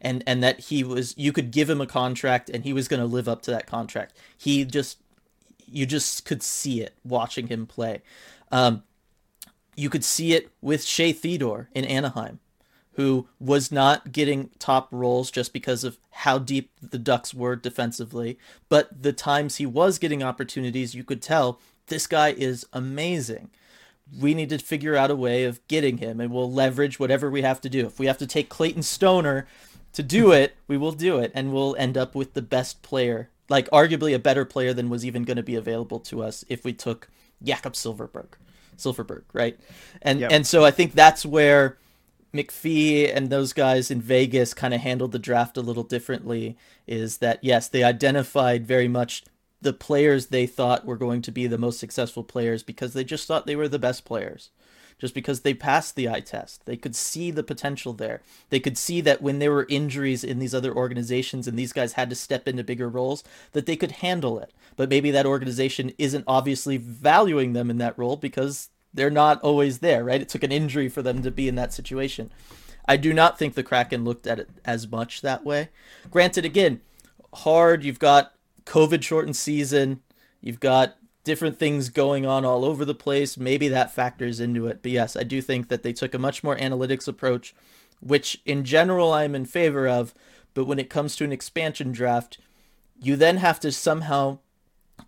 And 0.00 0.22
and 0.26 0.42
that 0.44 0.60
he 0.60 0.84
was 0.84 1.14
you 1.18 1.32
could 1.32 1.50
give 1.50 1.68
him 1.68 1.80
a 1.80 1.86
contract 1.86 2.48
and 2.48 2.62
he 2.62 2.72
was 2.72 2.86
going 2.86 3.00
to 3.00 3.06
live 3.06 3.28
up 3.28 3.42
to 3.42 3.50
that 3.50 3.66
contract. 3.66 4.16
He 4.36 4.64
just 4.64 4.98
you 5.66 5.86
just 5.86 6.24
could 6.24 6.42
see 6.42 6.80
it 6.80 6.94
watching 7.04 7.48
him 7.48 7.66
play. 7.66 8.02
Um, 8.52 8.84
you 9.78 9.88
could 9.88 10.04
see 10.04 10.32
it 10.32 10.50
with 10.60 10.84
Shea 10.84 11.12
Theodore 11.12 11.70
in 11.72 11.84
Anaheim, 11.84 12.40
who 12.94 13.28
was 13.38 13.70
not 13.70 14.10
getting 14.10 14.50
top 14.58 14.88
roles 14.90 15.30
just 15.30 15.52
because 15.52 15.84
of 15.84 15.98
how 16.10 16.36
deep 16.36 16.72
the 16.82 16.98
Ducks 16.98 17.32
were 17.32 17.54
defensively. 17.54 18.40
But 18.68 19.02
the 19.02 19.12
times 19.12 19.56
he 19.56 19.66
was 19.66 20.00
getting 20.00 20.20
opportunities, 20.20 20.96
you 20.96 21.04
could 21.04 21.22
tell 21.22 21.60
this 21.86 22.08
guy 22.08 22.30
is 22.32 22.66
amazing. 22.72 23.50
We 24.20 24.34
need 24.34 24.48
to 24.48 24.58
figure 24.58 24.96
out 24.96 25.12
a 25.12 25.16
way 25.16 25.44
of 25.44 25.64
getting 25.68 25.98
him, 25.98 26.20
and 26.20 26.32
we'll 26.32 26.50
leverage 26.50 26.98
whatever 26.98 27.30
we 27.30 27.42
have 27.42 27.60
to 27.60 27.68
do. 27.68 27.86
If 27.86 28.00
we 28.00 28.06
have 28.06 28.18
to 28.18 28.26
take 28.26 28.48
Clayton 28.48 28.82
Stoner 28.82 29.46
to 29.92 30.02
do 30.02 30.32
it, 30.40 30.56
we 30.66 30.76
will 30.76 30.90
do 30.90 31.18
it, 31.18 31.30
and 31.36 31.52
we'll 31.52 31.76
end 31.76 31.96
up 31.96 32.16
with 32.16 32.34
the 32.34 32.42
best 32.42 32.82
player, 32.82 33.30
like 33.48 33.70
arguably 33.70 34.12
a 34.12 34.18
better 34.18 34.44
player 34.44 34.74
than 34.74 34.90
was 34.90 35.06
even 35.06 35.22
going 35.22 35.36
to 35.36 35.42
be 35.44 35.54
available 35.54 36.00
to 36.00 36.20
us 36.20 36.44
if 36.48 36.64
we 36.64 36.72
took 36.72 37.08
Jakob 37.40 37.74
Silfverberg. 37.74 38.30
Silfverberg, 38.78 39.24
right? 39.32 39.58
And 40.02 40.20
yep. 40.20 40.32
and 40.32 40.46
so 40.46 40.64
I 40.64 40.70
think 40.70 40.92
that's 40.92 41.26
where 41.26 41.78
McPhee 42.32 43.14
and 43.14 43.30
those 43.30 43.52
guys 43.52 43.90
in 43.90 44.00
Vegas 44.00 44.54
kind 44.54 44.74
of 44.74 44.80
handled 44.80 45.12
the 45.12 45.18
draft 45.18 45.56
a 45.56 45.62
little 45.62 45.82
differently. 45.82 46.56
Is 46.86 47.18
that 47.18 47.42
yes, 47.42 47.68
they 47.68 47.82
identified 47.82 48.66
very 48.66 48.88
much 48.88 49.24
the 49.60 49.72
players 49.72 50.26
they 50.26 50.46
thought 50.46 50.86
were 50.86 50.96
going 50.96 51.22
to 51.22 51.32
be 51.32 51.46
the 51.46 51.58
most 51.58 51.80
successful 51.80 52.22
players 52.22 52.62
because 52.62 52.92
they 52.92 53.04
just 53.04 53.26
thought 53.26 53.46
they 53.46 53.56
were 53.56 53.68
the 53.68 53.78
best 53.78 54.04
players. 54.04 54.50
Just 54.98 55.14
because 55.14 55.40
they 55.40 55.54
passed 55.54 55.94
the 55.94 56.08
eye 56.08 56.20
test. 56.20 56.66
They 56.66 56.76
could 56.76 56.96
see 56.96 57.30
the 57.30 57.44
potential 57.44 57.92
there. 57.92 58.20
They 58.50 58.58
could 58.58 58.76
see 58.76 59.00
that 59.02 59.22
when 59.22 59.38
there 59.38 59.52
were 59.52 59.66
injuries 59.68 60.24
in 60.24 60.40
these 60.40 60.54
other 60.54 60.74
organizations 60.74 61.46
and 61.46 61.56
these 61.56 61.72
guys 61.72 61.92
had 61.92 62.10
to 62.10 62.16
step 62.16 62.48
into 62.48 62.64
bigger 62.64 62.88
roles, 62.88 63.22
that 63.52 63.66
they 63.66 63.76
could 63.76 63.92
handle 63.92 64.40
it 64.40 64.52
but 64.78 64.88
maybe 64.88 65.10
that 65.10 65.26
organization 65.26 65.92
isn't 65.98 66.24
obviously 66.28 66.76
valuing 66.76 67.52
them 67.52 67.68
in 67.68 67.78
that 67.78 67.98
role 67.98 68.16
because 68.16 68.70
they're 68.94 69.10
not 69.10 69.42
always 69.42 69.80
there, 69.80 70.04
right? 70.04 70.22
It 70.22 70.28
took 70.28 70.44
an 70.44 70.52
injury 70.52 70.88
for 70.88 71.02
them 71.02 71.20
to 71.22 71.32
be 71.32 71.48
in 71.48 71.56
that 71.56 71.74
situation. 71.74 72.30
I 72.86 72.96
do 72.96 73.12
not 73.12 73.36
think 73.36 73.54
the 73.54 73.64
Kraken 73.64 74.04
looked 74.04 74.28
at 74.28 74.38
it 74.38 74.48
as 74.64 74.88
much 74.88 75.20
that 75.20 75.44
way. 75.44 75.70
Granted, 76.12 76.44
again, 76.44 76.80
hard. 77.34 77.82
You've 77.82 77.98
got 77.98 78.34
COVID 78.66 79.02
shortened 79.02 79.34
season. 79.34 80.00
You've 80.40 80.60
got 80.60 80.96
different 81.28 81.58
things 81.58 81.90
going 81.90 82.24
on 82.24 82.46
all 82.46 82.64
over 82.64 82.86
the 82.86 82.94
place. 82.94 83.36
Maybe 83.36 83.68
that 83.68 83.92
factors 83.94 84.40
into 84.40 84.66
it. 84.66 84.80
But 84.80 84.92
yes, 84.92 85.14
I 85.14 85.24
do 85.24 85.42
think 85.42 85.68
that 85.68 85.82
they 85.82 85.92
took 85.92 86.14
a 86.14 86.18
much 86.18 86.42
more 86.42 86.56
analytics 86.56 87.06
approach, 87.06 87.54
which 88.00 88.40
in 88.46 88.64
general 88.64 89.12
I'm 89.12 89.34
in 89.34 89.44
favor 89.44 89.86
of. 89.86 90.14
But 90.54 90.64
when 90.64 90.78
it 90.78 90.88
comes 90.88 91.16
to 91.16 91.24
an 91.24 91.30
expansion 91.30 91.92
draft, 91.92 92.38
you 92.98 93.14
then 93.14 93.36
have 93.36 93.60
to 93.60 93.70
somehow 93.70 94.38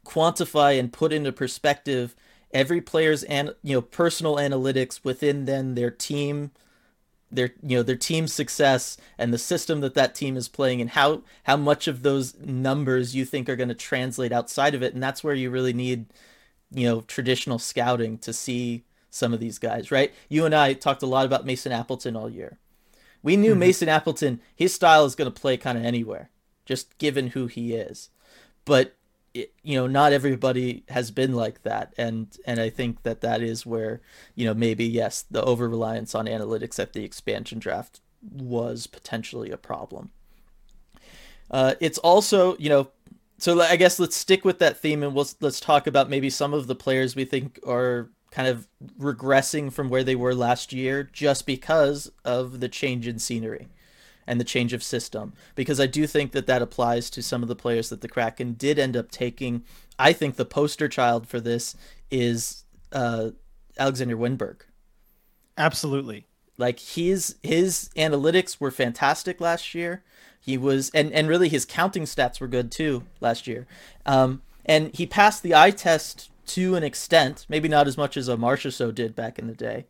quantify 0.05 0.79
and 0.79 0.93
put 0.93 1.11
into 1.11 1.33
perspective 1.33 2.15
every 2.53 2.83
player's 2.83 3.23
and 3.25 3.55
you 3.63 3.75
know 3.75 3.81
personal 3.81 4.37
analytics 4.37 5.03
within 5.03 5.47
then 5.47 5.75
their 5.75 5.91
team 5.91 6.51
their 7.31 7.51
you 7.62 7.77
know 7.77 7.83
their 7.83 7.97
team's 7.97 8.33
success 8.33 8.97
and 9.19 9.33
the 9.33 9.38
system 9.38 9.81
that 9.81 9.95
that 9.95 10.14
team 10.14 10.37
is 10.37 10.49
playing 10.49 10.81
and 10.81 10.90
how 10.90 11.23
how 11.45 11.57
much 11.57 11.87
of 11.88 12.03
those 12.03 12.37
numbers 12.38 13.14
you 13.14 13.25
think 13.25 13.49
are 13.49 13.57
going 13.57 13.69
to 13.69 13.75
translate 13.75 14.33
outside 14.33 14.75
of 14.75 14.83
it. 14.83 14.95
And 14.95 15.03
that's 15.03 15.23
where 15.23 15.35
you 15.35 15.51
really 15.51 15.73
need 15.73 16.07
you 16.73 16.88
know 16.88 17.03
traditional 17.03 17.59
scouting 17.59 18.19
to 18.19 18.33
see 18.33 18.85
some 19.11 19.33
of 19.33 19.40
these 19.40 19.59
guys 19.59 19.90
right? 19.90 20.12
You 20.29 20.45
and 20.45 20.55
i 20.55 20.73
talked 20.73 21.03
a 21.03 21.07
lot 21.07 21.27
about 21.27 21.47
mason 21.47 21.73
appleton 21.73 22.16
all 22.16 22.31
year. 22.31 22.59
We 23.23 23.37
knew 23.37 23.53
mm-hmm. 23.53 23.61
mason 23.61 23.88
appleton 23.88 24.40
his 24.55 24.75
style 24.75 25.05
is 25.05 25.14
going 25.14 25.31
to 25.31 25.40
play 25.40 25.57
kind 25.57 25.79
of 25.79 25.85
anywhere 25.85 26.31
just 26.71 26.97
given 26.99 27.29
who 27.29 27.49
he 27.49 27.75
is. 27.75 28.11
But 28.64 28.95
it, 29.35 29.53
you 29.62 29.77
know 29.77 29.87
not 29.87 30.12
everybody 30.12 30.85
has 30.88 31.11
been 31.11 31.35
like 31.35 31.62
that. 31.62 31.95
And 31.97 32.29
and 32.47 32.61
i 32.61 32.71
think 32.71 33.03
that 33.03 33.21
that 33.21 33.43
is 33.43 33.64
where 33.66 34.01
you 34.35 34.47
know 34.47 34.55
maybe 34.55 34.85
yes 34.85 35.25
the 35.31 35.43
over 35.45 35.69
reliance 35.69 36.14
on 36.14 36.27
analytics 36.27 36.79
at 36.79 36.93
the 36.93 37.05
expansion 37.05 37.59
draft 37.59 38.01
was 38.23 38.87
potentially 38.87 39.51
a 39.51 39.57
problem. 39.57 40.11
Uh, 41.51 41.75
it's 41.81 41.99
also 41.99 42.57
you 42.59 42.69
know 42.69 42.88
so 43.38 43.61
i 43.61 43.75
guess 43.75 43.99
let's 43.99 44.16
stick 44.16 44.45
with 44.45 44.59
that 44.61 44.79
theme 44.79 45.03
and 45.03 45.14
we'll, 45.14 45.27
let's 45.40 45.59
talk 45.59 45.87
about 45.87 46.09
maybe 46.09 46.31
some 46.31 46.55
of 46.55 46.66
the 46.66 46.75
players 46.75 47.16
we 47.16 47.25
think 47.25 47.59
are 47.66 48.11
kind 48.31 48.47
of 48.47 48.69
regressing 48.99 49.73
from 49.73 49.88
where 49.88 50.05
they 50.05 50.14
were 50.14 50.35
last 50.35 50.73
year 50.73 51.03
just 51.12 51.47
because 51.47 52.11
of 52.25 52.61
the 52.61 52.69
change 52.69 53.09
in 53.09 53.19
scenery 53.19 53.69
and 54.31 54.40
the 54.40 54.45
change 54.45 54.73
of 54.73 54.81
system 54.81 55.33
because 55.57 55.81
I 55.81 55.88
do 55.88 56.07
think 56.07 56.31
that 56.33 56.47
that 56.47 56.62
applies 56.62 57.11
to 57.11 57.23
some 57.23 57.43
of 57.43 57.49
the 57.49 57.57
players 57.57 57.88
that 57.88 58.01
the 58.01 58.09
Kraken 58.09 58.53
did 58.53 58.79
end 58.79 58.97
up 58.97 59.11
taking. 59.11 59.64
I 59.99 60.12
think 60.12 60.37
the 60.37 60.45
poster 60.45 60.88
child 60.88 61.27
for 61.27 61.40
this 61.40 61.75
is 62.12 62.62
uh, 62.93 63.31
Alexander 63.77 64.16
Wennberg. 64.16 64.61
Absolutely. 65.59 66.29
Like 66.59 66.79
his 66.79 67.38
his 67.43 67.90
analytics 67.97 68.61
were 68.61 68.71
fantastic 68.71 69.40
last 69.40 69.75
year. 69.75 70.05
He 70.40 70.57
was 70.57 70.90
and 70.95 71.12
and 71.12 71.29
really 71.29 71.49
his 71.49 71.64
counting 71.64 72.05
stats 72.05 72.40
were 72.40 72.47
good 72.47 72.71
too 72.71 73.03
last 73.21 73.49
year. 73.49 73.66
Um, 74.07 74.43
and 74.64 74.95
he 74.95 75.07
passed 75.07 75.43
the 75.43 75.57
eye 75.57 75.73
test 75.73 76.31
to 76.55 76.75
an 76.75 76.83
extent, 76.83 77.47
maybe 77.49 77.69
not 77.69 77.87
as 77.87 77.97
much 77.97 78.17
as 78.17 78.29
a 78.29 78.37
Marchessault 78.37 78.95
did 78.95 79.15
back 79.15 79.39
in 79.39 79.47
the 79.47 79.55
day. 79.55 79.87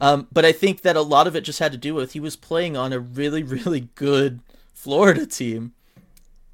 Um, 0.00 0.28
but 0.30 0.44
I 0.44 0.52
think 0.52 0.82
that 0.82 0.96
a 0.96 1.02
lot 1.02 1.26
of 1.26 1.34
it 1.34 1.42
just 1.42 1.58
had 1.58 1.72
to 1.72 1.78
do 1.78 1.94
with 1.94 2.12
he 2.12 2.20
was 2.20 2.36
playing 2.36 2.76
on 2.76 2.92
a 2.92 2.98
really, 3.00 3.42
really 3.42 3.88
good 3.94 4.40
Florida 4.74 5.26
team. 5.26 5.72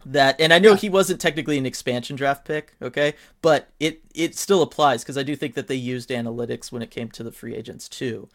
That 0.05 0.41
and 0.41 0.53
I 0.53 0.59
know 0.59 0.75
he 0.75 0.89
wasn't 0.89 1.21
technically 1.21 1.59
an 1.59 1.67
expansion 1.67 2.17
draft 2.17 2.45
pick, 2.45 2.75
okay, 2.83 3.15
but 3.41 3.69
it 3.79 4.03
it 4.17 4.35
still 4.35 4.61
applies 4.61 5.05
because 5.05 5.17
I 5.17 5.23
do 5.23 5.37
think 5.37 5.55
that 5.55 5.69
they 5.69 5.77
used 5.77 6.11
analytics 6.11 6.73
when 6.73 6.83
it 6.83 6.91
came 6.91 7.09
to 7.11 7.23
the 7.23 7.31
free 7.31 7.55
agents 7.55 7.89
too. 7.89 8.29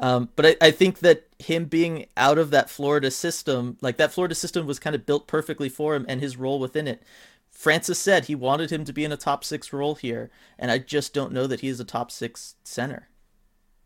Um, 0.00 0.28
but 0.36 0.46
I, 0.46 0.56
I 0.60 0.70
think 0.70 1.00
that 1.00 1.26
him 1.38 1.64
being 1.64 2.06
out 2.16 2.38
of 2.38 2.50
that 2.50 2.70
Florida 2.70 3.10
system, 3.10 3.78
like 3.80 3.96
that 3.96 4.12
Florida 4.12 4.34
system 4.34 4.66
was 4.66 4.78
kind 4.78 4.94
of 4.94 5.06
built 5.06 5.26
perfectly 5.26 5.68
for 5.68 5.94
him 5.96 6.06
and 6.08 6.20
his 6.20 6.36
role 6.36 6.60
within 6.60 6.86
it. 6.86 7.02
Francis 7.58 7.98
said 7.98 8.26
he 8.26 8.36
wanted 8.36 8.70
him 8.70 8.84
to 8.84 8.92
be 8.92 9.04
in 9.04 9.10
a 9.10 9.16
top 9.16 9.42
six 9.42 9.72
role 9.72 9.96
here, 9.96 10.30
and 10.60 10.70
I 10.70 10.78
just 10.78 11.12
don't 11.12 11.32
know 11.32 11.48
that 11.48 11.58
he 11.58 11.66
is 11.66 11.80
a 11.80 11.84
top 11.84 12.12
six 12.12 12.54
center. 12.62 13.08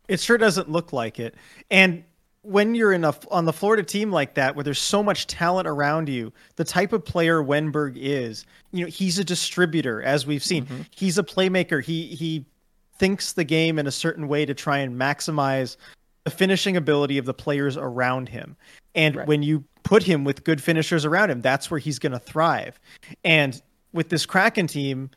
It 0.07 0.19
sure 0.19 0.37
doesn't 0.37 0.69
look 0.69 0.93
like 0.93 1.19
it. 1.19 1.33
And 1.71 2.03
when 2.43 2.75
you're 2.75 2.93
in 2.93 3.03
a 3.03 3.15
on 3.31 3.45
the 3.45 3.51
Florida 3.51 3.81
team 3.81 4.11
like 4.11 4.35
that, 4.35 4.55
where 4.55 4.63
there's 4.63 4.77
so 4.77 5.01
much 5.01 5.25
talent 5.25 5.67
around 5.67 6.07
you, 6.07 6.31
the 6.55 6.63
type 6.63 6.93
of 6.93 7.03
player 7.03 7.41
Wennberg 7.41 7.93
is, 7.95 8.45
you 8.71 8.85
know, 8.85 8.91
he's 8.91 9.17
a 9.17 9.23
distributor, 9.23 10.03
as 10.03 10.27
we've 10.27 10.43
seen. 10.43 10.65
Mm-hmm. 10.65 10.81
He's 10.91 11.17
a 11.17 11.23
playmaker. 11.23 11.83
He 11.83 12.09
he 12.09 12.45
thinks 12.99 13.33
the 13.33 13.43
game 13.43 13.79
in 13.79 13.87
a 13.87 13.91
certain 13.91 14.27
way 14.27 14.45
to 14.45 14.53
try 14.53 14.77
and 14.77 15.01
maximize 15.01 15.77
the 16.23 16.31
finishing 16.31 16.77
ability 16.77 17.17
of 17.17 17.25
the 17.25 17.33
players 17.33 17.77
around 17.77 18.29
him. 18.29 18.55
And 18.95 19.15
Right. 19.15 19.27
when 19.27 19.43
you 19.43 19.65
put 19.83 20.03
him 20.03 20.23
with 20.23 20.43
good 20.43 20.61
finishers 20.61 21.05
around 21.05 21.29
him, 21.29 21.41
that's 21.41 21.69
where 21.69 21.79
he's 21.79 21.99
going 21.99 22.13
to 22.13 22.19
thrive. 22.19 22.79
And 23.23 23.61
with 23.91 24.09
this 24.09 24.25
Kraken 24.25 24.67
team, 24.67 25.09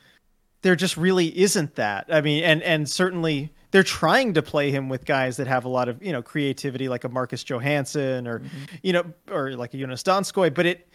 there 0.62 0.74
just 0.74 0.96
really 0.96 1.36
isn't 1.38 1.76
that. 1.76 2.06
I 2.10 2.20
mean, 2.20 2.42
and 2.42 2.62
and 2.62 2.88
certainly 2.88 3.52
they're 3.70 3.82
trying 3.84 4.34
to 4.34 4.42
play 4.42 4.70
him 4.70 4.88
with 4.88 5.04
guys 5.04 5.36
that 5.36 5.46
have 5.46 5.64
a 5.64 5.68
lot 5.68 5.88
of 5.88 6.02
you 6.02 6.12
know 6.12 6.22
creativity, 6.22 6.88
like 6.88 7.04
a 7.04 7.08
Marcus 7.08 7.44
Johansson 7.44 8.26
or 8.26 8.40
mm-hmm. 8.40 8.64
you 8.82 8.92
know 8.92 9.04
or 9.30 9.52
like 9.52 9.74
a 9.74 9.76
Joonas 9.76 10.02
Donskoi. 10.02 10.52
But 10.52 10.66
it 10.66 10.88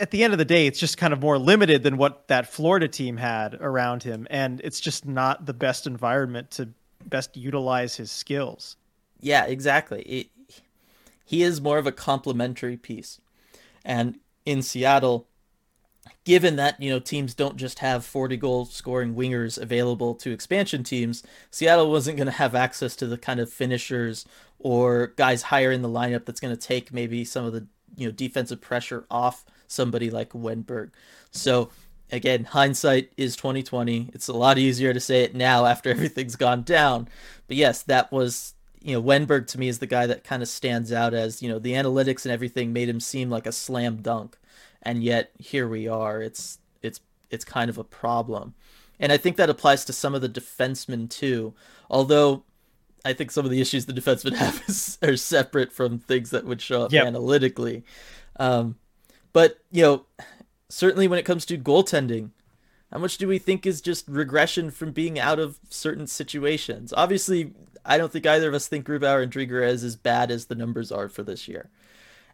at 0.00 0.10
the 0.10 0.24
end 0.24 0.32
of 0.32 0.38
the 0.38 0.44
day, 0.44 0.66
it's 0.66 0.80
just 0.80 0.98
kind 0.98 1.12
of 1.12 1.20
more 1.20 1.38
limited 1.38 1.82
than 1.84 1.96
what 1.96 2.26
that 2.28 2.52
Florida 2.52 2.88
team 2.88 3.16
had 3.16 3.54
around 3.54 4.02
him, 4.02 4.26
and 4.30 4.60
it's 4.64 4.80
just 4.80 5.06
not 5.06 5.46
the 5.46 5.54
best 5.54 5.86
environment 5.86 6.50
to 6.52 6.68
best 7.06 7.36
utilize 7.36 7.94
his 7.94 8.10
skills. 8.10 8.76
Yeah, 9.20 9.44
exactly. 9.44 10.02
It, 10.02 10.26
he 11.24 11.42
is 11.42 11.60
more 11.60 11.78
of 11.78 11.86
a 11.86 11.92
complementary 11.92 12.76
piece. 12.76 13.20
And 13.84 14.18
in 14.46 14.62
Seattle, 14.62 15.28
given 16.24 16.56
that, 16.56 16.80
you 16.80 16.90
know, 16.90 16.98
teams 16.98 17.34
don't 17.34 17.56
just 17.56 17.80
have 17.80 18.04
40 18.04 18.36
goal 18.36 18.64
scoring 18.64 19.14
wingers 19.14 19.60
available 19.60 20.14
to 20.16 20.30
expansion 20.30 20.84
teams, 20.84 21.22
Seattle 21.50 21.90
wasn't 21.90 22.16
going 22.16 22.26
to 22.26 22.32
have 22.32 22.54
access 22.54 22.96
to 22.96 23.06
the 23.06 23.18
kind 23.18 23.40
of 23.40 23.52
finishers 23.52 24.24
or 24.58 25.08
guys 25.16 25.42
higher 25.42 25.70
in 25.70 25.82
the 25.82 25.88
lineup 25.88 26.24
that's 26.24 26.40
going 26.40 26.54
to 26.54 26.60
take 26.60 26.92
maybe 26.92 27.24
some 27.24 27.44
of 27.44 27.52
the, 27.52 27.66
you 27.96 28.06
know, 28.06 28.12
defensive 28.12 28.60
pressure 28.60 29.04
off 29.10 29.44
somebody 29.66 30.10
like 30.10 30.30
Wennberg. 30.30 30.90
So, 31.30 31.70
again, 32.10 32.44
hindsight 32.44 33.12
is 33.16 33.36
2020. 33.36 34.10
It's 34.12 34.28
a 34.28 34.32
lot 34.32 34.58
easier 34.58 34.92
to 34.92 35.00
say 35.00 35.22
it 35.22 35.34
now 35.34 35.66
after 35.66 35.90
everything's 35.90 36.36
gone 36.36 36.62
down. 36.62 37.08
But 37.46 37.56
yes, 37.56 37.82
that 37.84 38.10
was 38.10 38.54
you 38.80 38.92
know, 38.94 39.02
Wennberg 39.02 39.46
to 39.48 39.58
me 39.58 39.68
is 39.68 39.78
the 39.78 39.86
guy 39.86 40.06
that 40.06 40.24
kind 40.24 40.42
of 40.42 40.48
stands 40.48 40.92
out 40.92 41.14
as, 41.14 41.42
you 41.42 41.48
know, 41.48 41.58
the 41.58 41.72
analytics 41.72 42.24
and 42.24 42.32
everything 42.32 42.72
made 42.72 42.88
him 42.88 43.00
seem 43.00 43.30
like 43.30 43.46
a 43.46 43.52
slam 43.52 43.96
dunk. 44.02 44.36
And 44.82 45.02
yet 45.02 45.32
here 45.38 45.68
we 45.68 45.88
are. 45.88 46.22
It's 46.22 46.58
it's 46.82 47.00
it's 47.30 47.44
kind 47.44 47.68
of 47.70 47.78
a 47.78 47.84
problem. 47.84 48.54
And 49.00 49.12
I 49.12 49.16
think 49.16 49.36
that 49.36 49.50
applies 49.50 49.84
to 49.86 49.92
some 49.92 50.14
of 50.14 50.22
the 50.22 50.28
defensemen 50.28 51.08
too. 51.10 51.54
Although 51.90 52.44
I 53.04 53.12
think 53.12 53.30
some 53.30 53.44
of 53.44 53.50
the 53.50 53.60
issues 53.60 53.86
the 53.86 53.92
defensemen 53.92 54.34
have 54.36 54.62
is, 54.68 54.98
are 55.02 55.16
separate 55.16 55.72
from 55.72 55.98
things 55.98 56.30
that 56.30 56.44
would 56.44 56.60
show 56.60 56.82
up 56.82 56.92
Yep. 56.92 57.06
analytically. 57.06 57.84
Um, 58.38 58.76
but, 59.32 59.58
you 59.70 59.82
know, 59.82 60.06
certainly 60.68 61.06
when 61.08 61.18
it 61.18 61.24
comes 61.24 61.44
to 61.46 61.58
goaltending, 61.58 62.30
how 62.92 62.98
much 62.98 63.18
do 63.18 63.28
we 63.28 63.38
think 63.38 63.66
is 63.66 63.80
just 63.80 64.08
regression 64.08 64.70
from 64.70 64.92
being 64.92 65.18
out 65.18 65.38
of 65.38 65.58
certain 65.68 66.06
situations? 66.06 66.92
Obviously, 66.96 67.52
I 67.88 67.96
don't 67.96 68.12
think 68.12 68.26
either 68.26 68.48
of 68.48 68.54
us 68.54 68.68
think 68.68 68.86
Grubauer 68.86 69.22
and 69.22 69.32
Driedger 69.32 69.66
is 69.66 69.82
as 69.82 69.96
bad 69.96 70.30
as 70.30 70.44
the 70.44 70.54
numbers 70.54 70.92
are 70.92 71.08
for 71.08 71.22
this 71.22 71.48
year. 71.48 71.70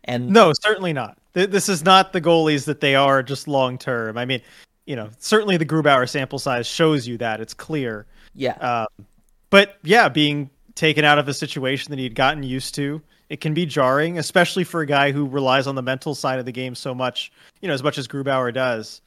And 0.02 0.28
No, 0.28 0.52
certainly 0.62 0.92
not. 0.92 1.16
This 1.32 1.68
is 1.68 1.84
not 1.84 2.12
the 2.12 2.20
goalies 2.20 2.66
that 2.66 2.80
they 2.80 2.94
are 2.96 3.22
just 3.22 3.48
long 3.48 3.78
term. 3.78 4.18
I 4.18 4.24
mean, 4.24 4.42
you 4.84 4.96
know, 4.96 5.11
certainly 5.18 5.57
the 5.57 5.64
Grubauer 5.64 6.09
sample 6.09 6.38
size 6.38 6.66
shows 6.66 7.07
you 7.07 7.16
that 7.18 7.40
it's 7.40 7.55
clear. 7.55 8.05
yeah, 8.34 8.55
Um, 8.57 9.07
but 9.48 9.78
yeah, 9.84 10.09
being 10.09 10.50
taken 10.74 11.05
out 11.05 11.18
of 11.18 11.28
a 11.28 11.34
situation 11.34 11.90
that 11.90 11.98
he'd 12.00 12.16
gotten 12.16 12.42
used 12.42 12.74
to, 12.74 13.00
it 13.28 13.40
can 13.40 13.55
be 13.55 13.64
jarring, 13.64 14.18
especially 14.18 14.64
for 14.64 14.80
a 14.80 14.86
guy 14.86 15.12
who 15.12 15.26
relies 15.26 15.66
on 15.66 15.76
the 15.76 15.82
mental 15.82 16.14
side 16.14 16.40
of 16.40 16.44
the 16.44 16.52
game 16.52 16.74
so 16.74 16.94
much, 16.94 17.32
you 17.61 17.68
know, 17.68 17.74
as 17.74 17.82
much 17.82 17.96
as 17.96 18.09
Grubauer 18.09 18.52
does. 18.52 19.00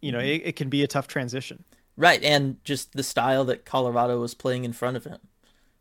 You 0.00 0.12
know, 0.12 0.18
it, 0.18 0.42
it 0.44 0.56
can 0.56 0.70
be 0.70 0.82
a 0.82 0.86
tough 0.86 1.08
transition. 1.08 1.62
right. 1.96 2.22
And 2.24 2.62
just 2.64 2.94
the 2.94 3.02
style 3.02 3.44
that 3.44 3.66
Colorado 3.66 4.18
was 4.18 4.34
playing 4.34 4.64
in 4.64 4.72
front 4.72 4.96
of 4.96 5.04
him 5.04 5.20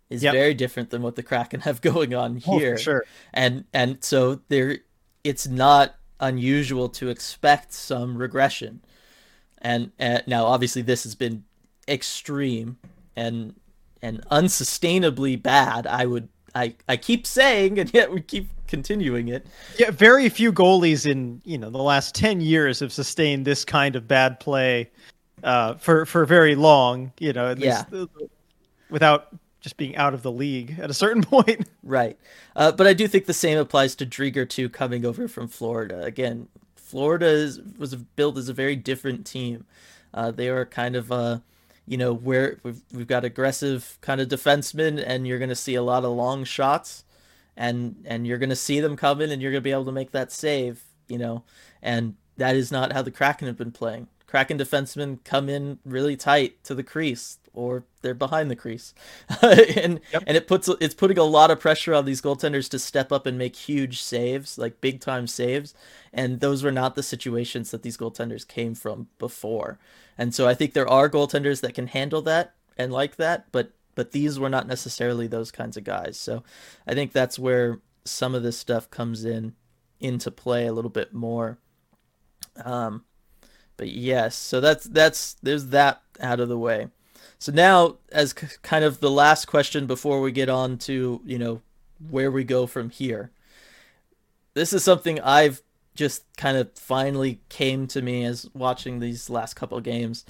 is 0.10 0.24
Yep. 0.24 0.34
very 0.34 0.54
different 0.54 0.90
than 0.90 1.02
what 1.02 1.16
the 1.16 1.24
Kraken 1.24 1.62
have 1.62 1.82
going 1.92 2.14
on 2.14 2.38
Oh, 2.48 2.54
for 2.54 2.60
here. 2.60 2.78
sure. 2.78 3.06
And 3.34 3.66
and 3.74 4.04
so 4.04 4.42
there, 4.50 4.80
it's 5.24 5.48
not 5.48 5.96
unusual 6.20 6.90
to 6.90 7.10
expect 7.10 7.74
some 7.74 8.18
regression. 8.18 8.82
And 9.62 9.92
uh, 10.00 10.20
now, 10.28 10.46
obviously, 10.46 10.82
this 10.82 11.04
has 11.04 11.16
been 11.16 11.44
extreme 11.88 12.78
and 13.16 13.56
and 14.02 14.24
unsustainably 14.32 15.42
bad. 15.42 15.86
I 15.86 16.06
would 16.06 16.30
I 16.56 16.76
I 16.88 16.96
keep 16.98 17.28
saying, 17.28 17.78
and 17.80 17.94
yet 17.94 18.12
we 18.12 18.22
keep 18.22 18.48
continuing 18.68 19.28
it. 19.28 19.46
Yeah, 19.78 19.92
very 19.92 20.30
few 20.30 20.54
goalies 20.54 21.06
in 21.10 21.42
you 21.44 21.58
know 21.58 21.70
the 21.70 21.78
last 21.84 22.16
ten 22.16 22.40
years 22.42 22.80
have 22.80 22.94
sustained 22.94 23.46
this 23.46 23.66
kind 23.66 23.96
of 23.98 24.08
bad 24.08 24.40
play 24.40 24.90
uh, 25.44 25.76
for 25.76 26.06
for 26.06 26.26
very 26.26 26.56
long. 26.56 27.12
You 27.20 27.34
know, 27.34 27.54
Yeah. 27.58 27.84
without 28.90 29.36
just 29.60 29.78
being 29.78 29.96
out 29.96 30.14
of 30.14 30.24
the 30.24 30.32
league 30.32 30.78
at 30.80 30.90
a 30.90 30.94
certain 30.94 31.24
point. 31.24 31.70
Right. 31.84 32.18
Uh, 32.56 32.72
but 32.72 32.88
I 32.88 32.94
do 32.94 33.08
think 33.08 33.26
the 33.26 33.34
same 33.34 33.58
applies 33.58 33.96
to 33.96 34.06
Driedger 34.06 34.48
too, 34.48 34.70
coming 34.70 35.06
over 35.06 35.28
from 35.28 35.48
Florida. 35.48 36.04
Again, 36.04 36.48
Florida 36.76 37.28
is, 37.28 37.60
was 37.78 37.96
built 37.96 38.38
as 38.38 38.50
a 38.50 38.54
very 38.54 38.76
different 38.76 39.26
team. 39.26 39.66
Uh, 40.14 40.32
they 40.32 40.50
are 40.50 40.66
kind 40.66 40.96
of, 40.96 41.12
uh, 41.12 41.40
you 41.86 41.98
know, 41.98 42.14
where 42.14 42.58
we've, 42.64 42.82
we've 42.94 43.08
got 43.08 43.26
aggressive 43.26 43.98
kind 44.02 44.22
of 44.22 44.28
defensemen, 44.28 45.04
and 45.06 45.28
you're 45.28 45.38
going 45.38 45.50
to 45.50 45.56
see 45.56 45.76
a 45.76 45.84
lot 45.84 46.04
of 46.04 46.12
long 46.12 46.44
shots, 46.44 47.04
and 47.56 48.04
and 48.06 48.26
you're 48.26 48.38
going 48.38 48.50
to 48.50 48.56
see 48.56 48.80
them 48.80 48.96
coming, 48.96 49.32
and 49.32 49.42
you're 49.42 49.52
going 49.52 49.62
to 49.62 49.64
be 49.64 49.72
able 49.72 49.86
to 49.86 49.92
make 49.92 50.12
that 50.12 50.32
save, 50.32 50.84
you 51.08 51.18
know, 51.18 51.44
and 51.82 52.16
that 52.38 52.56
is 52.56 52.72
not 52.72 52.94
how 52.94 53.02
the 53.02 53.12
Kraken 53.12 53.48
have 53.48 53.58
been 53.58 53.72
playing. 53.72 54.08
Kraken 54.28 54.60
defensemen 54.60 55.24
come 55.24 55.50
in 55.50 55.80
really 55.84 56.16
tight 56.16 56.64
to 56.64 56.76
the 56.76 56.84
crease, 56.84 57.39
or 57.54 57.84
they're 58.02 58.14
behind 58.14 58.50
the 58.52 58.56
crease, 58.56 58.94
and 59.42 60.00
Yep. 60.14 60.24
and 60.28 60.38
it 60.38 60.48
puts 60.48 60.68
it's 60.80 60.94
putting 60.96 61.18
a 61.18 61.24
lot 61.24 61.52
of 61.52 61.60
pressure 61.60 61.94
on 61.94 62.06
these 62.06 62.22
goaltenders 62.22 62.70
to 62.70 62.80
step 62.80 63.12
up 63.12 63.26
and 63.26 63.38
make 63.38 63.56
huge 63.56 64.02
saves, 64.02 64.58
like 64.58 64.82
big 64.82 65.00
time 65.02 65.28
saves, 65.28 65.74
and 66.14 66.40
those 66.40 66.64
were 66.64 66.72
not 66.72 66.96
the 66.96 67.04
situations 67.04 67.72
that 67.72 67.84
these 67.84 67.98
goaltenders 67.98 68.48
came 68.48 68.76
from 68.76 69.08
before. 69.18 69.80
And 70.18 70.34
so 70.36 70.48
I 70.48 70.54
think 70.54 70.74
there 70.74 70.90
are 70.90 71.10
goaltenders 71.10 71.62
that 71.62 71.74
can 71.74 71.88
handle 71.88 72.22
that 72.24 72.54
and 72.78 72.92
like 72.92 73.16
that, 73.18 73.52
but 73.52 73.72
but 73.96 74.12
these 74.12 74.40
were 74.40 74.50
not 74.50 74.68
necessarily 74.68 75.28
those 75.28 75.52
kinds 75.52 75.76
of 75.78 75.84
guys. 75.84 76.18
So 76.18 76.44
I 76.88 76.94
think 76.94 77.12
that's 77.12 77.38
where 77.40 77.80
some 78.06 78.34
of 78.36 78.44
this 78.44 78.58
stuff 78.58 78.90
comes 78.90 79.26
in 79.26 79.54
into 80.00 80.32
play 80.32 80.66
a 80.68 80.74
little 80.74 80.90
bit 80.92 81.14
more. 81.14 81.58
Um, 82.64 83.06
but 83.78 83.90
yes, 83.90 84.36
so 84.36 84.60
that's 84.62 84.86
that's 84.86 85.36
there's 85.44 85.68
that 85.68 86.02
out 86.20 86.40
of 86.40 86.50
the 86.50 86.58
way. 86.58 86.88
So 87.40 87.54
now, 87.54 87.96
as 88.12 88.34
kind 88.34 88.84
of 88.84 89.00
the 89.00 89.10
last 89.10 89.46
question 89.46 89.88
before 89.88 90.20
we 90.20 90.34
get 90.34 90.50
on 90.50 90.78
to 90.80 91.22
you 91.26 91.40
know 91.40 91.62
where 92.10 92.30
we 92.30 92.44
go 92.44 92.68
from 92.68 92.90
here, 92.90 93.32
this 94.54 94.74
is 94.74 94.84
something 94.84 95.22
I've 95.22 95.62
just 95.96 96.26
kind 96.36 96.58
of 96.58 96.70
finally 96.78 97.40
came 97.48 97.88
to 97.88 98.02
me 98.02 98.26
as 98.26 98.50
watching 98.54 99.00
these 99.00 99.30
last 99.30 99.56
couple 99.56 99.78
of 99.78 99.86
games. 99.86 100.26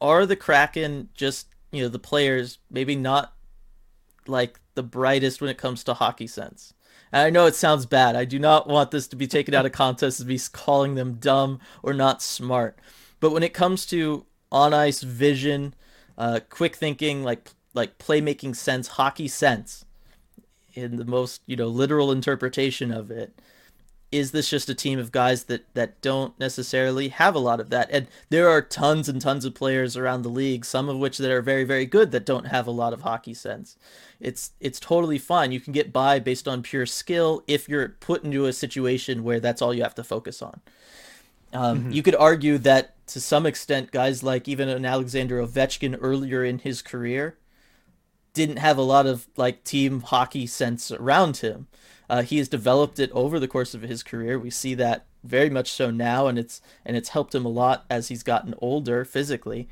Are 0.00 0.26
the 0.26 0.36
Kraken 0.36 1.10
just 1.14 1.46
you 1.70 1.82
know 1.82 1.88
the 1.88 2.00
players 2.00 2.58
maybe 2.68 2.96
not 2.96 3.32
like 4.26 4.58
the 4.74 4.82
brightest 4.82 5.40
when 5.40 5.48
it 5.48 5.58
comes 5.58 5.84
to 5.84 5.94
hockey 5.94 6.26
sense? 6.26 6.74
And 7.12 7.22
I 7.22 7.30
know 7.30 7.46
it 7.46 7.54
sounds 7.54 7.86
bad. 7.86 8.16
I 8.16 8.24
do 8.24 8.40
not 8.40 8.68
want 8.68 8.90
this 8.90 9.06
to 9.08 9.16
be 9.16 9.28
taken 9.28 9.54
out 9.54 9.64
of 9.64 9.70
context 9.70 10.18
as 10.18 10.26
be 10.26 10.40
calling 10.52 10.96
them 10.96 11.14
dumb 11.14 11.60
or 11.84 11.94
not 11.94 12.20
smart. 12.20 12.80
But 13.20 13.30
when 13.30 13.44
it 13.44 13.54
comes 13.54 13.86
to 13.86 14.26
on 14.50 14.74
ice 14.74 15.02
vision, 15.02 15.74
uh, 16.18 16.40
quick 16.48 16.76
thinking, 16.76 17.22
like 17.22 17.50
like 17.74 17.98
playmaking 17.98 18.56
sense, 18.56 18.88
hockey 18.88 19.28
sense, 19.28 19.84
in 20.74 20.96
the 20.96 21.04
most 21.04 21.42
you 21.46 21.56
know 21.56 21.68
literal 21.68 22.12
interpretation 22.12 22.92
of 22.92 23.10
it, 23.10 23.38
is 24.12 24.30
this 24.30 24.48
just 24.48 24.68
a 24.68 24.74
team 24.74 24.98
of 24.98 25.12
guys 25.12 25.44
that 25.44 25.64
that 25.74 26.00
don't 26.00 26.38
necessarily 26.38 27.08
have 27.08 27.34
a 27.34 27.40
lot 27.40 27.60
of 27.60 27.70
that? 27.70 27.88
And 27.90 28.06
there 28.30 28.48
are 28.48 28.62
tons 28.62 29.08
and 29.08 29.20
tons 29.20 29.44
of 29.44 29.54
players 29.54 29.96
around 29.96 30.22
the 30.22 30.28
league, 30.28 30.64
some 30.64 30.88
of 30.88 30.98
which 30.98 31.18
that 31.18 31.30
are 31.30 31.42
very 31.42 31.64
very 31.64 31.86
good 31.86 32.12
that 32.12 32.26
don't 32.26 32.46
have 32.46 32.66
a 32.66 32.72
lot 32.72 32.92
of 32.92 33.02
hockey 33.02 33.34
sense. 33.34 33.76
It's 34.20 34.52
it's 34.60 34.80
totally 34.80 35.18
fine. 35.18 35.52
You 35.52 35.60
can 35.60 35.72
get 35.72 35.92
by 35.92 36.18
based 36.18 36.46
on 36.46 36.62
pure 36.62 36.86
skill 36.86 37.42
if 37.46 37.68
you're 37.68 37.88
put 37.88 38.24
into 38.24 38.46
a 38.46 38.52
situation 38.52 39.24
where 39.24 39.40
that's 39.40 39.60
all 39.60 39.74
you 39.74 39.82
have 39.82 39.94
to 39.96 40.04
focus 40.04 40.40
on. 40.40 40.60
Um, 41.56 41.90
You 41.90 42.02
could 42.02 42.14
argue 42.14 42.58
that 42.58 42.94
to 43.08 43.20
some 43.20 43.46
extent, 43.46 43.92
guys 43.92 44.22
like 44.22 44.48
even 44.48 44.68
an 44.68 44.84
Alexander 44.84 45.40
Ovechkin 45.40 45.96
earlier 46.00 46.44
in 46.44 46.58
his 46.58 46.82
career 46.82 47.36
didn't 48.34 48.58
have 48.58 48.76
a 48.76 48.82
lot 48.82 49.06
of 49.06 49.26
like 49.36 49.64
team 49.64 50.02
hockey 50.02 50.46
sense 50.46 50.90
around 50.92 51.38
him. 51.38 51.68
Uh, 52.08 52.22
he 52.22 52.38
has 52.38 52.48
developed 52.48 52.98
it 52.98 53.10
over 53.12 53.40
the 53.40 53.48
course 53.48 53.74
of 53.74 53.82
his 53.82 54.02
career. 54.02 54.38
We 54.38 54.50
see 54.50 54.74
that 54.74 55.06
very 55.24 55.50
much 55.50 55.72
so 55.72 55.90
now, 55.90 56.26
and 56.26 56.38
it's 56.38 56.60
and 56.84 56.96
it's 56.96 57.08
helped 57.10 57.34
him 57.34 57.44
a 57.44 57.50
lot 57.50 57.84
as 57.90 58.08
he's 58.08 58.22
gotten 58.22 58.54
older 58.58 59.04
physically. 59.04 59.68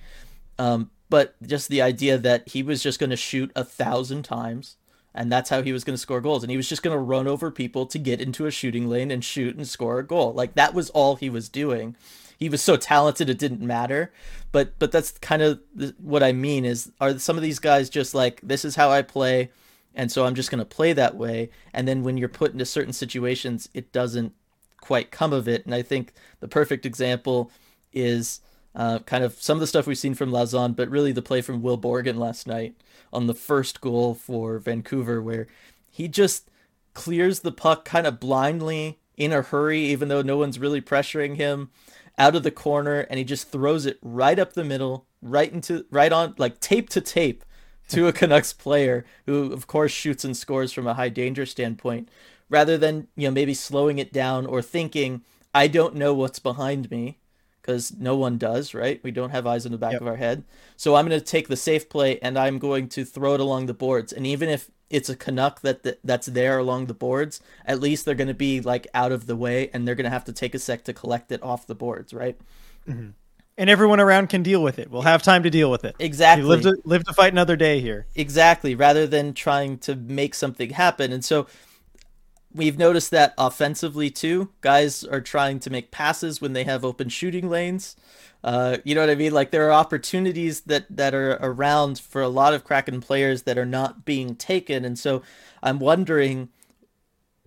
Um, 0.59 0.91
but 1.11 1.35
just 1.43 1.69
the 1.69 1.83
idea 1.83 2.19
that 2.19 2.49
he 2.49 2.63
was 2.63 2.83
just 2.83 2.99
going 2.99 3.11
to 3.11 3.17
shoot 3.17 3.53
a 3.55 3.65
thousand 3.65 4.25
times, 4.25 4.77
and 5.15 5.31
that's 5.31 5.51
how 5.51 5.63
he 5.63 5.73
was 5.73 5.85
going 5.85 5.95
to 5.95 6.01
score 6.01 6.21
goals, 6.21 6.43
and 6.43 6.51
he 6.51 6.57
was 6.57 6.69
just 6.69 6.83
going 6.83 6.97
to 6.97 7.01
run 7.01 7.27
over 7.27 7.51
people 7.51 7.87
to 7.87 7.99
get 7.99 8.21
into 8.21 8.47
a 8.47 8.51
shooting 8.51 8.89
lane 8.89 9.11
and 9.11 9.25
shoot 9.25 9.57
and 9.57 9.69
score 9.69 9.99
a 9.99 10.07
goal. 10.07 10.33
Like 10.33 10.55
that 10.55 10.75
was 10.75 10.91
all 10.91 11.17
he 11.17 11.31
was 11.31 11.49
doing. 11.49 11.97
He 12.37 12.49
was 12.49 12.63
so 12.63 12.77
talented 12.77 13.31
it 13.31 13.39
didn't 13.39 13.61
matter. 13.61 14.13
But 14.53 14.79
but 14.79 14.93
that's 14.93 15.13
kind 15.13 15.43
of 15.43 15.61
what 15.99 16.23
I 16.23 16.33
mean 16.33 16.65
is 16.65 16.93
are 17.01 17.19
some 17.19 17.37
of 17.37 17.43
these 17.43 17.59
guys 17.59 17.89
just 17.89 18.15
like 18.15 18.41
this 18.43 18.65
is 18.65 18.77
how 18.77 18.91
I 18.91 19.03
play 19.03 19.51
and 19.95 20.11
so 20.11 20.25
I'm 20.25 20.35
just 20.35 20.51
going 20.51 20.59
to 20.59 20.65
play 20.65 20.93
that 20.93 21.17
way. 21.17 21.51
And 21.73 21.87
then 21.87 22.03
when 22.03 22.17
you're 22.17 22.29
put 22.29 22.53
into 22.53 22.67
certain 22.67 22.93
situations, 22.93 23.69
it 23.75 23.93
doesn't 23.93 24.33
quite 24.81 25.11
come 25.11 25.33
of 25.33 25.49
it. 25.49 25.65
And 25.65 25.75
I 25.75 25.83
think 25.83 26.13
the 26.41 26.49
perfect 26.49 26.85
example 26.85 27.51
is 27.93 28.41
uh, 28.75 28.99
kind 29.01 29.23
of 29.23 29.35
some 29.41 29.57
of 29.57 29.61
the 29.61 29.67
stuff 29.67 29.87
we've 29.87 29.99
seen 29.99 30.15
from 30.15 30.31
Lauzon, 30.31 30.75
but 30.75 30.91
really 30.91 31.13
the 31.13 31.23
play 31.23 31.41
from 31.41 31.63
Will 31.63 31.79
Borgen 31.79 32.17
last 32.17 32.47
night 32.47 32.75
on 33.13 33.27
the 33.27 33.35
first 33.35 33.81
goal 33.81 34.15
for 34.15 34.59
Vancouver, 34.59 35.23
where 35.23 35.47
he 35.91 36.09
just 36.09 36.51
clears 36.93 37.41
the 37.41 37.53
puck 37.53 37.85
kind 37.85 38.07
of 38.07 38.21
blindly 38.21 38.99
in 39.17 39.33
a 39.33 39.43
hurry, 39.43 39.81
even 39.81 40.09
though 40.09 40.23
no 40.23 40.37
one's 40.37 40.59
really 40.59 40.81
pressuring 40.81 41.37
him 41.37 41.71
out 42.19 42.35
of 42.35 42.43
the 42.43 42.51
corner, 42.51 43.01
and 43.01 43.19
he 43.19 43.25
just 43.25 43.51
throws 43.51 43.87
it 43.87 43.99
right 44.03 44.39
up 44.39 44.53
the 44.53 44.65
middle, 44.65 45.07
right 45.23 45.53
into 45.53 45.85
right 45.91 46.13
on 46.13 46.35
like 46.39 46.61
tape 46.61 46.89
to 46.91 47.01
tape 47.01 47.45
to 47.89 48.09
a 48.09 48.13
Canucks 48.13 48.53
player 48.53 49.05
who, 49.27 49.53
of 49.53 49.67
course, 49.67 49.93
shoots 49.93 50.25
and 50.25 50.37
scores 50.37 50.73
from 50.73 50.87
a 50.87 50.95
high 50.95 51.09
danger 51.09 51.47
standpoint, 51.47 52.09
rather 52.49 52.77
than 52.77 53.09
you 53.17 53.29
know 53.29 53.33
maybe 53.33 53.55
slowing 53.55 53.99
it 53.99 54.13
down 54.13 54.47
or 54.47 54.63
thinking, 54.63 55.23
I 55.55 55.69
don't 55.69 55.95
know 55.95 56.15
what's 56.15 56.39
behind 56.39 56.91
me, 56.91 57.19
because 57.65 57.97
no 57.97 58.15
one 58.15 58.37
does, 58.37 58.75
right? 58.75 59.01
We 59.03 59.11
don't 59.11 59.31
have 59.31 59.47
eyes 59.47 59.65
in 59.65 59.73
the 59.73 59.79
back 59.79 59.93
yep. 59.93 60.03
of 60.03 60.07
our 60.07 60.17
head. 60.17 60.45
So 60.77 60.95
I'm 60.95 61.09
going 61.09 61.19
to 61.19 61.25
take 61.25 61.49
the 61.49 61.57
safe 61.57 61.89
play 61.89 62.19
and 62.21 62.39
I'm 62.39 62.59
going 62.59 62.89
to 62.91 63.05
throw 63.07 63.33
it 63.33 63.41
along 63.41 63.67
the 63.67 63.75
boards. 63.75 64.13
And 64.13 64.27
even 64.27 64.51
if 64.51 64.71
it's 64.91 65.09
a 65.09 65.17
Canuck 65.17 65.63
that 65.63 65.99
that's 66.05 66.27
there 66.27 66.59
along 66.59 66.87
the 66.87 66.95
boards, 66.95 67.41
at 67.65 67.81
least 67.81 68.05
they're 68.05 68.15
going 68.15 68.29
to 68.29 68.35
be 68.35 68.61
like 68.61 68.87
out 68.93 69.13
of 69.13 69.27
the 69.27 69.37
way 69.37 69.71
and 69.73 69.89
they're 69.89 69.95
going 69.95 70.05
to 70.05 70.11
have 70.11 70.25
to 70.25 70.33
take 70.33 70.55
a 70.55 70.59
sec 70.59 70.85
to 70.85 70.93
collect 70.93 71.33
it 71.33 71.43
off 71.43 71.67
the 71.67 71.75
boards, 71.75 72.13
right? 72.13 72.39
Mm-hmm 72.87 73.11
and 73.57 73.71
everyone 73.71 74.01
around 74.01 74.29
can 74.29 74.43
deal 74.43 74.63
with 74.63 74.79
it. 74.79 74.91
We'll 74.91 75.03
have 75.03 75.23
time 75.23 75.45
to 75.45 75.51
deal 75.51 75.71
with 75.71 75.85
it. 75.85 75.95
Exactly. 75.99 76.43
You 76.43 76.49
live 76.49 76.63
to 76.63 76.77
live 76.85 77.05
to 77.05 77.13
fight 77.13 77.33
another 77.33 77.57
day 77.57 77.81
here. 77.81 78.07
Exactly. 78.15 78.75
Rather 78.75 79.07
than 79.07 79.33
trying 79.33 79.79
to 79.79 79.95
make 79.95 80.35
something 80.35 80.71
happen, 80.71 81.13
and 81.13 81.25
so 81.25 81.47
we've 82.55 82.79
noticed 82.79 83.11
that 83.11 83.35
offensively 83.37 84.11
too. 84.11 84.51
Guys 84.61 85.05
are 85.05 85.21
trying 85.21 85.61
to 85.61 85.71
make 85.71 85.91
passes 85.91 86.41
when 86.41 86.53
they 86.53 86.65
have 86.65 86.85
open 86.85 87.09
shooting 87.09 87.49
lanes. 87.49 87.97
Uh, 88.43 88.79
you 88.85 88.95
know 88.95 89.01
what 89.01 89.11
I 89.11 89.15
mean? 89.15 89.33
Like 89.33 89.51
there 89.51 89.67
are 89.67 89.73
opportunities 89.73 90.63
that 90.63 90.85
that 90.91 91.15
are 91.15 91.39
around 91.41 91.99
for 91.99 92.23
a 92.23 92.29
lot 92.29 92.55
of 92.55 92.65
Kraken 92.65 93.01
players 93.01 93.43
that 93.43 93.59
are 93.59 93.67
not 93.67 94.05
being 94.05 94.37
taken, 94.37 94.85
and 94.85 94.99
so 94.99 95.23
I'm 95.63 95.79
wondering, 95.79 96.51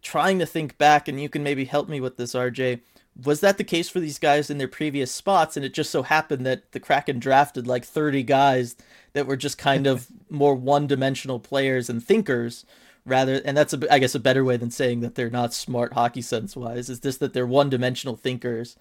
trying 0.01 0.39
to 0.39 0.45
think 0.45 0.77
back, 0.77 1.07
and 1.07 1.21
you 1.21 1.29
can 1.29 1.43
maybe 1.43 1.65
help 1.65 1.87
me 1.87 2.01
with 2.01 2.17
this, 2.17 2.33
RJ 2.33 2.81
was 3.23 3.39
that 3.41 3.57
the 3.57 3.63
case 3.63 3.89
for 3.89 3.99
these 3.99 4.19
guys 4.19 4.49
in 4.49 4.57
their 4.57 4.67
previous 4.67 5.11
spots? 5.11 5.57
And 5.57 5.65
it 5.65 5.73
just 5.73 5.89
so 5.89 6.03
happened 6.03 6.45
that 6.45 6.71
the 6.71 6.79
Kraken 6.79 7.19
drafted 7.19 7.65
like 7.65 7.83
30 7.83 8.23
guys 8.23 8.75
that 9.13 9.25
were 9.25 9.35
just 9.35 9.57
kind 9.57 9.87
of 9.87 10.07
more 10.29 10.55
one 10.55 10.87
dimensional 10.87 11.39
players 11.39 11.89
and 11.89 12.03
thinkers 12.03 12.65
rather 13.07 13.41
and 13.43 13.57
that's 13.57 13.73
a, 13.73 13.93
I 13.93 13.99
guess 13.99 14.13
a 14.15 14.19
better 14.19 14.43
way 14.43 14.57
than 14.57 14.69
saying 14.69 14.99
that 15.01 15.15
they're 15.15 15.29
not 15.29 15.53
smart 15.53 15.93
hockey 15.93 16.21
sense 16.21 16.55
wise 16.55 16.89
is 16.89 16.99
just 16.99 17.19
that 17.21 17.33
they're 17.33 17.47
one 17.47 17.69
dimensional 17.69 18.15
thinkers. 18.15 18.75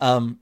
Um, 0.00 0.38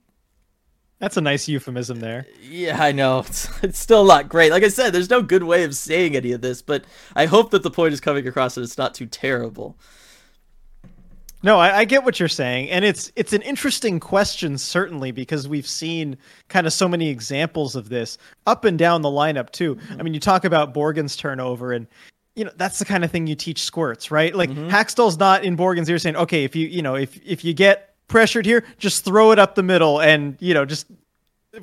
that's 0.99 1.17
a 1.17 1.21
nice 1.21 1.49
euphemism 1.49 1.99
there. 1.99 2.27
Yeah 2.41 2.81
i 2.81 2.91
know. 2.91 3.19
It's, 3.19 3.63
it's 3.63 3.79
still 3.79 4.05
not 4.05 4.29
great. 4.29 4.51
Like 4.51 4.63
i 4.63 4.69
said 4.69 4.93
there's 4.93 5.09
no 5.09 5.21
good 5.21 5.43
way 5.43 5.63
of 5.63 5.75
saying 5.75 6.15
any 6.15 6.31
of 6.31 6.41
this 6.41 6.61
but 6.61 6.85
i 7.15 7.25
hope 7.25 7.51
that 7.51 7.63
the 7.63 7.71
point 7.71 7.93
is 7.93 7.99
coming 7.99 8.27
across 8.27 8.55
and 8.55 8.63
it's 8.63 8.77
not 8.77 8.93
too 8.93 9.07
terrible. 9.07 9.77
No, 11.43 11.59
I, 11.59 11.79
I, 11.79 11.85
get 11.85 12.05
what 12.05 12.21
you're 12.21 12.29
saying, 12.29 12.69
and 12.69 12.85
it's 12.85 13.11
it's 13.17 13.33
an 13.33 13.41
interesting 13.41 13.99
question 13.99 14.57
certainly 14.57 15.11
because 15.11 15.45
we've 15.45 15.67
seen 15.67 16.17
kind 16.47 16.65
of 16.65 16.71
so 16.71 16.87
many 16.87 17.09
examples 17.09 17.75
of 17.75 17.89
this 17.89 18.17
up 18.47 18.63
and 18.63 18.79
down 18.79 19.01
the 19.01 19.09
lineup 19.09 19.49
too. 19.49 19.75
Mm-hmm. 19.75 19.99
I 19.99 20.03
mean, 20.03 20.13
you 20.13 20.21
talk 20.21 20.45
about 20.45 20.73
Borgen's 20.73 21.17
turnover, 21.17 21.73
and 21.73 21.85
you 22.35 22.45
know 22.45 22.51
that's 22.55 22.79
the 22.79 22.85
kind 22.85 23.03
of 23.03 23.11
thing 23.11 23.27
you 23.27 23.35
teach 23.35 23.61
squirts, 23.61 24.11
right? 24.11 24.33
Like 24.33 24.49
mm-hmm. 24.49 24.69
Hakstol's 24.69 25.17
not 25.17 25.43
in 25.43 25.55
Borgen's 25.55 25.89
ear 25.89 25.99
saying, 25.99 26.15
okay, 26.15 26.43
if 26.43 26.55
you 26.55 26.67
you 26.67 26.81
know 26.81 26.95
if 26.95 27.19
if 27.25 27.43
you 27.43 27.53
get 27.53 27.95
pressured 28.07 28.45
here, 28.45 28.63
just 28.77 29.05
throw 29.05 29.31
it 29.31 29.39
up 29.39 29.55
the 29.55 29.63
middle, 29.63 30.01
and 30.01 30.37
you 30.39 30.53
know 30.53 30.65
just 30.65 30.87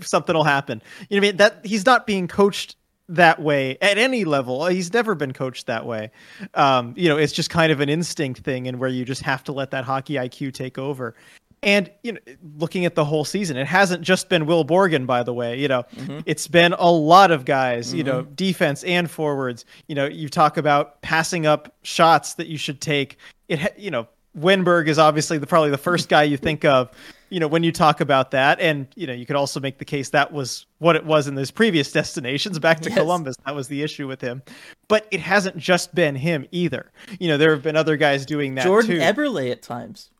something 0.00 0.34
will 0.34 0.44
happen. 0.44 0.82
You 1.08 1.20
know, 1.20 1.26
I 1.26 1.28
mean 1.28 1.36
that 1.38 1.60
he's 1.64 1.86
not 1.86 2.06
being 2.06 2.28
coached 2.28 2.76
that 3.08 3.42
way 3.42 3.76
at 3.82 3.98
any 3.98 4.24
level. 4.24 4.66
He's 4.66 4.92
never 4.92 5.16
been 5.16 5.32
coached 5.32 5.66
that 5.66 5.84
way. 5.84 6.12
Um, 6.54 6.94
you 6.96 7.08
know, 7.08 7.16
it's 7.16 7.32
just 7.32 7.50
kind 7.50 7.72
of 7.72 7.80
an 7.80 7.88
instinct 7.88 8.40
thing, 8.40 8.68
and 8.68 8.78
where 8.78 8.88
you 8.88 9.04
just 9.04 9.22
have 9.22 9.42
to 9.44 9.52
let 9.52 9.72
that 9.72 9.84
hockey 9.84 10.14
IQ 10.14 10.54
take 10.54 10.78
over. 10.78 11.14
And 11.62 11.90
you 12.02 12.12
know, 12.12 12.20
looking 12.56 12.86
at 12.86 12.94
the 12.94 13.04
whole 13.04 13.24
season, 13.24 13.56
it 13.56 13.66
hasn't 13.66 14.02
just 14.02 14.28
been 14.28 14.46
Will 14.46 14.64
Borgen, 14.64 15.06
by 15.06 15.22
the 15.22 15.34
way. 15.34 15.58
You 15.58 15.68
know, 15.68 15.82
mm-hmm. 15.94 16.20
it's 16.24 16.48
been 16.48 16.72
a 16.72 16.90
lot 16.90 17.30
of 17.30 17.44
guys. 17.44 17.88
Mm-hmm. 17.88 17.96
You 17.96 18.04
know, 18.04 18.22
mm-hmm. 18.22 18.34
defense 18.34 18.84
and 18.84 19.10
forwards. 19.10 19.64
You 19.86 19.94
know, 19.94 20.06
you 20.06 20.28
talk 20.28 20.56
about 20.56 21.02
passing 21.02 21.46
up 21.46 21.74
shots 21.82 22.34
that 22.34 22.46
you 22.46 22.56
should 22.56 22.80
take. 22.80 23.18
It, 23.48 23.74
you 23.78 23.90
know, 23.90 24.08
Wennberg 24.38 24.88
is 24.88 24.98
obviously 24.98 25.38
the 25.38 25.46
probably 25.46 25.70
the 25.70 25.78
first 25.78 26.08
guy 26.08 26.22
you 26.22 26.36
think 26.36 26.64
of 26.64 26.90
you 27.30 27.38
know, 27.38 27.46
when 27.46 27.62
you 27.62 27.72
talk 27.72 28.00
about 28.00 28.32
that, 28.32 28.60
and 28.60 28.88
you 28.96 29.06
know, 29.06 29.12
you 29.12 29.24
could 29.24 29.36
also 29.36 29.60
make 29.60 29.78
the 29.78 29.84
case 29.84 30.10
that 30.10 30.32
was 30.32 30.66
what 30.78 30.96
it 30.96 31.06
was 31.06 31.28
in 31.28 31.36
those 31.36 31.50
previous 31.50 31.90
destinations 32.00 32.58
back 32.58 32.80
to 32.80 32.90
yes. 32.90 32.98
Columbus. 32.98 33.36
That 33.46 33.54
was 33.54 33.68
the 33.68 33.82
issue 33.82 34.06
with 34.06 34.20
him. 34.20 34.42
But 34.88 35.06
it 35.10 35.20
hasn't 35.20 35.56
just 35.56 35.94
been 35.94 36.16
him 36.16 36.46
either. 36.50 36.90
You 37.18 37.28
know, 37.28 37.38
there 37.38 37.52
have 37.52 37.62
been 37.62 37.76
other 37.76 37.96
guys 37.96 38.26
doing 38.26 38.56
that 38.56 38.64
Jordan 38.64 38.90
too. 38.90 38.98
Eberle 38.98 39.50
at 39.50 39.62
times. 39.62 40.10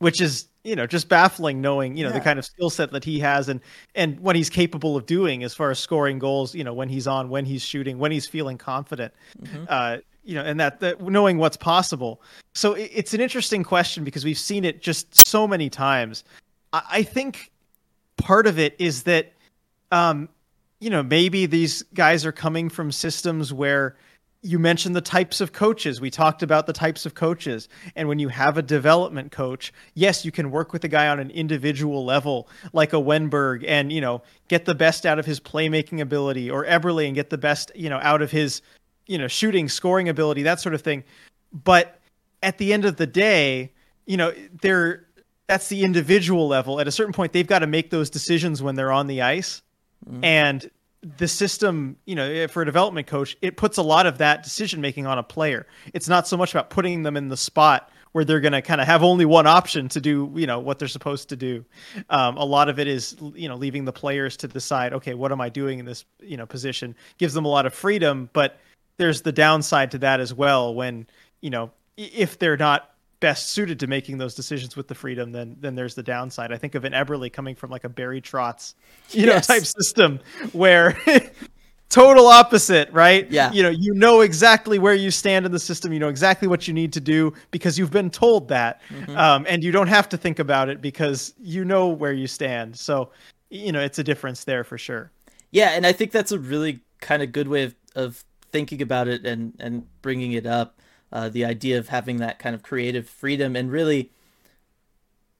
Which 0.00 0.20
is, 0.20 0.46
you 0.62 0.76
know, 0.76 0.86
just 0.86 1.08
baffling 1.08 1.60
knowing, 1.60 1.96
you 1.96 2.04
know, 2.04 2.10
yeah. 2.10 2.18
the 2.18 2.24
kind 2.24 2.38
of 2.38 2.44
skill 2.44 2.70
set 2.70 2.92
that 2.92 3.02
he 3.02 3.18
has 3.18 3.48
and 3.48 3.60
and 3.96 4.20
what 4.20 4.36
he's 4.36 4.48
capable 4.48 4.96
of 4.96 5.06
doing 5.06 5.42
as 5.42 5.54
far 5.54 5.70
as 5.70 5.78
scoring 5.80 6.20
goals, 6.20 6.54
you 6.54 6.62
know, 6.62 6.72
when 6.72 6.88
he's 6.88 7.08
on, 7.08 7.30
when 7.30 7.44
he's 7.44 7.62
shooting, 7.62 7.98
when 7.98 8.12
he's 8.12 8.26
feeling 8.28 8.58
confident. 8.58 9.12
Mm-hmm. 9.42 9.64
Uh, 9.68 9.96
you 10.24 10.34
know, 10.34 10.42
and 10.42 10.60
that, 10.60 10.78
that 10.80 11.00
knowing 11.00 11.38
what's 11.38 11.56
possible. 11.56 12.20
So 12.54 12.74
it, 12.74 12.90
it's 12.94 13.14
an 13.14 13.20
interesting 13.20 13.64
question 13.64 14.04
because 14.04 14.26
we've 14.26 14.38
seen 14.38 14.64
it 14.64 14.82
just 14.82 15.26
so 15.26 15.48
many 15.48 15.70
times. 15.70 16.22
I, 16.74 16.82
I 16.90 17.02
think 17.02 17.50
part 18.18 18.46
of 18.46 18.58
it 18.58 18.76
is 18.78 19.04
that, 19.04 19.32
um, 19.90 20.28
you 20.80 20.90
know, 20.90 21.02
maybe 21.02 21.46
these 21.46 21.82
guys 21.94 22.26
are 22.26 22.32
coming 22.32 22.68
from 22.68 22.92
systems 22.92 23.54
where 23.54 23.96
you 24.42 24.58
mentioned 24.58 24.94
the 24.94 25.00
types 25.00 25.40
of 25.40 25.52
coaches. 25.52 26.00
We 26.00 26.10
talked 26.10 26.42
about 26.42 26.66
the 26.66 26.72
types 26.72 27.06
of 27.06 27.14
coaches. 27.14 27.68
And 27.96 28.08
when 28.08 28.18
you 28.18 28.28
have 28.28 28.56
a 28.56 28.62
development 28.62 29.32
coach, 29.32 29.72
yes, 29.94 30.24
you 30.24 30.30
can 30.30 30.50
work 30.50 30.72
with 30.72 30.84
a 30.84 30.88
guy 30.88 31.08
on 31.08 31.18
an 31.18 31.30
individual 31.30 32.04
level, 32.04 32.48
like 32.72 32.92
a 32.92 32.96
Wennberg, 32.96 33.64
and, 33.66 33.92
you 33.92 34.00
know, 34.00 34.22
get 34.46 34.64
the 34.64 34.74
best 34.74 35.04
out 35.04 35.18
of 35.18 35.26
his 35.26 35.40
playmaking 35.40 36.00
ability, 36.00 36.50
or 36.50 36.64
Eberle 36.64 37.04
and 37.04 37.14
get 37.14 37.30
the 37.30 37.38
best, 37.38 37.72
you 37.74 37.90
know, 37.90 37.98
out 38.02 38.22
of 38.22 38.30
his 38.30 38.62
you 39.08 39.18
know, 39.18 39.26
shooting, 39.26 39.68
scoring 39.68 40.08
ability, 40.08 40.44
that 40.44 40.60
sort 40.60 40.74
of 40.74 40.82
thing. 40.82 41.02
But 41.52 41.98
at 42.42 42.58
the 42.58 42.72
end 42.72 42.84
of 42.84 42.96
the 42.96 43.06
day, 43.06 43.72
you 44.06 44.16
know, 44.16 44.32
they're 44.60 45.06
that's 45.48 45.68
the 45.68 45.82
individual 45.82 46.46
level. 46.46 46.78
At 46.78 46.86
a 46.86 46.92
certain 46.92 47.14
point, 47.14 47.32
they've 47.32 47.46
got 47.46 47.60
to 47.60 47.66
make 47.66 47.90
those 47.90 48.10
decisions 48.10 48.62
when 48.62 48.74
they're 48.74 48.92
on 48.92 49.06
the 49.06 49.22
ice. 49.22 49.62
Mm-hmm. 50.06 50.22
And 50.22 50.70
the 51.02 51.28
system, 51.28 51.96
you 52.06 52.14
know, 52.14 52.48
for 52.48 52.62
a 52.62 52.64
development 52.64 53.06
coach, 53.06 53.36
it 53.40 53.56
puts 53.56 53.78
a 53.78 53.82
lot 53.82 54.06
of 54.06 54.18
that 54.18 54.42
decision 54.42 54.80
making 54.80 55.06
on 55.06 55.18
a 55.18 55.22
player. 55.22 55.66
It's 55.94 56.08
not 56.08 56.26
so 56.26 56.36
much 56.36 56.52
about 56.52 56.70
putting 56.70 57.02
them 57.02 57.16
in 57.16 57.28
the 57.28 57.36
spot 57.36 57.90
where 58.12 58.24
they're 58.24 58.40
going 58.40 58.52
to 58.52 58.62
kind 58.62 58.80
of 58.80 58.86
have 58.86 59.02
only 59.02 59.24
one 59.24 59.46
option 59.46 59.88
to 59.90 60.00
do, 60.00 60.32
you 60.34 60.46
know, 60.46 60.58
what 60.58 60.78
they're 60.78 60.88
supposed 60.88 61.28
to 61.28 61.36
do. 61.36 61.64
Um, 62.10 62.36
a 62.36 62.44
lot 62.44 62.68
of 62.68 62.78
it 62.78 62.88
is, 62.88 63.16
you 63.34 63.48
know, 63.48 63.54
leaving 63.54 63.84
the 63.84 63.92
players 63.92 64.36
to 64.38 64.48
decide, 64.48 64.92
okay, 64.94 65.14
what 65.14 65.30
am 65.30 65.40
I 65.40 65.50
doing 65.50 65.78
in 65.78 65.84
this, 65.84 66.04
you 66.20 66.36
know, 66.36 66.46
position? 66.46 66.96
Gives 67.18 67.34
them 67.34 67.44
a 67.44 67.48
lot 67.48 67.66
of 67.66 67.74
freedom, 67.74 68.30
but 68.32 68.58
there's 68.98 69.22
the 69.22 69.32
downside 69.32 69.92
to 69.92 69.98
that 69.98 70.20
as 70.20 70.34
well 70.34 70.74
when 70.74 71.06
you 71.40 71.50
know 71.50 71.70
if 71.96 72.38
they're 72.38 72.56
not 72.56 72.90
best 73.20 73.50
suited 73.50 73.80
to 73.80 73.86
making 73.86 74.18
those 74.18 74.34
decisions 74.34 74.76
with 74.76 74.88
the 74.88 74.94
freedom 74.94 75.32
then 75.32 75.56
then 75.60 75.74
there's 75.74 75.94
the 75.94 76.02
downside. 76.02 76.52
I 76.52 76.56
think 76.56 76.74
of 76.74 76.84
an 76.84 76.92
Eberle 76.92 77.32
coming 77.32 77.54
from 77.54 77.70
like 77.70 77.84
a 77.84 77.88
barry 77.88 78.20
trotz 78.20 78.74
you 79.10 79.26
yes. 79.26 79.48
know 79.48 79.54
type 79.54 79.64
system 79.64 80.20
where 80.52 80.98
total 81.88 82.26
opposite 82.26 82.90
right? 82.92 83.30
Yeah. 83.30 83.50
You 83.52 83.62
know 83.62 83.70
you 83.70 83.94
know 83.94 84.20
exactly 84.20 84.78
where 84.78 84.94
you 84.94 85.10
stand 85.10 85.46
in 85.46 85.52
the 85.52 85.58
system. 85.58 85.92
You 85.92 85.98
know 85.98 86.08
exactly 86.08 86.48
what 86.48 86.68
you 86.68 86.74
need 86.74 86.92
to 86.92 87.00
do 87.00 87.32
because 87.50 87.78
you've 87.78 87.90
been 87.90 88.10
told 88.10 88.48
that. 88.48 88.80
Mm-hmm. 88.88 89.16
um, 89.16 89.46
and 89.48 89.64
you 89.64 89.72
don't 89.72 89.88
have 89.88 90.08
to 90.10 90.16
think 90.16 90.38
about 90.38 90.68
it 90.68 90.80
because 90.80 91.34
you 91.38 91.64
know 91.64 91.88
where 91.88 92.12
you 92.12 92.26
stand. 92.26 92.76
So 92.76 93.10
you 93.50 93.72
know 93.72 93.80
it's 93.80 93.98
a 93.98 94.04
difference 94.04 94.44
there 94.44 94.64
for 94.64 94.78
sure. 94.78 95.10
Yeah 95.50 95.70
and 95.70 95.86
i 95.86 95.92
think 95.92 96.12
that's 96.12 96.30
a 96.30 96.38
really 96.38 96.80
kind 97.00 97.22
of 97.22 97.32
good 97.32 97.48
way 97.48 97.62
of, 97.62 97.74
of 97.94 98.22
thinking 98.50 98.82
about 98.82 99.08
it 99.08 99.26
and 99.26 99.54
and 99.60 99.86
bringing 100.02 100.32
it 100.32 100.46
up, 100.46 100.80
uh, 101.12 101.28
the 101.28 101.44
idea 101.44 101.78
of 101.78 101.88
having 101.88 102.18
that 102.18 102.38
kind 102.38 102.54
of 102.54 102.62
creative 102.62 103.08
freedom. 103.08 103.56
And 103.56 103.70
really, 103.70 104.10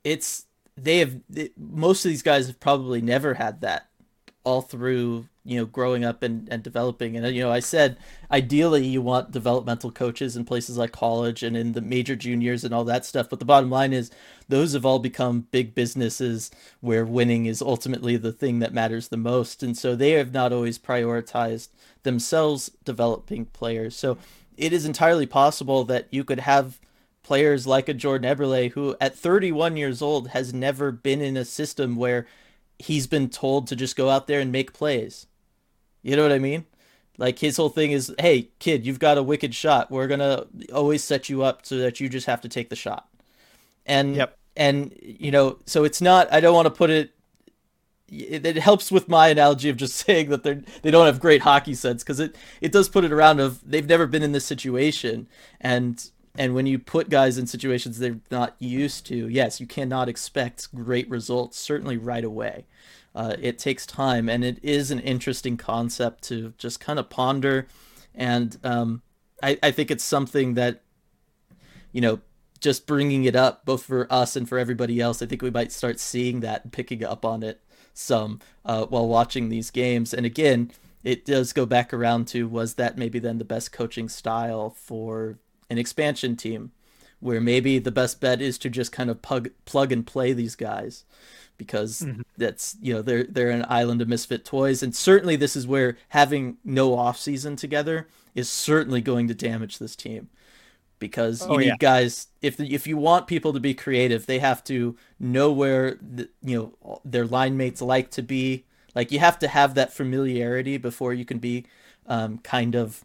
it's 0.04 0.46
they 0.76 0.98
have 0.98 1.16
it, 1.34 1.52
most 1.56 2.04
of 2.04 2.10
these 2.10 2.22
guys 2.22 2.46
have 2.46 2.60
probably 2.60 3.00
never 3.00 3.34
had 3.34 3.60
that 3.60 3.88
all 4.44 4.62
through 4.62 5.26
you 5.44 5.58
know 5.58 5.66
growing 5.66 6.04
up 6.04 6.22
and, 6.22 6.48
and 6.50 6.62
developing. 6.62 7.16
And 7.16 7.34
you 7.34 7.42
know 7.42 7.50
i 7.50 7.60
said 7.60 7.98
ideally 8.30 8.86
you 8.86 9.02
want 9.02 9.30
developmental 9.30 9.90
coaches 9.90 10.36
in 10.36 10.44
places 10.44 10.78
like 10.78 10.92
college 10.92 11.42
and 11.42 11.56
in 11.56 11.72
the 11.72 11.80
major 11.80 12.16
juniors 12.16 12.64
and 12.64 12.72
all 12.72 12.84
that 12.84 13.04
stuff. 13.04 13.28
But 13.28 13.40
the 13.40 13.44
bottom 13.44 13.70
line 13.70 13.92
is 13.92 14.10
those 14.48 14.72
have 14.72 14.86
all 14.86 14.98
become 14.98 15.48
big 15.50 15.74
businesses 15.74 16.50
where 16.80 17.04
winning 17.04 17.46
is 17.46 17.60
ultimately 17.60 18.16
the 18.16 18.32
thing 18.32 18.60
that 18.60 18.72
matters 18.72 19.08
the 19.08 19.16
most. 19.16 19.62
And 19.62 19.76
so 19.76 19.94
they 19.94 20.12
have 20.12 20.32
not 20.32 20.52
always 20.52 20.78
prioritized 20.78 21.68
themselves 22.02 22.70
developing 22.84 23.46
players. 23.46 23.96
So 23.96 24.16
it 24.58 24.72
is 24.72 24.84
entirely 24.84 25.26
possible 25.26 25.84
that 25.84 26.08
you 26.10 26.24
could 26.24 26.40
have 26.40 26.78
players 27.22 27.66
like 27.66 27.88
a 27.88 27.94
Jordan 27.94 28.34
Eberle 28.36 28.70
who 28.72 28.96
at 29.00 29.14
31 29.14 29.76
years 29.76 30.02
old 30.02 30.28
has 30.28 30.52
never 30.54 30.90
been 30.90 31.20
in 31.20 31.36
a 31.36 31.44
system 31.44 31.96
where 31.96 32.26
he's 32.78 33.06
been 33.06 33.28
told 33.28 33.66
to 33.68 33.76
just 33.76 33.96
go 33.96 34.08
out 34.08 34.26
there 34.26 34.40
and 34.40 34.52
make 34.52 34.72
plays. 34.72 35.26
You 36.02 36.16
know 36.16 36.22
what 36.22 36.32
I 36.32 36.38
mean? 36.38 36.64
Like 37.18 37.40
his 37.40 37.56
whole 37.56 37.68
thing 37.68 37.90
is, 37.92 38.14
hey 38.18 38.50
kid, 38.60 38.86
you've 38.86 39.00
got 39.00 39.18
a 39.18 39.22
wicked 39.22 39.54
shot. 39.54 39.90
We're 39.90 40.06
gonna 40.06 40.46
always 40.72 41.02
set 41.02 41.28
you 41.28 41.42
up 41.42 41.66
so 41.66 41.78
that 41.78 42.00
you 42.00 42.08
just 42.08 42.26
have 42.26 42.40
to 42.42 42.48
take 42.48 42.70
the 42.70 42.76
shot. 42.76 43.08
And 43.84 44.16
Yep. 44.16 44.38
and 44.56 44.96
you 45.02 45.30
know, 45.30 45.58
so 45.66 45.84
it's 45.84 46.00
not. 46.00 46.32
I 46.32 46.40
don't 46.40 46.54
want 46.54 46.66
to 46.66 46.70
put 46.70 46.90
it. 46.90 47.10
It, 48.10 48.56
helps 48.56 48.90
with 48.90 49.08
my 49.08 49.28
analogy 49.28 49.68
of 49.68 49.76
just 49.76 49.96
saying 50.06 50.30
that 50.30 50.42
they 50.42 50.60
they 50.82 50.90
don't 50.90 51.06
have 51.06 51.20
great 51.20 51.42
hockey 51.42 51.74
sense 51.74 52.02
because 52.02 52.20
it 52.20 52.36
it 52.60 52.72
does 52.72 52.88
put 52.88 53.04
it 53.04 53.12
around 53.12 53.40
of 53.40 53.60
they've 53.68 53.86
never 53.86 54.06
been 54.06 54.22
in 54.22 54.32
this 54.32 54.46
situation 54.46 55.28
and 55.60 56.10
and 56.38 56.54
when 56.54 56.66
you 56.66 56.78
put 56.78 57.10
guys 57.10 57.36
in 57.36 57.46
situations 57.46 57.98
they're 57.98 58.20
not 58.30 58.54
used 58.60 59.04
to, 59.06 59.28
yes, 59.28 59.60
you 59.60 59.66
cannot 59.66 60.08
expect 60.08 60.72
great 60.72 61.10
results 61.10 61.58
certainly 61.58 61.96
right 61.96 62.24
away. 62.24 62.64
Uh, 63.12 63.34
it 63.40 63.58
takes 63.58 63.84
time, 63.84 64.28
and 64.28 64.44
it 64.44 64.60
is 64.62 64.92
an 64.92 65.00
interesting 65.00 65.56
concept 65.56 66.22
to 66.22 66.54
just 66.56 66.78
kind 66.78 67.00
of 67.00 67.10
ponder. 67.10 67.66
And 68.14 68.56
um, 68.62 69.02
I, 69.42 69.58
I 69.60 69.72
think 69.72 69.90
it's 69.90 70.04
something 70.04 70.54
that, 70.54 70.82
you 71.90 72.00
know, 72.00 72.20
just 72.60 72.86
bringing 72.86 73.24
it 73.24 73.34
up 73.34 73.64
both 73.64 73.82
for 73.82 74.06
us 74.12 74.36
and 74.36 74.48
for 74.48 74.58
everybody 74.58 75.00
else, 75.00 75.20
I 75.20 75.26
think 75.26 75.42
we 75.42 75.50
might 75.50 75.72
start 75.72 75.98
seeing 75.98 76.40
that 76.40 76.62
and 76.62 76.72
picking 76.72 77.04
up 77.04 77.24
on 77.24 77.42
it 77.42 77.60
some 77.98 78.40
uh, 78.64 78.86
while 78.86 79.08
watching 79.08 79.48
these 79.48 79.70
games. 79.70 80.14
And 80.14 80.24
again, 80.24 80.70
it 81.04 81.24
does 81.24 81.52
go 81.52 81.66
back 81.66 81.92
around 81.92 82.28
to 82.28 82.48
was 82.48 82.74
that 82.74 82.98
maybe 82.98 83.18
then 83.18 83.38
the 83.38 83.44
best 83.44 83.72
coaching 83.72 84.08
style 84.08 84.70
for 84.70 85.38
an 85.70 85.78
expansion 85.78 86.36
team, 86.36 86.72
where 87.20 87.40
maybe 87.40 87.78
the 87.78 87.90
best 87.90 88.20
bet 88.20 88.40
is 88.40 88.58
to 88.58 88.70
just 88.70 88.92
kind 88.92 89.10
of 89.10 89.22
plug 89.22 89.50
plug 89.64 89.92
and 89.92 90.06
play 90.06 90.32
these 90.32 90.56
guys 90.56 91.04
because 91.56 92.02
mm-hmm. 92.02 92.22
that's 92.36 92.76
you 92.80 92.94
know 92.94 93.02
they're 93.02 93.24
they're 93.24 93.50
an 93.50 93.66
island 93.68 94.00
of 94.00 94.08
misfit 94.08 94.44
toys 94.44 94.82
and 94.82 94.94
certainly 94.94 95.34
this 95.34 95.56
is 95.56 95.66
where 95.66 95.98
having 96.10 96.56
no 96.64 96.96
off 96.96 97.18
season 97.18 97.56
together 97.56 98.06
is 98.34 98.48
certainly 98.48 99.00
going 99.00 99.26
to 99.26 99.34
damage 99.34 99.78
this 99.78 99.96
team 99.96 100.28
because 100.98 101.42
you 101.42 101.52
oh, 101.52 101.56
need 101.56 101.66
yeah. 101.66 101.76
guys 101.78 102.28
if 102.42 102.60
if 102.60 102.86
you 102.86 102.96
want 102.96 103.26
people 103.26 103.52
to 103.52 103.60
be 103.60 103.74
creative 103.74 104.26
they 104.26 104.38
have 104.38 104.62
to 104.64 104.96
know 105.18 105.52
where 105.52 105.98
the, 106.00 106.28
you 106.42 106.72
know 106.84 107.00
their 107.04 107.26
line 107.26 107.56
mates 107.56 107.80
like 107.80 108.10
to 108.10 108.22
be 108.22 108.64
like 108.94 109.12
you 109.12 109.18
have 109.18 109.38
to 109.38 109.48
have 109.48 109.74
that 109.74 109.92
familiarity 109.92 110.76
before 110.76 111.12
you 111.14 111.24
can 111.24 111.38
be 111.38 111.64
um, 112.06 112.38
kind 112.38 112.74
of 112.74 113.04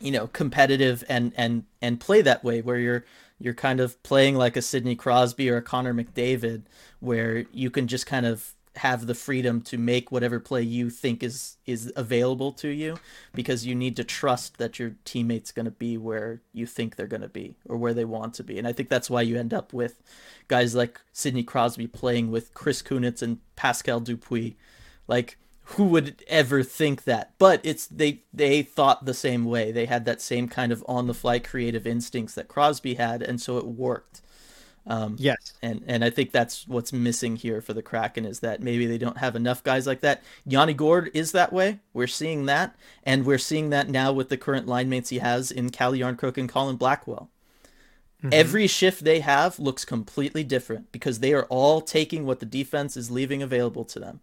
you 0.00 0.10
know 0.10 0.26
competitive 0.28 1.04
and 1.08 1.32
and 1.36 1.64
and 1.80 2.00
play 2.00 2.20
that 2.20 2.42
way 2.44 2.60
where 2.60 2.78
you're 2.78 3.04
you're 3.38 3.54
kind 3.54 3.80
of 3.80 4.00
playing 4.02 4.36
like 4.36 4.56
a 4.56 4.62
Sidney 4.62 4.94
Crosby 4.94 5.50
or 5.50 5.56
a 5.56 5.62
Connor 5.62 5.92
McDavid 5.92 6.62
where 7.00 7.44
you 7.52 7.70
can 7.70 7.88
just 7.88 8.06
kind 8.06 8.24
of 8.24 8.54
have 8.76 9.06
the 9.06 9.14
freedom 9.14 9.60
to 9.60 9.76
make 9.76 10.10
whatever 10.10 10.40
play 10.40 10.62
you 10.62 10.88
think 10.88 11.22
is 11.22 11.56
is 11.66 11.92
available 11.94 12.52
to 12.52 12.68
you 12.68 12.96
because 13.34 13.66
you 13.66 13.74
need 13.74 13.94
to 13.96 14.04
trust 14.04 14.56
that 14.58 14.78
your 14.78 14.94
teammate's 15.04 15.52
going 15.52 15.66
to 15.66 15.70
be 15.70 15.98
where 15.98 16.40
you 16.52 16.64
think 16.64 16.96
they're 16.96 17.06
going 17.06 17.22
to 17.22 17.28
be 17.28 17.54
or 17.66 17.76
where 17.76 17.92
they 17.92 18.04
want 18.04 18.32
to 18.34 18.44
be. 18.44 18.58
And 18.58 18.66
i 18.66 18.72
think 18.72 18.88
that's 18.88 19.10
why 19.10 19.22
you 19.22 19.38
end 19.38 19.52
up 19.52 19.72
with 19.72 20.02
guys 20.48 20.74
like 20.74 21.00
sidney 21.12 21.42
crosby 21.42 21.86
playing 21.86 22.30
with 22.30 22.54
chris 22.54 22.82
kunitz 22.82 23.22
and 23.22 23.38
pascal 23.56 24.00
dupuis. 24.00 24.54
Like 25.06 25.36
who 25.64 25.84
would 25.84 26.24
ever 26.26 26.62
think 26.62 27.04
that? 27.04 27.34
But 27.38 27.60
it's 27.64 27.86
they 27.86 28.22
they 28.32 28.62
thought 28.62 29.04
the 29.04 29.14
same 29.14 29.44
way. 29.44 29.70
They 29.70 29.86
had 29.86 30.06
that 30.06 30.20
same 30.20 30.48
kind 30.48 30.72
of 30.72 30.82
on 30.88 31.06
the 31.06 31.14
fly 31.14 31.38
creative 31.38 31.86
instincts 31.86 32.34
that 32.34 32.48
crosby 32.48 32.94
had 32.94 33.22
and 33.22 33.40
so 33.40 33.58
it 33.58 33.66
worked 33.66 34.22
um, 34.86 35.16
yes 35.18 35.54
and 35.62 35.82
and 35.86 36.04
i 36.04 36.10
think 36.10 36.32
that's 36.32 36.66
what's 36.66 36.92
missing 36.92 37.36
here 37.36 37.60
for 37.60 37.72
the 37.72 37.82
kraken 37.82 38.24
is 38.24 38.40
that 38.40 38.60
maybe 38.60 38.86
they 38.86 38.98
don't 38.98 39.18
have 39.18 39.36
enough 39.36 39.62
guys 39.62 39.86
like 39.86 40.00
that 40.00 40.22
yanni 40.44 40.74
gourde 40.74 41.10
is 41.14 41.32
that 41.32 41.52
way 41.52 41.78
we're 41.92 42.06
seeing 42.06 42.46
that 42.46 42.74
and 43.04 43.24
we're 43.24 43.38
seeing 43.38 43.70
that 43.70 43.88
now 43.88 44.12
with 44.12 44.28
the 44.28 44.36
current 44.36 44.66
line 44.66 44.88
mates 44.88 45.10
he 45.10 45.18
has 45.18 45.50
in 45.50 45.70
calle 45.70 45.92
jarnkrok 45.92 46.36
and 46.36 46.48
colin 46.48 46.76
blackwell 46.76 47.30
mm-hmm. 48.18 48.30
Every 48.32 48.66
shift 48.66 49.04
they 49.04 49.20
have 49.20 49.58
looks 49.58 49.84
completely 49.84 50.44
different 50.44 50.90
because 50.92 51.20
they 51.20 51.32
are 51.32 51.44
all 51.44 51.80
taking 51.80 52.26
what 52.26 52.40
the 52.40 52.46
defense 52.46 52.96
is 52.96 53.10
leaving 53.10 53.42
available 53.42 53.84
to 53.84 53.98
them 53.98 54.20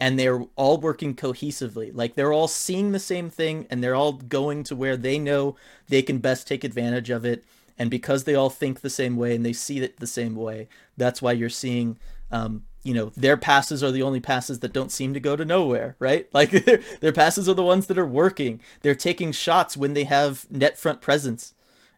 and 0.00 0.18
they're 0.18 0.42
all 0.56 0.78
working 0.78 1.14
cohesively. 1.14 1.90
Like 1.94 2.14
they're 2.14 2.32
all 2.32 2.48
seeing 2.48 2.92
the 2.92 2.98
same 2.98 3.28
thing 3.28 3.66
and 3.70 3.84
they're 3.84 3.94
all 3.94 4.14
going 4.14 4.64
to 4.64 4.74
where 4.74 4.96
they 4.96 5.18
know 5.18 5.56
they 5.88 6.00
can 6.00 6.18
best 6.18 6.48
take 6.48 6.64
advantage 6.64 7.10
of 7.10 7.26
it. 7.26 7.44
And 7.80 7.90
because 7.90 8.24
they 8.24 8.34
all 8.34 8.50
think 8.50 8.82
the 8.82 8.90
same 8.90 9.16
way 9.16 9.34
and 9.34 9.44
they 9.44 9.54
see 9.54 9.78
it 9.78 10.00
the 10.00 10.06
same 10.06 10.36
way, 10.36 10.68
that's 10.98 11.22
why 11.22 11.32
you're 11.32 11.48
seeing, 11.48 11.98
um, 12.30 12.64
you 12.82 12.92
know, 12.92 13.10
their 13.16 13.38
passes 13.38 13.82
are 13.82 13.90
the 13.90 14.02
only 14.02 14.20
passes 14.20 14.60
that 14.60 14.74
don't 14.74 14.92
seem 14.92 15.14
to 15.14 15.18
go 15.18 15.34
to 15.34 15.46
nowhere, 15.46 15.96
right? 15.98 16.28
Like 16.34 16.50
their, 16.50 17.12
passes 17.12 17.48
are 17.48 17.54
the 17.54 17.62
ones 17.62 17.86
that 17.86 17.96
are 17.96 18.06
working. 18.06 18.60
They're 18.82 18.94
taking 18.94 19.32
shots 19.32 19.78
when 19.78 19.94
they 19.94 20.04
have 20.04 20.46
net 20.50 20.76
front 20.76 21.00
presence. 21.00 21.54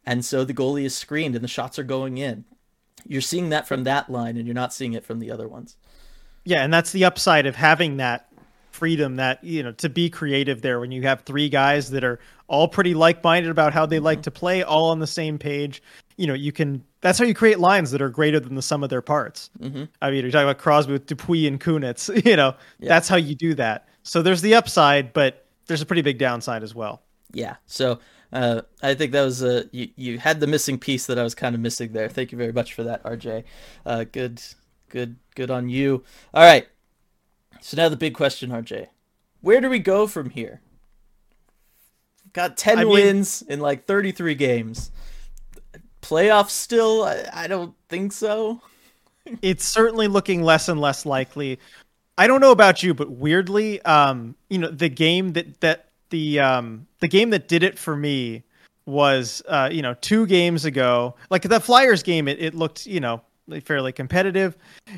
And 0.06 0.24
so 0.24 0.44
the 0.44 0.54
goalie 0.54 0.84
is 0.84 0.94
screened 0.94 1.34
and 1.34 1.42
the 1.42 1.48
shots 1.48 1.80
are 1.80 1.84
going 1.84 2.16
in. 2.16 2.44
You're 3.04 3.20
seeing 3.20 3.48
that 3.48 3.66
from 3.66 3.82
that 3.82 4.08
line 4.08 4.36
and 4.36 4.46
you're 4.46 4.54
not 4.54 4.72
seeing 4.72 4.92
it 4.92 5.04
from 5.04 5.18
the 5.18 5.32
other 5.32 5.48
ones. 5.48 5.76
Yeah, 6.44 6.62
and 6.62 6.72
that's 6.72 6.92
the 6.92 7.04
upside 7.04 7.44
of 7.44 7.56
having 7.56 7.96
that 7.96 8.28
freedom 8.70 9.16
that 9.16 9.42
you 9.44 9.62
know 9.62 9.72
to 9.72 9.88
be 9.88 10.08
creative 10.08 10.62
there 10.62 10.80
when 10.80 10.90
you 10.90 11.02
have 11.02 11.20
three 11.20 11.48
guys 11.48 11.90
that 11.90 12.02
are 12.02 12.18
all 12.52 12.68
pretty 12.68 12.94
like-minded 12.94 13.50
about 13.50 13.72
how 13.72 13.84
they 13.84 13.98
like 13.98 14.18
mm-hmm. 14.18 14.22
to 14.22 14.30
play 14.30 14.62
all 14.62 14.90
on 14.90 15.00
the 15.00 15.06
same 15.06 15.38
page 15.38 15.82
you 16.16 16.26
know 16.26 16.34
you 16.34 16.52
can 16.52 16.84
that's 17.00 17.18
how 17.18 17.24
you 17.24 17.34
create 17.34 17.58
lines 17.58 17.90
that 17.90 18.00
are 18.00 18.08
greater 18.08 18.38
than 18.38 18.54
the 18.54 18.62
sum 18.62 18.84
of 18.84 18.90
their 18.90 19.02
parts 19.02 19.50
mm-hmm. 19.58 19.84
i 20.00 20.10
mean 20.10 20.22
you're 20.22 20.30
talking 20.30 20.48
about 20.48 20.58
crosby 20.58 20.92
with 20.92 21.06
dupuis 21.06 21.46
and 21.48 21.60
kunitz 21.60 22.24
you 22.24 22.36
know 22.36 22.54
yeah. 22.78 22.88
that's 22.88 23.08
how 23.08 23.16
you 23.16 23.34
do 23.34 23.54
that 23.54 23.88
so 24.04 24.22
there's 24.22 24.42
the 24.42 24.54
upside 24.54 25.12
but 25.12 25.46
there's 25.66 25.82
a 25.82 25.86
pretty 25.86 26.02
big 26.02 26.18
downside 26.18 26.62
as 26.62 26.74
well 26.74 27.02
yeah 27.32 27.56
so 27.66 27.98
uh, 28.34 28.62
I 28.82 28.94
think 28.94 29.12
that 29.12 29.24
was 29.24 29.42
a 29.42 29.68
you, 29.72 29.90
you 29.94 30.18
had 30.18 30.40
the 30.40 30.46
missing 30.46 30.78
piece 30.78 31.04
that 31.04 31.18
I 31.18 31.22
was 31.22 31.34
kind 31.34 31.54
of 31.54 31.60
missing 31.60 31.92
there. 31.92 32.08
Thank 32.08 32.32
you 32.32 32.38
very 32.38 32.50
much 32.50 32.72
for 32.72 32.82
that, 32.84 33.02
RJ. 33.02 33.44
Uh, 33.84 34.06
good 34.10 34.40
Good, 34.92 35.16
good 35.34 35.50
on 35.50 35.70
you. 35.70 36.04
All 36.34 36.44
right. 36.44 36.68
So 37.62 37.78
now 37.78 37.88
the 37.88 37.96
big 37.96 38.14
question, 38.14 38.50
RJ. 38.50 38.88
Where 39.40 39.58
do 39.62 39.70
we 39.70 39.78
go 39.78 40.06
from 40.06 40.28
here? 40.28 40.60
Got 42.32 42.56
10 42.56 42.78
I 42.78 42.84
wins 42.84 43.42
mean, 43.42 43.54
in 43.54 43.60
like 43.60 43.86
33 43.86 44.34
games. 44.34 44.90
Playoffs 46.00 46.50
still? 46.50 47.04
I, 47.04 47.24
I 47.32 47.46
don't 47.46 47.74
think 47.88 48.12
so. 48.12 48.60
it's 49.42 49.64
certainly 49.64 50.08
looking 50.08 50.42
less 50.42 50.68
and 50.68 50.80
less 50.80 51.06
likely. 51.06 51.58
I 52.18 52.26
don't 52.26 52.40
know 52.40 52.52
about 52.52 52.82
you, 52.82 52.94
but 52.94 53.10
weirdly, 53.10 53.80
um, 53.82 54.34
you 54.48 54.58
know, 54.58 54.68
the 54.68 54.88
game 54.88 55.32
that 55.32 55.60
that 55.60 55.88
the 56.10 56.40
um 56.40 56.86
the 57.00 57.08
game 57.08 57.30
that 57.30 57.48
did 57.48 57.62
it 57.62 57.78
for 57.78 57.96
me 57.96 58.42
was 58.84 59.42
uh, 59.48 59.68
you 59.72 59.82
know, 59.82 59.94
two 60.00 60.26
games 60.26 60.64
ago. 60.64 61.14
Like 61.30 61.42
the 61.42 61.60
Flyers 61.60 62.02
game, 62.02 62.28
it, 62.28 62.40
it 62.40 62.54
looked, 62.54 62.86
you 62.86 63.00
know, 63.00 63.22
fairly 63.64 63.92
competitive, 63.92 64.56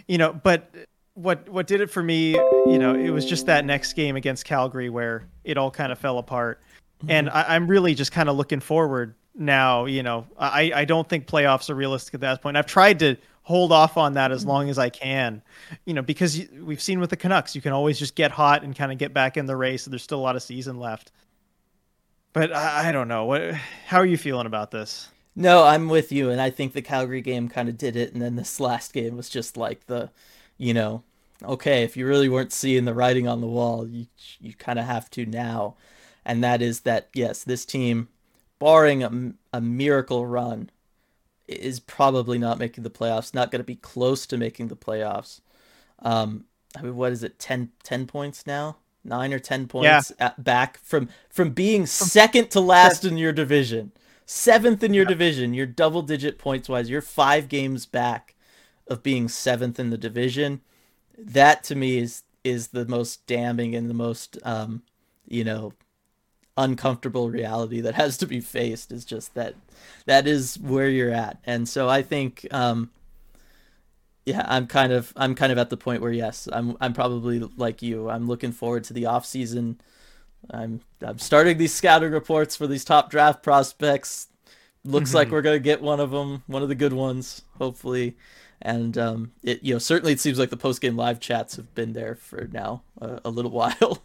you 0.08 0.18
know. 0.18 0.32
But 0.32 0.74
what 1.14 1.48
what 1.48 1.66
did 1.66 1.80
it 1.80 1.90
for 1.90 2.02
me, 2.02 2.32
you 2.32 2.78
know, 2.78 2.94
it 2.94 3.10
was 3.10 3.24
just 3.24 3.46
that 3.46 3.64
next 3.64 3.92
game 3.92 4.16
against 4.16 4.44
Calgary 4.44 4.90
where 4.90 5.26
it 5.44 5.56
all 5.56 5.70
kind 5.70 5.92
of 5.92 5.98
fell 5.98 6.18
apart, 6.18 6.60
mm-hmm. 7.04 7.10
and 7.10 7.30
I, 7.30 7.54
I'm 7.54 7.66
really 7.66 7.94
just 7.94 8.12
kind 8.12 8.28
of 8.28 8.36
looking 8.36 8.60
forward 8.60 9.14
now. 9.34 9.86
You 9.86 10.02
know, 10.02 10.26
I 10.38 10.72
I 10.74 10.84
don't 10.84 11.08
think 11.08 11.26
playoffs 11.26 11.70
are 11.70 11.74
realistic 11.74 12.14
at 12.14 12.20
that 12.20 12.42
point. 12.42 12.56
I've 12.56 12.66
tried 12.66 12.98
to 13.00 13.16
hold 13.42 13.72
off 13.72 13.96
on 13.96 14.14
that 14.14 14.32
as 14.32 14.40
mm-hmm. 14.40 14.50
long 14.50 14.70
as 14.70 14.78
I 14.78 14.88
can, 14.88 15.42
you 15.84 15.92
know, 15.94 16.02
because 16.02 16.40
we've 16.62 16.80
seen 16.80 16.98
with 16.98 17.10
the 17.10 17.16
Canucks, 17.16 17.54
you 17.54 17.60
can 17.60 17.72
always 17.72 17.98
just 17.98 18.14
get 18.14 18.30
hot 18.30 18.62
and 18.62 18.74
kind 18.74 18.90
of 18.90 18.98
get 18.98 19.12
back 19.12 19.36
in 19.36 19.46
the 19.46 19.56
race. 19.56 19.86
And 19.86 19.92
There's 19.92 20.02
still 20.02 20.18
a 20.18 20.22
lot 20.22 20.36
of 20.36 20.42
season 20.42 20.78
left. 20.78 21.12
But 22.32 22.52
I, 22.52 22.88
I 22.88 22.92
don't 22.92 23.08
know. 23.08 23.26
What? 23.26 23.54
How 23.86 23.98
are 23.98 24.06
you 24.06 24.16
feeling 24.16 24.46
about 24.46 24.70
this? 24.70 25.08
No, 25.36 25.64
I'm 25.64 25.88
with 25.88 26.12
you, 26.12 26.30
and 26.30 26.40
I 26.40 26.50
think 26.50 26.72
the 26.72 26.82
Calgary 26.82 27.20
game 27.20 27.48
kind 27.48 27.68
of 27.68 27.76
did 27.76 27.96
it, 27.96 28.12
and 28.12 28.22
then 28.22 28.36
this 28.36 28.60
last 28.60 28.92
game 28.92 29.16
was 29.16 29.28
just 29.28 29.56
like 29.56 29.86
the, 29.86 30.10
you 30.58 30.72
know, 30.72 31.02
okay, 31.42 31.82
if 31.82 31.96
you 31.96 32.06
really 32.06 32.28
weren't 32.28 32.52
seeing 32.52 32.84
the 32.84 32.94
writing 32.94 33.26
on 33.26 33.40
the 33.40 33.46
wall, 33.48 33.86
you 33.86 34.06
you 34.40 34.54
kind 34.54 34.78
of 34.78 34.84
have 34.84 35.10
to 35.10 35.26
now, 35.26 35.74
and 36.24 36.42
that 36.42 36.62
is 36.62 36.80
that 36.80 37.08
yes, 37.14 37.44
this 37.44 37.64
team, 37.64 38.08
barring 38.58 39.02
a, 39.02 39.56
a 39.56 39.60
miracle 39.60 40.26
run, 40.26 40.70
is 41.46 41.80
probably 41.80 42.38
not 42.38 42.58
making 42.58 42.84
the 42.84 42.90
playoffs. 42.90 43.34
Not 43.34 43.50
going 43.50 43.60
to 43.60 43.64
be 43.64 43.76
close 43.76 44.26
to 44.26 44.36
making 44.36 44.68
the 44.68 44.76
playoffs. 44.76 45.40
Um, 46.00 46.44
I 46.76 46.82
mean, 46.82 46.96
what 46.96 47.12
is 47.12 47.22
it? 47.22 47.38
10, 47.38 47.70
10 47.82 48.06
points 48.06 48.46
now? 48.46 48.76
Nine 49.06 49.34
or 49.34 49.38
ten 49.38 49.68
points 49.68 50.12
yeah. 50.18 50.32
back 50.38 50.78
from 50.78 51.10
from 51.28 51.50
being 51.50 51.84
second 51.84 52.50
to 52.52 52.60
last 52.60 53.04
in 53.04 53.18
your 53.18 53.34
division 53.34 53.92
seventh 54.26 54.82
in 54.82 54.94
your 54.94 55.04
division. 55.04 55.54
You're 55.54 55.66
double 55.66 56.02
digit 56.02 56.38
points 56.38 56.68
wise. 56.68 56.88
You're 56.90 57.02
five 57.02 57.48
games 57.48 57.86
back 57.86 58.34
of 58.86 59.02
being 59.02 59.28
seventh 59.28 59.78
in 59.78 59.90
the 59.90 59.98
division. 59.98 60.60
That 61.18 61.64
to 61.64 61.74
me 61.74 61.98
is 61.98 62.22
is 62.42 62.68
the 62.68 62.86
most 62.86 63.26
damning 63.26 63.74
and 63.74 63.88
the 63.88 63.94
most 63.94 64.38
um, 64.42 64.82
you 65.26 65.44
know 65.44 65.72
uncomfortable 66.56 67.30
reality 67.30 67.80
that 67.80 67.94
has 67.94 68.16
to 68.16 68.26
be 68.26 68.40
faced 68.40 68.92
is 68.92 69.04
just 69.04 69.34
that 69.34 69.54
that 70.06 70.26
is 70.26 70.58
where 70.58 70.88
you're 70.88 71.10
at. 71.10 71.38
And 71.44 71.68
so 71.68 71.88
I 71.88 72.02
think 72.02 72.46
um 72.50 72.90
yeah, 74.26 74.44
I'm 74.48 74.66
kind 74.66 74.92
of 74.92 75.12
I'm 75.16 75.34
kind 75.34 75.52
of 75.52 75.58
at 75.58 75.70
the 75.70 75.76
point 75.76 76.00
where 76.00 76.12
yes, 76.12 76.48
I'm 76.50 76.76
I'm 76.80 76.92
probably 76.92 77.40
like 77.40 77.82
you. 77.82 78.08
I'm 78.08 78.26
looking 78.26 78.52
forward 78.52 78.84
to 78.84 78.92
the 78.92 79.06
off 79.06 79.26
season. 79.26 79.80
I'm 80.50 80.80
I'm 81.02 81.18
starting 81.18 81.58
these 81.58 81.74
scouting 81.74 82.12
reports 82.12 82.56
for 82.56 82.66
these 82.66 82.84
top 82.84 83.10
draft 83.10 83.42
prospects. 83.42 84.28
Looks 84.84 85.10
mm-hmm. 85.10 85.16
like 85.16 85.30
we're 85.30 85.42
gonna 85.42 85.58
get 85.58 85.82
one 85.82 86.00
of 86.00 86.10
them, 86.10 86.42
one 86.46 86.62
of 86.62 86.68
the 86.68 86.74
good 86.74 86.92
ones, 86.92 87.42
hopefully. 87.58 88.16
And 88.62 88.96
um, 88.96 89.32
it 89.42 89.62
you 89.62 89.74
know 89.74 89.78
certainly 89.78 90.12
it 90.12 90.20
seems 90.20 90.38
like 90.38 90.50
the 90.50 90.56
post 90.56 90.80
game 90.80 90.96
live 90.96 91.20
chats 91.20 91.56
have 91.56 91.74
been 91.74 91.92
there 91.92 92.14
for 92.14 92.48
now 92.50 92.82
a, 93.00 93.20
a 93.26 93.30
little 93.30 93.50
while. 93.50 94.02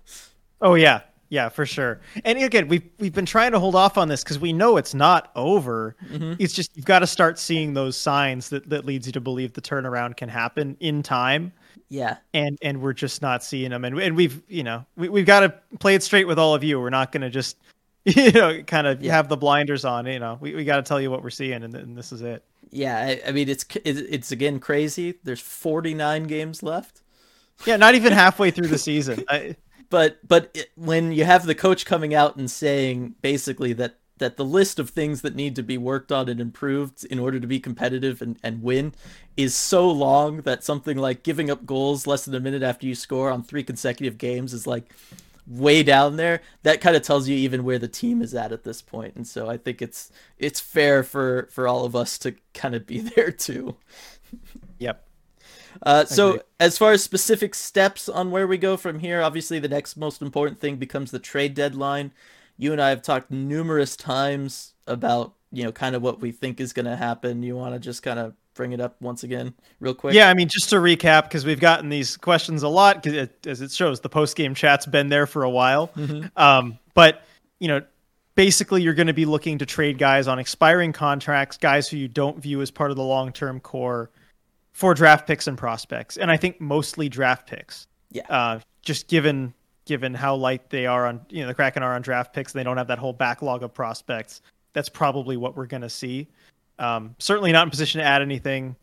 Oh 0.62 0.76
yeah, 0.76 1.02
yeah, 1.30 1.50
for 1.50 1.66
sure. 1.66 2.02
And 2.26 2.40
again, 2.40 2.68
we've 2.68 2.90
we've 2.98 3.14
been 3.14 3.26
trying 3.26 3.52
to 3.52 3.60
hold 3.60 3.76
off 3.76 3.98
on 3.98 4.08
this 4.08 4.24
because 4.24 4.40
we 4.40 4.52
know 4.52 4.78
it's 4.78 4.96
not 4.96 5.32
over. 5.36 5.96
Mm-hmm. 6.08 6.34
It's 6.40 6.54
just 6.54 6.76
you've 6.76 6.86
got 6.86 7.00
to 7.00 7.08
start 7.08 7.38
seeing 7.38 7.76
those 7.76 7.96
signs 7.96 8.50
that 8.50 8.70
that 8.70 8.86
leads 8.86 9.06
you 9.06 9.14
to 9.14 9.22
believe 9.22 9.54
the 9.54 9.62
turnaround 9.62 10.18
can 10.18 10.28
happen 10.28 10.76
in 10.80 11.04
time. 11.04 11.54
Yeah. 11.88 12.18
And 12.34 12.58
and 12.64 12.82
we're 12.82 12.94
just 12.94 13.22
not 13.22 13.44
seeing 13.44 13.70
them. 13.70 13.86
And 13.86 14.00
and 14.00 14.16
we've 14.16 14.42
you 14.48 14.64
know 14.64 14.86
we 14.96 15.10
we've 15.10 15.26
got 15.26 15.42
to 15.42 15.54
play 15.80 15.94
it 15.94 16.02
straight 16.02 16.28
with 16.28 16.40
all 16.40 16.56
of 16.56 16.64
you. 16.64 16.80
We're 16.80 16.90
not 16.90 17.12
going 17.12 17.22
to 17.22 17.30
just 17.30 17.58
you 18.06 18.32
know 18.32 18.64
kind 18.64 18.88
of 18.88 19.04
yeah. 19.04 19.14
have 19.14 19.30
the 19.30 19.38
blinders 19.38 19.86
on. 19.86 20.08
You 20.08 20.20
know 20.20 20.38
we 20.42 20.56
we 20.56 20.66
got 20.66 20.78
to 20.78 20.84
tell 20.84 21.00
you 21.00 21.12
what 21.12 21.24
we're 21.24 21.30
seeing, 21.30 21.64
and, 21.64 21.76
and 21.76 21.96
this 21.96 22.12
is 22.12 22.24
it. 22.24 22.44
Yeah, 22.72 22.98
I, 22.98 23.30
I 23.30 23.32
mean 23.32 23.50
it's 23.50 23.66
it's 23.86 24.32
again 24.32 24.60
crazy. 24.60 25.20
There's 25.24 25.42
49 25.42 26.24
games 26.24 26.64
left. 26.64 27.02
Yeah, 27.66 27.76
not 27.76 27.94
even 27.94 28.14
halfway 28.14 28.52
through 28.52 28.68
the 28.68 28.78
season. 28.78 29.24
I, 29.30 29.56
but 29.90 30.26
but 30.28 30.52
it, 30.54 30.72
when 30.76 31.12
you 31.12 31.26
have 31.26 31.46
the 31.46 31.56
coach 31.56 31.86
coming 31.86 32.14
out 32.14 32.36
and 32.36 32.50
saying 32.50 33.16
basically 33.22 33.74
that 33.74 33.96
that 34.20 34.38
the 34.38 34.46
list 34.46 34.80
of 34.80 34.90
things 34.90 35.22
that 35.22 35.36
need 35.36 35.56
to 35.56 35.64
be 35.64 35.78
worked 35.78 36.12
on 36.12 36.30
and 36.30 36.40
improved 36.40 37.06
in 37.06 37.20
order 37.20 37.40
to 37.40 37.48
be 37.48 37.60
competitive 37.60 38.22
and, 38.22 38.38
and 38.44 38.62
win 38.62 38.94
is 39.38 39.56
so 39.56 39.90
long 39.90 40.42
that 40.42 40.64
something 40.64 40.98
like 40.98 41.24
giving 41.24 41.50
up 41.50 41.66
goals 41.66 42.06
less 42.06 42.26
than 42.26 42.36
a 42.36 42.40
minute 42.40 42.62
after 42.62 42.86
you 42.86 42.94
score 42.94 43.32
on 43.32 43.42
three 43.42 43.64
consecutive 43.64 44.18
games 44.18 44.54
is 44.54 44.68
like 44.68 44.94
way 45.48 45.82
down 45.82 46.16
there 46.18 46.42
that 46.62 46.80
kind 46.80 46.96
of 46.96 47.02
tells 47.02 47.28
you 47.28 47.36
even 47.36 47.64
where 47.64 47.80
the 47.80 47.88
team 47.88 48.22
is 48.22 48.36
at 48.36 48.52
at 48.52 48.64
this 48.64 48.82
point. 48.84 49.16
and 49.16 49.28
so 49.28 49.50
i 49.50 49.58
think 49.58 49.82
it's 49.82 50.12
it's 50.38 50.60
fair 50.60 51.02
for 51.02 51.48
for 51.52 51.68
all 51.68 51.86
of 51.86 51.96
us 51.96 52.18
to 52.20 52.36
kind 52.54 52.76
of 52.76 52.86
be 52.86 53.00
there 53.16 53.32
too 53.32 53.76
uh, 55.84 56.06
so 56.06 56.42
as 56.60 56.78
far 56.78 56.92
as 56.92 57.04
specific 57.04 57.56
steps 57.56 58.10
on 58.10 58.32
where 58.32 58.48
we 58.48 58.58
go 58.58 58.78
from 58.78 59.00
here, 59.00 59.22
obviously 59.22 59.60
the 59.60 59.68
next 59.68 59.98
most 59.98 60.22
important 60.22 60.60
thing 60.60 60.78
becomes 60.78 61.12
the 61.12 61.20
trade 61.20 61.54
deadline. 61.54 62.12
You 62.58 62.72
and 62.72 62.82
I 62.82 62.90
have 62.90 63.02
talked 63.02 63.32
numerous 63.32 63.96
times 63.96 64.74
about 64.88 65.34
you 65.52 65.64
know 65.64 65.72
kind 65.72 65.96
of 65.96 66.02
what 66.02 66.20
we 66.20 66.32
think 66.32 66.60
is 66.60 66.74
going 66.74 66.86
to 66.86 66.96
happen. 66.96 67.44
You 67.44 67.56
want 67.56 67.76
to 67.76 67.80
just 67.80 68.04
kind 68.04 68.20
of 68.20 68.34
bring 68.60 68.74
it 68.74 68.82
up 68.82 69.02
once 69.02 69.24
again, 69.24 69.54
real 69.80 69.94
quick? 69.94 70.14
Yeah, 70.14 70.30
I 70.30 70.34
mean, 70.34 70.50
just 70.50 70.70
to 70.72 70.76
recap, 70.76 71.24
because 71.24 71.46
we've 71.46 71.62
gotten 71.62 71.88
these 71.88 72.18
questions 72.18 72.62
a 72.62 72.68
lot, 72.68 73.08
it, 73.08 73.48
as 73.48 73.62
it 73.62 73.72
shows, 73.72 74.02
the 74.02 74.10
post 74.10 74.36
game 74.36 74.54
chat's 74.54 74.86
been 74.86 75.08
there 75.08 75.26
for 75.26 75.44
a 75.44 75.50
while. 75.50 75.88
Mm-hmm. 75.96 76.28
Um, 76.36 76.78
but 76.94 77.24
you 77.60 77.70
know, 77.70 77.82
basically, 78.36 78.82
you're 78.82 78.94
going 78.94 79.08
to 79.08 79.14
be 79.14 79.26
looking 79.26 79.60
to 79.60 79.66
trade 79.66 79.98
guys 79.98 80.28
on 80.28 80.40
expiring 80.40 80.92
contracts, 80.92 81.56
guys 81.56 81.88
who 81.88 81.96
you 81.96 82.10
don't 82.10 82.40
view 82.40 82.62
as 82.62 82.70
part 82.70 82.92
of 82.92 82.98
the 82.98 83.04
long 83.04 83.32
term 83.32 83.62
core 83.62 84.10
for 84.80 84.94
draft 84.94 85.28
picks 85.28 85.46
and 85.46 85.58
prospects, 85.58 86.16
and 86.16 86.32
I 86.32 86.38
think 86.38 86.62
mostly 86.62 87.10
draft 87.10 87.46
picks. 87.46 87.86
Yeah. 88.12 88.24
Uh, 88.30 88.60
just 88.82 89.10
given 89.10 89.54
given 89.84 90.14
how 90.14 90.36
light 90.36 90.70
they 90.70 90.86
are 90.86 91.06
on 91.06 91.20
you 91.30 91.42
know 91.42 91.48
the 91.48 91.54
Kraken 91.54 91.84
are 91.84 91.96
on 91.96 92.02
draft 92.02 92.34
picks, 92.34 92.54
they 92.54 92.64
don't 92.64 92.78
have 92.78 92.88
that 92.88 92.98
whole 92.98 93.12
backlog 93.12 93.62
of 93.62 93.74
prospects. 93.74 94.42
That's 94.72 94.88
probably 94.88 95.36
what 95.36 95.58
we're 95.58 95.66
going 95.66 95.82
to 95.82 95.90
see. 95.90 96.30
Um, 96.78 97.14
certainly 97.20 97.52
not 97.52 97.64
in 97.68 97.72
position 97.72 98.00
to 98.00 98.06
add 98.08 98.22
anything. 98.22 98.78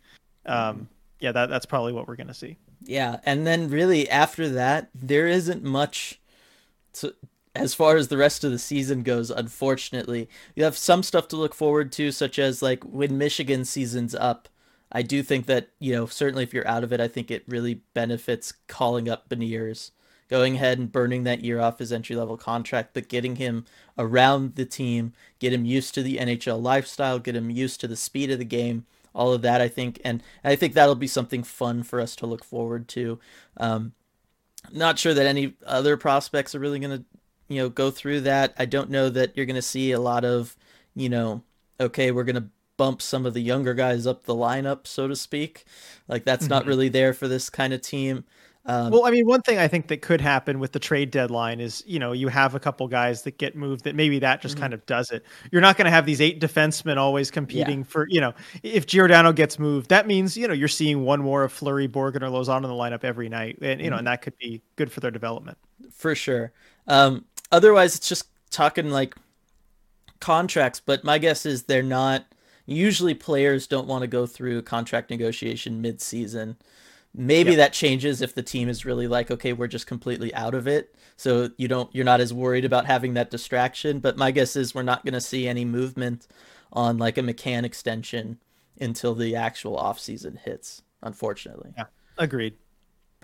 Um, 0.45 0.87
yeah, 1.19 1.33
that 1.33 1.49
that's 1.49 1.65
probably 1.65 1.95
what 1.95 2.07
we're 2.07 2.17
going 2.17 2.27
to 2.27 2.35
see. 2.35 2.59
Yeah, 2.85 3.21
and 3.25 3.47
then 3.47 3.71
really 3.71 4.07
after 4.11 4.51
that, 4.51 4.91
there 4.95 5.27
isn't 5.27 5.65
much 5.65 6.21
to, 6.95 7.15
as 7.55 7.73
far 7.73 7.97
as 7.97 8.09
the 8.09 8.19
rest 8.19 8.45
of 8.45 8.51
the 8.51 8.59
season 8.59 9.03
goes. 9.03 9.31
Unfortunately, 9.31 10.29
you 10.55 10.63
have 10.65 10.77
some 10.77 11.03
stuff 11.03 11.27
to 11.29 11.37
look 11.37 11.55
forward 11.55 11.91
to, 11.93 12.13
such 12.13 12.39
as 12.39 12.61
like 12.61 12.85
when 12.85 13.17
Michigan 13.17 13.65
season's 13.65 14.15
up 14.15 14.51
I 14.93 15.03
do 15.03 15.23
think 15.23 15.47
that, 15.47 15.69
you 15.79 15.93
know, 15.93 16.07
certainly 16.07 16.45
if 16.45 16.55
you're 16.55 16.67
out 16.67 16.85
of 16.85 16.93
it, 16.93 17.01
I 17.01 17.09
think 17.09 17.31
it 17.31 17.45
really 17.49 17.83
benefits 17.93 18.53
calling 18.69 19.09
up 19.09 19.29
Beniers, 19.29 19.91
going 20.29 20.57
ahead 20.57 20.79
and 20.79 20.91
burning 20.91 21.25
that 21.25 21.43
year 21.43 21.61
off 21.61 21.79
his 21.79 21.93
entry 21.93 22.17
level 22.17 22.37
contract, 22.37 22.91
but 22.95 23.09
getting 23.09 23.37
him 23.37 23.65
around 23.99 24.55
the 24.55 24.65
team, 24.65 25.13
get 25.39 25.53
him 25.53 25.65
used 25.65 25.95
to 25.95 26.03
the 26.03 26.19
NHL 26.19 26.61
lifestyle, 26.61 27.19
get 27.19 27.37
him 27.37 27.51
used 27.51 27.81
to 27.81 27.89
the 27.89 27.97
speed 27.97 28.31
of 28.31 28.39
the 28.39 28.45
game, 28.45 28.87
all 29.15 29.33
of 29.33 29.43
that, 29.43 29.61
I 29.61 29.69
think. 29.69 30.01
And 30.05 30.23
I 30.45 30.57
think 30.57 30.75
that'll 30.75 30.95
be 30.95 31.07
something 31.07 31.43
fun 31.43 31.83
for 31.83 32.01
us 32.01 32.15
to 32.17 32.27
look 32.27 32.45
forward 32.45 32.87
to. 32.89 33.19
Um, 33.57 33.93
not 34.73 34.99
sure 34.99 35.15
that 35.15 35.27
any 35.27 35.55
other 35.65 35.97
prospects 35.97 36.55
are 36.55 36.61
really 36.61 36.79
going 36.79 36.99
to, 36.99 37.05
you 37.49 37.63
know, 37.63 37.69
go 37.69 37.91
through 37.91 38.23
that. 38.23 38.55
I 38.59 38.67
don't 38.67 38.91
know 38.91 39.09
that 39.11 39.37
you're 39.37 39.47
going 39.47 39.57
to 39.57 39.63
see 39.63 39.93
a 39.93 40.01
lot 40.01 40.25
of, 40.25 40.57
you 40.95 41.09
know, 41.09 41.43
okay, 41.81 42.11
we're 42.11 42.25
going 42.25 42.37
to 42.37 42.49
bump 42.77 43.03
some 43.03 43.27
of 43.27 43.35
the 43.35 43.41
younger 43.41 43.75
guys 43.75 44.07
up 44.07 44.25
the 44.25 44.35
lineup, 44.35 44.87
so 44.87 45.09
to 45.09 45.17
speak. 45.17 45.65
Like 46.09 46.25
that's 46.25 46.45
mm-hmm. 46.45 46.55
not 46.55 46.67
really 46.67 46.89
there 46.89 47.13
for 47.13 47.29
this 47.29 47.51
kind 47.51 47.73
of 47.73 47.81
team. 47.81 48.25
Um, 48.69 48.91
well, 48.91 49.07
I 49.07 49.13
mean, 49.13 49.27
one 49.27 49.43
thing 49.43 49.59
I 49.59 49.69
think 49.69 49.87
that 49.89 50.03
could 50.03 50.21
happen 50.21 50.59
with 50.59 50.73
the 50.73 50.81
trade 50.81 51.13
deadline 51.13 51.61
is, 51.61 51.85
you 51.87 52.01
know, 52.01 52.11
you 52.11 52.27
have 52.27 52.57
a 52.57 52.61
couple 52.61 52.89
guys 52.89 53.23
that 53.23 53.39
get 53.39 53.55
moved 53.55 53.85
that 53.85 53.95
maybe 53.95 54.19
that 54.19 54.43
just 54.43 54.57
mm-hmm. 54.57 54.63
kind 54.63 54.75
of 54.75 54.85
does 54.87 55.13
it. 55.13 55.25
You're 55.53 55.63
not 55.63 55.77
going 55.77 55.85
to 55.85 55.91
have 55.93 56.05
these 56.05 56.21
eight 56.21 56.41
defensemen 56.41 56.97
always 56.97 57.31
competing 57.31 57.79
yeah. 57.79 57.85
for, 57.85 58.09
you 58.09 58.21
know, 58.21 58.35
if 58.65 58.87
Giordano 58.87 59.33
gets 59.33 59.61
moved, 59.61 59.89
that 59.91 60.09
means, 60.09 60.37
you 60.37 60.49
know, 60.49 60.55
you're 60.55 60.67
seeing 60.67 61.05
one 61.05 61.21
more 61.21 61.45
of 61.45 61.53
Fleury, 61.53 61.87
Borgen, 61.87 62.23
or 62.23 62.29
Lauzon 62.29 62.57
in 62.57 62.63
the 62.63 62.71
lineup 62.71 63.05
every 63.05 63.29
night. 63.29 63.59
And, 63.63 63.81
you 63.81 63.89
know, 63.89 63.95
mm-hmm. 63.95 63.99
and 63.99 64.07
that 64.09 64.23
could 64.23 64.37
be 64.37 64.61
good 64.75 64.91
for 64.91 64.99
their 64.99 65.13
development. 65.13 65.59
For 65.93 66.17
sure. 66.17 66.53
Um, 66.89 67.25
otherwise, 67.53 67.95
it's 67.95 68.09
just 68.09 68.27
talking 68.51 68.91
like 68.91 69.15
contracts, 70.19 70.81
but 70.85 71.05
my 71.05 71.19
guess 71.19 71.47
is 71.47 71.63
they're 71.63 71.85
not 71.85 72.27
Usually 72.67 73.15
players 73.15 73.67
don't 73.67 73.87
want 73.87 74.03
to 74.03 74.09
go 74.09 74.27
through 74.27 74.63
contract 74.63 75.11
negotiation 75.11 75.81
mid-season. 75.81 76.57
Maybe 77.15 77.53
yep. 77.53 77.59
that 77.59 77.73
changes 77.73 78.21
if 78.21 78.35
the 78.35 78.43
team 78.43 78.69
is 78.69 78.85
really 78.85 79.07
like, 79.09 79.31
okay, 79.31 79.53
we're 79.55 79.69
just 79.69 79.87
completely 79.87 80.35
out 80.35 80.55
of 80.55 80.69
it. 80.69 80.95
So 81.17 81.51
you 81.57 81.67
don't 81.67 81.95
you're 81.95 82.05
not 82.05 82.21
as 82.21 82.35
worried 82.35 82.67
about 82.67 82.85
having 82.85 83.15
that 83.15 83.31
distraction, 83.31 84.01
but 84.01 84.19
my 84.19 84.31
guess 84.31 84.55
is 84.55 84.75
we're 84.75 84.83
not 84.83 85.03
going 85.03 85.15
to 85.15 85.21
see 85.21 85.49
any 85.49 85.65
movement 85.65 86.27
on 86.73 86.99
like 86.99 87.17
a 87.17 87.23
McCann 87.23 87.65
extension 87.65 88.39
until 88.79 89.15
the 89.15 89.35
actual 89.35 89.79
offseason 89.79 90.39
hits, 90.39 90.83
unfortunately. 91.03 91.73
Yeah. 91.77 91.85
Agreed 92.19 92.57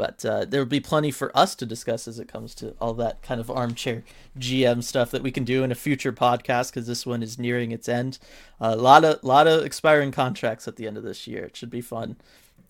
but 0.03 0.25
uh, 0.25 0.45
there 0.45 0.61
will 0.61 0.67
be 0.67 0.81
plenty 0.81 1.13
for 1.13 1.31
us 1.33 1.55
to 1.55 1.65
discuss 1.65 2.09
as 2.09 2.19
it 2.19 2.27
comes 2.27 2.57
to 2.57 2.75
all 2.81 2.93
that 2.93 3.23
kind 3.23 3.41
of 3.41 3.49
armchair 3.49 4.03
GM 4.37 4.83
stuff 4.83 5.13
that 5.13 5.23
we 5.23 5.31
can 5.31 5.45
do 5.45 5.63
in 5.63 5.71
a 5.71 5.77
future 5.77 6.13
podcast 6.13 6.73
because 6.73 6.89
this 6.89 7.07
one 7.07 7.23
is 7.23 7.39
nearing 7.39 7.71
its 7.71 7.89
end. 7.89 8.19
A 8.59 8.75
lot 8.75 9.05
of 9.05 9.23
lot 9.23 9.47
of 9.47 9.65
expiring 9.65 10.11
contracts 10.11 10.67
at 10.67 10.75
the 10.75 10.89
end 10.89 10.97
of 10.97 11.05
this 11.05 11.29
year. 11.29 11.45
It 11.45 11.57
should 11.57 11.71
be 11.71 11.81
fun 11.81 12.17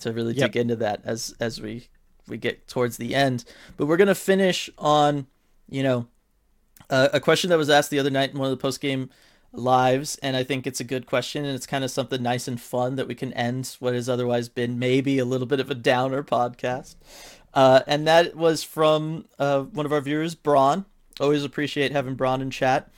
to 0.01 0.13
really 0.13 0.35
yep. 0.35 0.53
dig 0.53 0.61
into 0.61 0.77
that 0.77 1.01
as 1.07 1.35
as 1.41 1.59
we 1.59 1.89
we 2.29 2.37
get 2.37 2.69
towards 2.69 2.99
the 2.99 3.15
end. 3.15 3.47
But 3.79 3.87
we're 3.87 3.97
gonna 3.97 4.15
finish 4.15 4.69
on 4.77 5.27
you 5.71 5.83
know 5.83 6.09
uh, 6.91 7.09
a 7.15 7.21
question 7.21 7.49
that 7.49 7.57
was 7.57 7.71
asked 7.71 7.89
the 7.89 7.99
other 7.99 8.11
night 8.11 8.33
in 8.33 8.39
one 8.39 8.53
of 8.53 8.59
the 8.59 8.61
post 8.61 8.83
game 8.83 9.09
lives 9.53 10.19
and 10.23 10.37
i 10.37 10.43
think 10.43 10.67
it's 10.67 10.81
a 10.81 10.85
good 10.85 11.07
question 11.07 11.45
and 11.45 11.55
it's 11.55 11.67
kind 11.67 11.85
of 11.85 11.91
something 11.91 12.23
nice 12.23 12.49
and 12.49 12.61
fun 12.61 12.97
that 12.97 13.07
we 13.07 13.15
can 13.15 13.33
end 13.35 13.77
what 13.81 13.95
has 13.95 14.09
otherwise 14.09 14.49
been 14.49 14.79
maybe 14.79 15.19
a 15.19 15.25
little 15.25 15.47
bit 15.47 15.61
of 15.61 15.71
a 15.71 15.75
downer 15.75 16.23
podcast. 16.23 16.97
Uh, 17.55 17.81
and 17.87 18.07
that 18.07 18.35
was 18.35 18.63
from 18.63 19.27
uh, 19.39 19.61
one 19.61 19.85
of 19.85 19.93
our 19.93 20.01
viewers 20.01 20.35
braun. 20.35 20.87
Always 21.21 21.45
appreciate 21.45 21.93
having 21.93 22.15
braun 22.15 22.41
in 22.41 22.51
chat. 22.51 22.91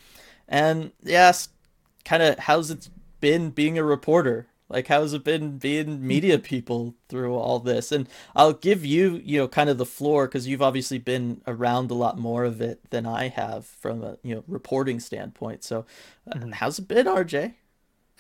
And 0.49 0.93
yes 1.03 1.49
kind 2.05 2.23
of 2.23 2.39
how's 2.41 2.71
it 2.71 2.89
been 3.21 3.51
being 3.51 3.79
a 3.79 3.85
reporter 3.85 4.47
like, 4.69 4.87
how's 4.87 5.13
it 5.13 5.25
been 5.25 5.59
being 5.59 6.07
media 6.07 6.39
people 6.39 6.95
through 7.09 7.35
all 7.35 7.59
this? 7.59 7.93
And 7.93 8.09
I'll 8.35 8.55
give 8.55 8.85
you, 8.85 9.21
you 9.23 9.39
know, 9.39 9.49
kind 9.49 9.69
of 9.69 9.79
the 9.79 9.87
floor 9.87 10.27
because 10.27 10.49
you've 10.49 10.63
obviously 10.63 10.99
been 10.99 11.43
around 11.47 11.91
a 11.91 11.95
lot 11.95 12.19
more 12.19 12.45
of 12.45 12.61
it 12.61 12.81
than 12.91 13.07
I 13.07 13.29
have 13.29 13.67
from 13.67 14.03
a, 14.03 14.17
you 14.23 14.35
know, 14.35 14.45
reporting 14.49 15.01
standpoint. 15.01 15.65
So, 15.65 15.85
uh, 16.31 16.39
mm-hmm. 16.39 16.53
how's 16.53 16.79
it 16.79 16.89
been, 16.89 17.07
RJ? 17.07 17.55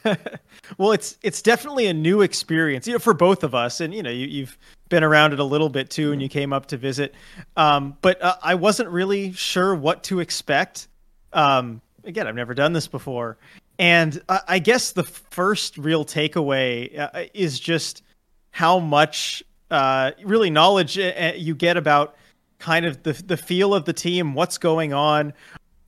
well, 0.78 0.92
it's 0.92 1.16
it's 1.22 1.40
definitely 1.40 1.86
a 1.86 1.95
new 1.95 2.20
experience, 2.20 2.86
you 2.86 2.92
know, 2.92 2.99
for 2.99 3.14
both 3.14 3.42
of 3.42 3.55
us. 3.55 3.80
And 3.80 3.95
you 3.95 4.03
know, 4.03 4.11
you, 4.11 4.45
have 4.45 4.59
been 4.90 5.03
around 5.03 5.32
it 5.32 5.40
a 5.40 5.45
little 5.45 5.70
bit 5.70 5.90
too, 5.90 6.12
and 6.12 6.20
you 6.20 6.28
came 6.28 6.53
up 6.53 6.66
to 6.66 6.76
visit. 6.76 7.14
Um, 7.57 7.97
but 8.03 8.22
uh, 8.22 8.36
I 8.42 8.55
wasn't 8.55 8.90
really 8.90 9.32
sure 9.32 9.74
what 9.74 10.03
to 10.05 10.20
expect. 10.20 10.88
Um, 11.32 11.80
again, 12.05 12.26
I've 12.26 12.34
never 12.34 12.55
done 12.55 12.74
this 12.74 12.86
before, 12.86 13.38
and 13.79 14.22
I 14.29 14.61
guess 14.61 14.93
the 14.93 15.03
first 15.03 15.79
real 15.79 16.05
takeaway 16.05 16.97
uh, 16.99 17.25
is 17.35 17.59
just 17.59 18.03
how 18.51 18.79
much 18.79 19.43
uh, 19.70 20.12
really 20.22 20.51
knowledge 20.51 20.97
uh, 20.99 21.12
uh, 21.18 21.33
you 21.37 21.55
get 21.55 21.77
about 21.77 22.16
kind 22.59 22.87
of 22.87 23.03
the 23.03 23.12
the 23.12 23.37
feel 23.37 23.75
of 23.75 23.85
the 23.85 23.93
team, 23.93 24.35
what's 24.35 24.59
going 24.59 24.93
on. 24.93 25.33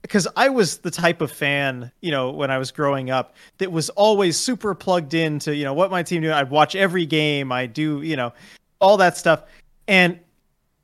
because 0.07 0.27
I 0.37 0.49
was 0.49 0.77
the 0.79 0.91
type 0.91 1.19
of 1.21 1.31
fan, 1.31 1.91
you 2.01 2.11
know, 2.11 2.31
when 2.31 2.49
I 2.49 2.57
was 2.57 2.71
growing 2.71 3.09
up 3.09 3.35
that 3.57 3.71
was 3.71 3.89
always 3.89 4.37
super 4.37 4.73
plugged 4.73 5.13
into, 5.13 5.53
you 5.53 5.65
know, 5.65 5.73
what 5.73 5.91
my 5.91 6.01
team 6.01 6.21
do. 6.21 6.31
I'd 6.31 6.49
watch 6.49 6.75
every 6.75 7.05
game. 7.05 7.51
I 7.51 7.65
do, 7.65 8.01
you 8.01 8.15
know, 8.15 8.31
all 8.79 8.95
that 8.97 9.17
stuff. 9.17 9.43
And 9.87 10.19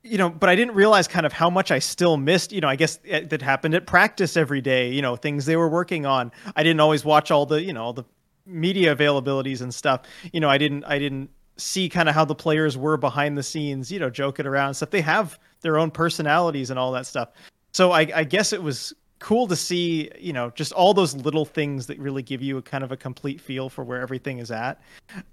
you 0.04 0.18
know, 0.18 0.28
but 0.28 0.50
I 0.50 0.54
didn't 0.54 0.74
realize 0.74 1.08
kind 1.08 1.24
of 1.24 1.32
how 1.32 1.48
much 1.48 1.70
I 1.70 1.78
still 1.78 2.18
missed. 2.18 2.52
You 2.52 2.60
know, 2.60 2.68
I 2.68 2.76
guess 2.76 2.98
that 3.08 3.40
happened 3.40 3.74
at 3.74 3.86
practice 3.86 4.36
every 4.36 4.60
day. 4.60 4.92
You 4.92 5.00
know, 5.00 5.16
things 5.16 5.46
they 5.46 5.56
were 5.56 5.68
working 5.68 6.04
on. 6.04 6.30
I 6.54 6.62
didn't 6.62 6.80
always 6.80 7.06
watch 7.06 7.30
all 7.30 7.46
the, 7.46 7.62
you 7.62 7.72
know, 7.72 7.82
all 7.82 7.92
the 7.94 8.04
media 8.44 8.94
availabilities 8.94 9.62
and 9.62 9.74
stuff. 9.74 10.02
You 10.30 10.40
know, 10.40 10.50
I 10.50 10.58
didn't, 10.58 10.84
I 10.84 10.98
didn't 10.98 11.30
see 11.56 11.88
kind 11.88 12.10
of 12.10 12.14
how 12.14 12.26
the 12.26 12.34
players 12.34 12.76
were 12.76 12.98
behind 12.98 13.38
the 13.38 13.42
scenes. 13.42 13.90
You 13.90 13.98
know, 13.98 14.10
joking 14.10 14.46
around 14.46 14.74
stuff. 14.74 14.90
They 14.90 15.00
have 15.00 15.38
their 15.62 15.78
own 15.78 15.90
personalities 15.90 16.68
and 16.68 16.78
all 16.78 16.92
that 16.92 17.06
stuff. 17.06 17.30
So 17.72 17.92
I, 17.92 18.06
I 18.14 18.24
guess 18.24 18.52
it 18.52 18.62
was 18.62 18.92
cool 19.20 19.46
to 19.48 19.56
see. 19.56 20.10
You 20.20 20.34
know, 20.34 20.50
just 20.50 20.72
all 20.72 20.92
those 20.92 21.14
little 21.14 21.46
things 21.46 21.86
that 21.86 21.98
really 21.98 22.22
give 22.22 22.42
you 22.42 22.58
a 22.58 22.62
kind 22.62 22.84
of 22.84 22.92
a 22.92 22.96
complete 22.98 23.40
feel 23.40 23.70
for 23.70 23.82
where 23.82 24.02
everything 24.02 24.36
is 24.36 24.50
at. 24.50 24.82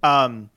Um, 0.01 0.49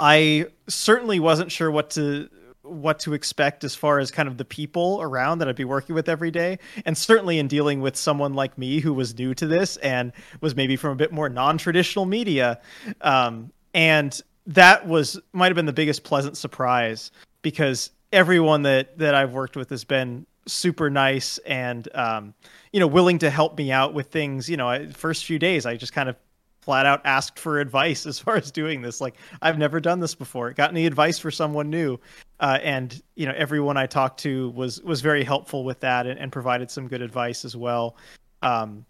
I 0.00 0.46
certainly 0.66 1.20
wasn't 1.20 1.52
sure 1.52 1.70
what 1.70 1.90
to 1.90 2.28
what 2.64 2.98
to 3.00 3.14
expect 3.14 3.62
as 3.62 3.74
far 3.74 3.98
as 3.98 4.10
kind 4.10 4.28
of 4.28 4.38
the 4.38 4.44
people 4.44 4.98
around 5.00 5.38
that 5.38 5.48
I'd 5.48 5.56
be 5.56 5.64
working 5.64 5.94
with 5.94 6.08
every 6.08 6.30
day. 6.30 6.58
And 6.84 6.96
certainly 6.96 7.38
in 7.38 7.46
dealing 7.46 7.80
with 7.80 7.96
someone 7.96 8.34
like 8.34 8.56
me 8.58 8.80
who 8.80 8.92
was 8.92 9.16
new 9.16 9.34
to 9.34 9.46
this 9.46 9.76
and 9.78 10.12
was 10.40 10.56
maybe 10.56 10.76
from 10.76 10.90
a 10.92 10.96
bit 10.96 11.12
more 11.12 11.28
non 11.28 11.58
traditional 11.58 12.06
media. 12.06 12.60
Um, 13.00 13.52
and 13.74 14.20
that 14.46 14.86
was 14.86 15.18
might 15.32 15.46
have 15.46 15.56
been 15.56 15.66
the 15.66 15.72
biggest 15.72 16.04
pleasant 16.04 16.36
surprise 16.36 17.10
because 17.42 17.90
everyone 18.12 18.62
that 18.62 18.98
that 18.98 19.14
I've 19.14 19.32
worked 19.32 19.56
with 19.56 19.70
has 19.70 19.84
been 19.84 20.26
super 20.46 20.90
nice 20.90 21.38
and 21.38 21.88
um, 21.94 22.34
you 22.72 22.80
know 22.80 22.86
willing 22.86 23.18
to 23.18 23.30
help 23.30 23.56
me 23.56 23.72
out 23.72 23.94
with 23.94 24.08
things 24.08 24.48
you 24.48 24.56
know 24.56 24.68
I, 24.68 24.86
first 24.88 25.24
few 25.24 25.38
days 25.38 25.64
i 25.64 25.76
just 25.76 25.92
kind 25.92 26.08
of 26.08 26.16
flat 26.64 26.86
out 26.86 27.00
asked 27.04 27.38
for 27.38 27.60
advice 27.60 28.06
as 28.06 28.18
far 28.18 28.36
as 28.36 28.50
doing 28.50 28.82
this. 28.82 29.00
Like 29.00 29.16
I've 29.42 29.58
never 29.58 29.80
done 29.80 30.00
this 30.00 30.14
before. 30.14 30.52
Got 30.52 30.70
any 30.70 30.86
advice 30.86 31.18
for 31.18 31.30
someone 31.30 31.70
new? 31.70 31.98
Uh, 32.40 32.58
and 32.62 33.02
you 33.14 33.26
know, 33.26 33.34
everyone 33.36 33.76
I 33.76 33.86
talked 33.86 34.20
to 34.20 34.50
was 34.50 34.80
was 34.82 35.00
very 35.00 35.24
helpful 35.24 35.64
with 35.64 35.80
that 35.80 36.06
and, 36.06 36.18
and 36.18 36.32
provided 36.32 36.70
some 36.70 36.88
good 36.88 37.02
advice 37.02 37.44
as 37.44 37.56
well. 37.56 37.96
Um, 38.42 38.84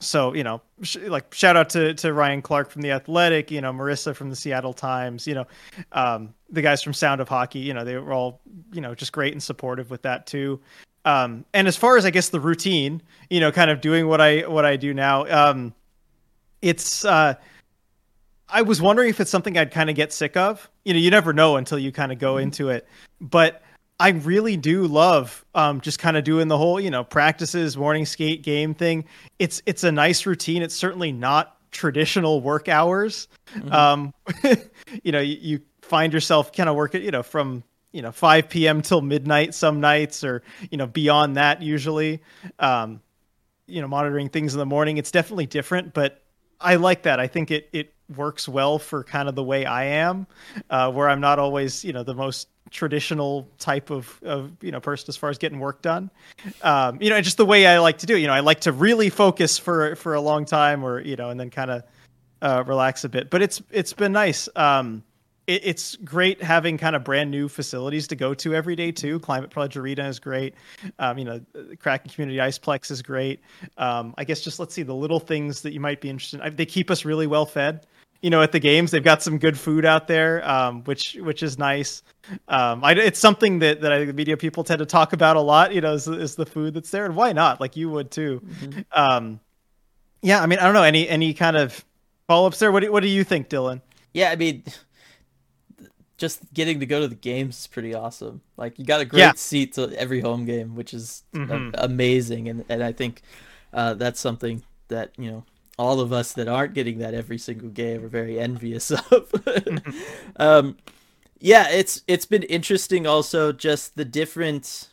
so 0.00 0.34
you 0.34 0.44
know, 0.44 0.60
sh- 0.82 0.98
like 1.06 1.32
shout 1.34 1.56
out 1.56 1.70
to 1.70 1.94
to 1.94 2.12
Ryan 2.12 2.42
Clark 2.42 2.70
from 2.70 2.82
the 2.82 2.92
Athletic, 2.92 3.50
you 3.50 3.60
know, 3.60 3.72
Marissa 3.72 4.14
from 4.14 4.30
the 4.30 4.36
Seattle 4.36 4.72
Times, 4.72 5.26
you 5.26 5.34
know, 5.34 5.46
um, 5.92 6.34
the 6.50 6.62
guys 6.62 6.82
from 6.82 6.92
Sound 6.92 7.20
of 7.20 7.28
Hockey. 7.28 7.60
You 7.60 7.74
know, 7.74 7.84
they 7.84 7.96
were 7.96 8.12
all 8.12 8.40
you 8.72 8.80
know 8.80 8.94
just 8.94 9.12
great 9.12 9.32
and 9.32 9.42
supportive 9.42 9.90
with 9.90 10.02
that 10.02 10.26
too. 10.26 10.60
Um, 11.04 11.44
and 11.52 11.68
as 11.68 11.76
far 11.76 11.96
as 11.96 12.04
I 12.04 12.10
guess 12.10 12.30
the 12.30 12.40
routine, 12.40 13.02
you 13.28 13.40
know, 13.40 13.52
kind 13.52 13.70
of 13.70 13.80
doing 13.80 14.06
what 14.06 14.20
I 14.20 14.40
what 14.42 14.64
I 14.64 14.76
do 14.76 14.94
now. 14.94 15.26
Um, 15.26 15.74
it's 16.64 17.04
uh 17.04 17.34
I 18.48 18.62
was 18.62 18.80
wondering 18.80 19.08
if 19.08 19.20
it's 19.20 19.30
something 19.30 19.58
I'd 19.58 19.70
kind 19.70 19.90
of 19.90 19.96
get 19.96 20.12
sick 20.12 20.36
of. 20.36 20.70
You 20.84 20.94
know, 20.94 21.00
you 21.00 21.10
never 21.10 21.32
know 21.32 21.56
until 21.56 21.78
you 21.78 21.90
kind 21.90 22.12
of 22.12 22.18
go 22.18 22.34
mm-hmm. 22.34 22.44
into 22.44 22.68
it. 22.68 22.86
But 23.20 23.62
I 23.98 24.10
really 24.10 24.56
do 24.56 24.86
love 24.86 25.44
um, 25.54 25.80
just 25.80 25.98
kind 25.98 26.16
of 26.16 26.24
doing 26.24 26.48
the 26.48 26.58
whole, 26.58 26.80
you 26.80 26.90
know, 26.90 27.04
practices, 27.04 27.76
morning 27.76 28.06
skate 28.06 28.42
game 28.42 28.74
thing. 28.74 29.04
It's 29.38 29.62
it's 29.66 29.84
a 29.84 29.92
nice 29.92 30.26
routine. 30.26 30.62
It's 30.62 30.74
certainly 30.74 31.12
not 31.12 31.56
traditional 31.70 32.40
work 32.40 32.68
hours. 32.68 33.28
Mm-hmm. 33.54 33.72
Um, 33.72 34.14
you 35.02 35.12
know, 35.12 35.20
you, 35.20 35.36
you 35.40 35.60
find 35.82 36.12
yourself 36.12 36.52
kind 36.52 36.68
of 36.68 36.76
working, 36.76 37.02
you 37.02 37.10
know, 37.10 37.22
from 37.22 37.62
you 37.92 38.02
know 38.02 38.12
5 38.12 38.48
p.m. 38.48 38.82
till 38.82 39.00
midnight 39.00 39.54
some 39.54 39.80
nights, 39.80 40.24
or 40.24 40.42
you 40.70 40.76
know 40.76 40.86
beyond 40.86 41.36
that 41.36 41.62
usually. 41.62 42.22
Um, 42.58 43.00
you 43.66 43.80
know, 43.80 43.88
monitoring 43.88 44.28
things 44.28 44.52
in 44.52 44.58
the 44.58 44.66
morning. 44.66 44.98
It's 44.98 45.10
definitely 45.10 45.46
different, 45.46 45.94
but 45.94 46.23
I 46.60 46.76
like 46.76 47.02
that. 47.02 47.20
I 47.20 47.26
think 47.26 47.50
it 47.50 47.68
it 47.72 47.92
works 48.14 48.48
well 48.48 48.78
for 48.78 49.02
kind 49.04 49.28
of 49.28 49.34
the 49.34 49.42
way 49.42 49.64
I 49.64 49.84
am, 49.84 50.26
uh, 50.70 50.90
where 50.92 51.08
I'm 51.08 51.20
not 51.20 51.38
always 51.38 51.84
you 51.84 51.92
know 51.92 52.02
the 52.02 52.14
most 52.14 52.48
traditional 52.70 53.48
type 53.58 53.90
of 53.90 54.20
of 54.24 54.50
you 54.60 54.72
know 54.72 54.80
person 54.80 55.06
as 55.08 55.16
far 55.16 55.30
as 55.30 55.38
getting 55.38 55.60
work 55.60 55.82
done. 55.82 56.10
Um, 56.62 56.98
you 57.00 57.10
know, 57.10 57.20
just 57.20 57.36
the 57.36 57.46
way 57.46 57.66
I 57.66 57.78
like 57.78 57.98
to 57.98 58.06
do. 58.06 58.16
It. 58.16 58.20
You 58.20 58.26
know, 58.26 58.32
I 58.32 58.40
like 58.40 58.60
to 58.60 58.72
really 58.72 59.10
focus 59.10 59.58
for 59.58 59.94
for 59.96 60.14
a 60.14 60.20
long 60.20 60.44
time, 60.44 60.84
or 60.84 61.00
you 61.00 61.16
know, 61.16 61.30
and 61.30 61.38
then 61.38 61.50
kind 61.50 61.70
of 61.70 61.82
uh, 62.42 62.64
relax 62.66 63.04
a 63.04 63.08
bit. 63.08 63.30
But 63.30 63.42
it's 63.42 63.62
it's 63.70 63.92
been 63.92 64.12
nice. 64.12 64.48
Um, 64.56 65.02
it, 65.46 65.62
it's 65.64 65.96
great 65.96 66.42
having 66.42 66.78
kind 66.78 66.96
of 66.96 67.04
brand 67.04 67.30
new 67.30 67.48
facilities 67.48 68.06
to 68.08 68.16
go 68.16 68.34
to 68.34 68.54
every 68.54 68.76
day 68.76 68.92
too. 68.92 69.18
Climate 69.20 69.50
Pledge 69.50 69.76
Arena 69.76 70.08
is 70.08 70.18
great. 70.18 70.54
Um, 70.98 71.18
you 71.18 71.24
know, 71.24 71.40
Kraken 71.78 72.10
Community 72.10 72.38
Iceplex 72.38 72.90
is 72.90 73.02
great. 73.02 73.40
Um, 73.76 74.14
I 74.18 74.24
guess 74.24 74.40
just 74.40 74.58
let's 74.58 74.74
see 74.74 74.82
the 74.82 74.94
little 74.94 75.20
things 75.20 75.62
that 75.62 75.72
you 75.72 75.80
might 75.80 76.00
be 76.00 76.10
interested 76.10 76.40
in. 76.40 76.56
They 76.56 76.66
keep 76.66 76.90
us 76.90 77.04
really 77.04 77.26
well 77.26 77.46
fed. 77.46 77.86
You 78.22 78.30
know, 78.30 78.40
at 78.40 78.52
the 78.52 78.60
games, 78.60 78.90
they've 78.90 79.04
got 79.04 79.22
some 79.22 79.36
good 79.36 79.58
food 79.58 79.84
out 79.84 80.08
there, 80.08 80.48
um, 80.48 80.82
which 80.84 81.18
which 81.20 81.42
is 81.42 81.58
nice. 81.58 82.02
Um, 82.48 82.82
I, 82.82 82.92
it's 82.92 83.18
something 83.18 83.58
that 83.58 83.82
that 83.82 83.92
I, 83.92 84.06
the 84.06 84.14
media 84.14 84.38
people 84.38 84.64
tend 84.64 84.78
to 84.78 84.86
talk 84.86 85.12
about 85.12 85.36
a 85.36 85.42
lot. 85.42 85.74
You 85.74 85.82
know, 85.82 85.92
is, 85.92 86.08
is 86.08 86.34
the 86.34 86.46
food 86.46 86.72
that's 86.72 86.90
there, 86.90 87.04
and 87.04 87.16
why 87.16 87.32
not? 87.32 87.60
Like 87.60 87.76
you 87.76 87.90
would 87.90 88.10
too. 88.10 88.40
Mm-hmm. 88.42 88.80
Um, 88.92 89.40
yeah, 90.22 90.42
I 90.42 90.46
mean, 90.46 90.58
I 90.58 90.64
don't 90.64 90.72
know 90.72 90.84
any 90.84 91.06
any 91.06 91.34
kind 91.34 91.54
of 91.54 91.84
follow 92.26 92.46
ups 92.46 92.58
there. 92.58 92.72
What 92.72 92.80
do, 92.80 92.90
what 92.90 93.02
do 93.02 93.10
you 93.10 93.24
think, 93.24 93.50
Dylan? 93.50 93.82
Yeah, 94.14 94.30
I 94.30 94.36
mean, 94.36 94.64
just 96.16 96.40
getting 96.54 96.80
to 96.80 96.86
go 96.86 97.00
to 97.00 97.08
the 97.08 97.14
games 97.14 97.60
is 97.60 97.66
pretty 97.66 97.94
awesome. 97.94 98.40
Like 98.56 98.78
you 98.78 98.84
got 98.84 99.00
a 99.00 99.04
great 99.04 99.20
yeah. 99.20 99.32
seat 99.34 99.74
to 99.74 99.92
every 99.98 100.20
home 100.20 100.44
game, 100.44 100.76
which 100.76 100.94
is 100.94 101.24
mm-hmm. 101.34 101.70
amazing, 101.74 102.48
and 102.48 102.64
and 102.68 102.82
I 102.82 102.92
think 102.92 103.22
uh, 103.72 103.94
that's 103.94 104.20
something 104.20 104.62
that 104.88 105.10
you 105.18 105.30
know 105.30 105.44
all 105.78 106.00
of 106.00 106.12
us 106.12 106.32
that 106.34 106.48
aren't 106.48 106.74
getting 106.74 106.98
that 106.98 107.14
every 107.14 107.38
single 107.38 107.68
game 107.68 108.04
are 108.04 108.08
very 108.08 108.38
envious 108.38 108.90
of. 108.90 109.02
mm-hmm. 109.10 110.00
um, 110.36 110.76
yeah, 111.40 111.68
it's 111.68 112.02
it's 112.06 112.26
been 112.26 112.44
interesting 112.44 113.06
also 113.06 113.52
just 113.52 113.96
the 113.96 114.04
different 114.04 114.90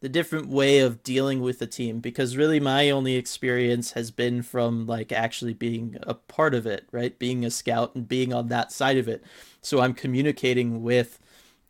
the 0.00 0.08
different 0.08 0.48
way 0.48 0.78
of 0.78 1.02
dealing 1.02 1.40
with 1.40 1.58
the 1.58 1.66
team 1.66 2.00
because 2.00 2.36
really 2.36 2.58
my 2.58 2.88
only 2.90 3.16
experience 3.16 3.92
has 3.92 4.10
been 4.10 4.42
from 4.42 4.86
like 4.86 5.12
actually 5.12 5.52
being 5.52 5.98
a 6.02 6.14
part 6.14 6.54
of 6.54 6.66
it, 6.66 6.88
right? 6.90 7.18
Being 7.18 7.44
a 7.44 7.50
scout 7.50 7.94
and 7.94 8.08
being 8.08 8.32
on 8.32 8.48
that 8.48 8.72
side 8.72 8.96
of 8.96 9.08
it. 9.08 9.22
So 9.60 9.80
I'm 9.80 9.92
communicating 9.92 10.82
with 10.82 11.18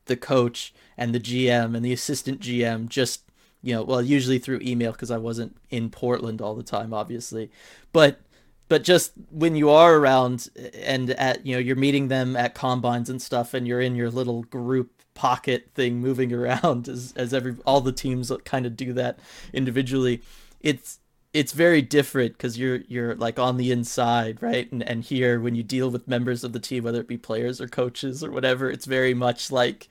the 0.05 0.17
coach 0.17 0.73
and 0.97 1.15
the 1.15 1.21
GM 1.21 1.75
and 1.75 1.85
the 1.85 1.93
assistant 1.93 2.41
GM 2.41 2.89
just 2.89 3.23
you 3.63 3.75
know, 3.75 3.83
well, 3.83 4.03
usually 4.03 4.39
through 4.39 4.61
email 4.63 4.93
because 4.93 5.11
I 5.11 5.19
wasn't 5.19 5.57
in 5.69 5.91
Portland 5.91 6.41
all 6.41 6.55
the 6.55 6.63
time, 6.63 6.95
obviously. 6.95 7.51
But 7.93 8.21
but 8.69 8.85
just 8.85 9.13
when 9.31 9.57
you 9.57 9.69
are 9.71 9.97
around 9.97 10.49
eh, 10.57 10.71
and 10.83 11.11
at 11.11 11.45
you 11.45 11.55
know 11.55 11.59
you're 11.59 11.77
meeting 11.77 12.09
them 12.09 12.37
at 12.37 12.55
combines 12.55 13.11
and 13.11 13.21
stuff, 13.21 13.53
and 13.53 13.67
you're 13.67 13.81
in 13.81 13.97
your 13.97 14.11
little 14.11 14.45
group 14.45 15.00
pocket 15.21 15.69
thing 15.75 16.01
moving 16.01 16.33
around 16.41 16.89
as 16.89 17.13
as 17.15 17.35
every 17.35 17.55
all 17.67 17.83
the 17.83 17.93
teams 17.93 18.33
kind 18.45 18.65
of 18.65 18.75
do 18.75 18.95
that 18.95 19.19
individually. 19.53 20.23
It's 20.63 20.99
it's 21.35 21.53
very 21.53 21.83
different 21.83 22.33
because 22.33 22.59
you're 22.59 22.81
you're 22.89 23.15
like 23.17 23.39
on 23.39 23.59
the 23.59 23.71
inside, 23.71 24.43
right? 24.43 24.73
And 24.73 24.83
and 24.83 25.05
here 25.05 25.39
when 25.39 25.55
you 25.55 25.63
deal 25.63 25.91
with 25.91 26.09
members 26.09 26.43
of 26.43 26.55
the 26.55 26.59
team, 26.59 26.85
whether 26.85 27.01
it 27.01 27.07
be 27.07 27.19
players 27.19 27.61
or 27.61 27.69
coaches 27.69 28.25
or 28.25 28.31
whatever, 28.31 28.71
it's 28.71 28.87
very 28.87 29.13
much 29.13 29.53
like 29.53 29.91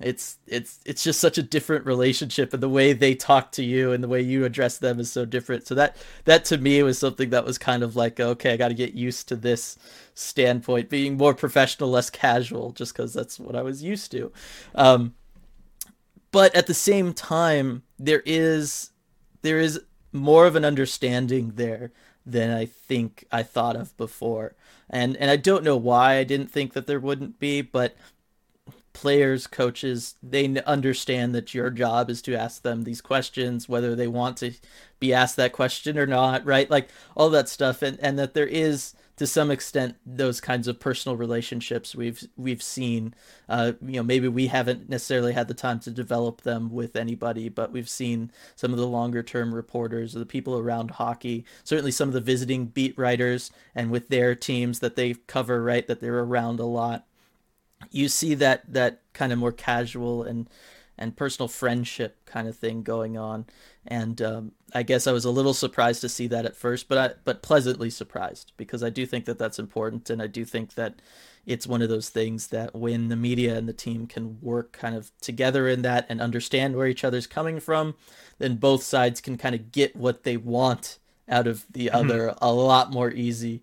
it's 0.00 0.38
it's 0.46 0.78
it's 0.86 1.02
just 1.02 1.18
such 1.18 1.38
a 1.38 1.42
different 1.42 1.84
relationship 1.84 2.54
and 2.54 2.62
the 2.62 2.68
way 2.68 2.92
they 2.92 3.14
talk 3.14 3.50
to 3.52 3.64
you 3.64 3.92
and 3.92 4.02
the 4.02 4.08
way 4.08 4.20
you 4.20 4.44
address 4.44 4.78
them 4.78 5.00
is 5.00 5.10
so 5.10 5.24
different. 5.24 5.66
So 5.66 5.74
that 5.74 5.96
that 6.24 6.44
to 6.46 6.58
me 6.58 6.82
was 6.84 6.98
something 6.98 7.30
that 7.30 7.44
was 7.44 7.58
kind 7.58 7.82
of 7.82 7.96
like 7.96 8.20
okay 8.20 8.52
i 8.52 8.56
got 8.56 8.68
to 8.68 8.74
get 8.74 8.94
used 8.94 9.28
to 9.28 9.36
this 9.36 9.76
standpoint 10.14 10.88
being 10.88 11.16
more 11.16 11.34
professional 11.34 11.90
less 11.90 12.10
casual 12.10 12.70
just 12.72 12.92
because 12.92 13.12
that's 13.12 13.40
what 13.40 13.56
i 13.56 13.62
was 13.62 13.82
used 13.82 14.12
to. 14.12 14.32
Um, 14.74 15.14
but 16.30 16.54
at 16.54 16.66
the 16.66 16.74
same 16.74 17.12
time 17.12 17.82
there 17.98 18.22
is 18.24 18.90
there 19.42 19.58
is 19.58 19.80
more 20.12 20.46
of 20.46 20.54
an 20.54 20.64
understanding 20.64 21.52
there 21.56 21.90
than 22.24 22.50
i 22.56 22.66
think 22.66 23.24
i 23.32 23.42
thought 23.42 23.74
of 23.74 23.96
before. 23.96 24.54
And 24.88 25.16
and 25.16 25.28
i 25.28 25.36
don't 25.36 25.64
know 25.64 25.76
why 25.76 26.18
i 26.18 26.24
didn't 26.24 26.52
think 26.52 26.72
that 26.74 26.86
there 26.86 27.00
wouldn't 27.00 27.40
be 27.40 27.62
but 27.62 27.96
players, 28.98 29.46
coaches, 29.46 30.16
they 30.24 30.60
understand 30.62 31.32
that 31.32 31.54
your 31.54 31.70
job 31.70 32.10
is 32.10 32.20
to 32.20 32.34
ask 32.34 32.62
them 32.62 32.82
these 32.82 33.00
questions, 33.00 33.68
whether 33.68 33.94
they 33.94 34.08
want 34.08 34.36
to 34.38 34.50
be 34.98 35.14
asked 35.14 35.36
that 35.36 35.52
question 35.52 35.96
or 35.96 36.04
not, 36.04 36.44
right? 36.44 36.68
Like 36.68 36.88
all 37.16 37.30
that 37.30 37.48
stuff, 37.48 37.80
and 37.80 37.96
and 38.00 38.18
that 38.18 38.34
there 38.34 38.48
is 38.48 38.94
to 39.16 39.24
some 39.24 39.52
extent 39.52 39.94
those 40.04 40.40
kinds 40.40 40.66
of 40.66 40.80
personal 40.80 41.16
relationships 41.16 41.94
we've 41.94 42.26
we've 42.36 42.60
seen. 42.60 43.14
Uh, 43.48 43.72
you 43.80 44.00
know, 44.00 44.02
maybe 44.02 44.26
we 44.26 44.48
haven't 44.48 44.88
necessarily 44.88 45.32
had 45.32 45.46
the 45.46 45.54
time 45.54 45.78
to 45.80 45.92
develop 45.92 46.42
them 46.42 46.68
with 46.68 46.96
anybody, 46.96 47.48
but 47.48 47.70
we've 47.70 47.88
seen 47.88 48.32
some 48.56 48.72
of 48.72 48.80
the 48.80 48.86
longer 48.86 49.22
term 49.22 49.54
reporters 49.54 50.16
or 50.16 50.18
the 50.18 50.26
people 50.26 50.58
around 50.58 50.90
hockey. 50.90 51.44
Certainly, 51.62 51.92
some 51.92 52.08
of 52.08 52.14
the 52.14 52.20
visiting 52.20 52.66
beat 52.66 52.98
writers 52.98 53.52
and 53.76 53.92
with 53.92 54.08
their 54.08 54.34
teams 54.34 54.80
that 54.80 54.96
they 54.96 55.14
cover, 55.14 55.62
right, 55.62 55.86
that 55.86 56.00
they're 56.00 56.18
around 56.18 56.58
a 56.58 56.66
lot 56.66 57.04
you 57.90 58.08
see 58.08 58.34
that 58.34 58.72
that 58.72 59.00
kind 59.12 59.32
of 59.32 59.38
more 59.38 59.52
casual 59.52 60.22
and 60.22 60.48
and 60.98 61.16
personal 61.16 61.48
friendship 61.48 62.18
kind 62.26 62.48
of 62.48 62.56
thing 62.56 62.82
going 62.82 63.16
on. 63.16 63.46
And 63.86 64.20
um, 64.20 64.52
I 64.74 64.82
guess 64.82 65.06
I 65.06 65.12
was 65.12 65.24
a 65.24 65.30
little 65.30 65.54
surprised 65.54 66.00
to 66.00 66.08
see 66.08 66.26
that 66.26 66.44
at 66.44 66.56
first, 66.56 66.88
but 66.88 66.98
I, 66.98 67.14
but 67.24 67.40
pleasantly 67.40 67.88
surprised 67.88 68.52
because 68.56 68.82
I 68.82 68.90
do 68.90 69.06
think 69.06 69.24
that 69.26 69.38
that's 69.38 69.58
important, 69.58 70.10
and 70.10 70.20
I 70.20 70.26
do 70.26 70.44
think 70.44 70.74
that 70.74 71.00
it's 71.46 71.66
one 71.66 71.80
of 71.80 71.88
those 71.88 72.10
things 72.10 72.48
that 72.48 72.74
when 72.74 73.08
the 73.08 73.16
media 73.16 73.56
and 73.56 73.66
the 73.66 73.72
team 73.72 74.06
can 74.06 74.38
work 74.42 74.72
kind 74.72 74.94
of 74.94 75.10
together 75.22 75.66
in 75.68 75.80
that 75.82 76.04
and 76.10 76.20
understand 76.20 76.76
where 76.76 76.88
each 76.88 77.04
other's 77.04 77.26
coming 77.26 77.60
from, 77.60 77.94
then 78.38 78.56
both 78.56 78.82
sides 78.82 79.22
can 79.22 79.38
kind 79.38 79.54
of 79.54 79.72
get 79.72 79.96
what 79.96 80.24
they 80.24 80.36
want 80.36 80.98
out 81.26 81.46
of 81.46 81.64
the 81.70 81.86
mm-hmm. 81.86 81.96
other 81.96 82.34
a 82.42 82.52
lot 82.52 82.90
more 82.90 83.10
easy 83.10 83.62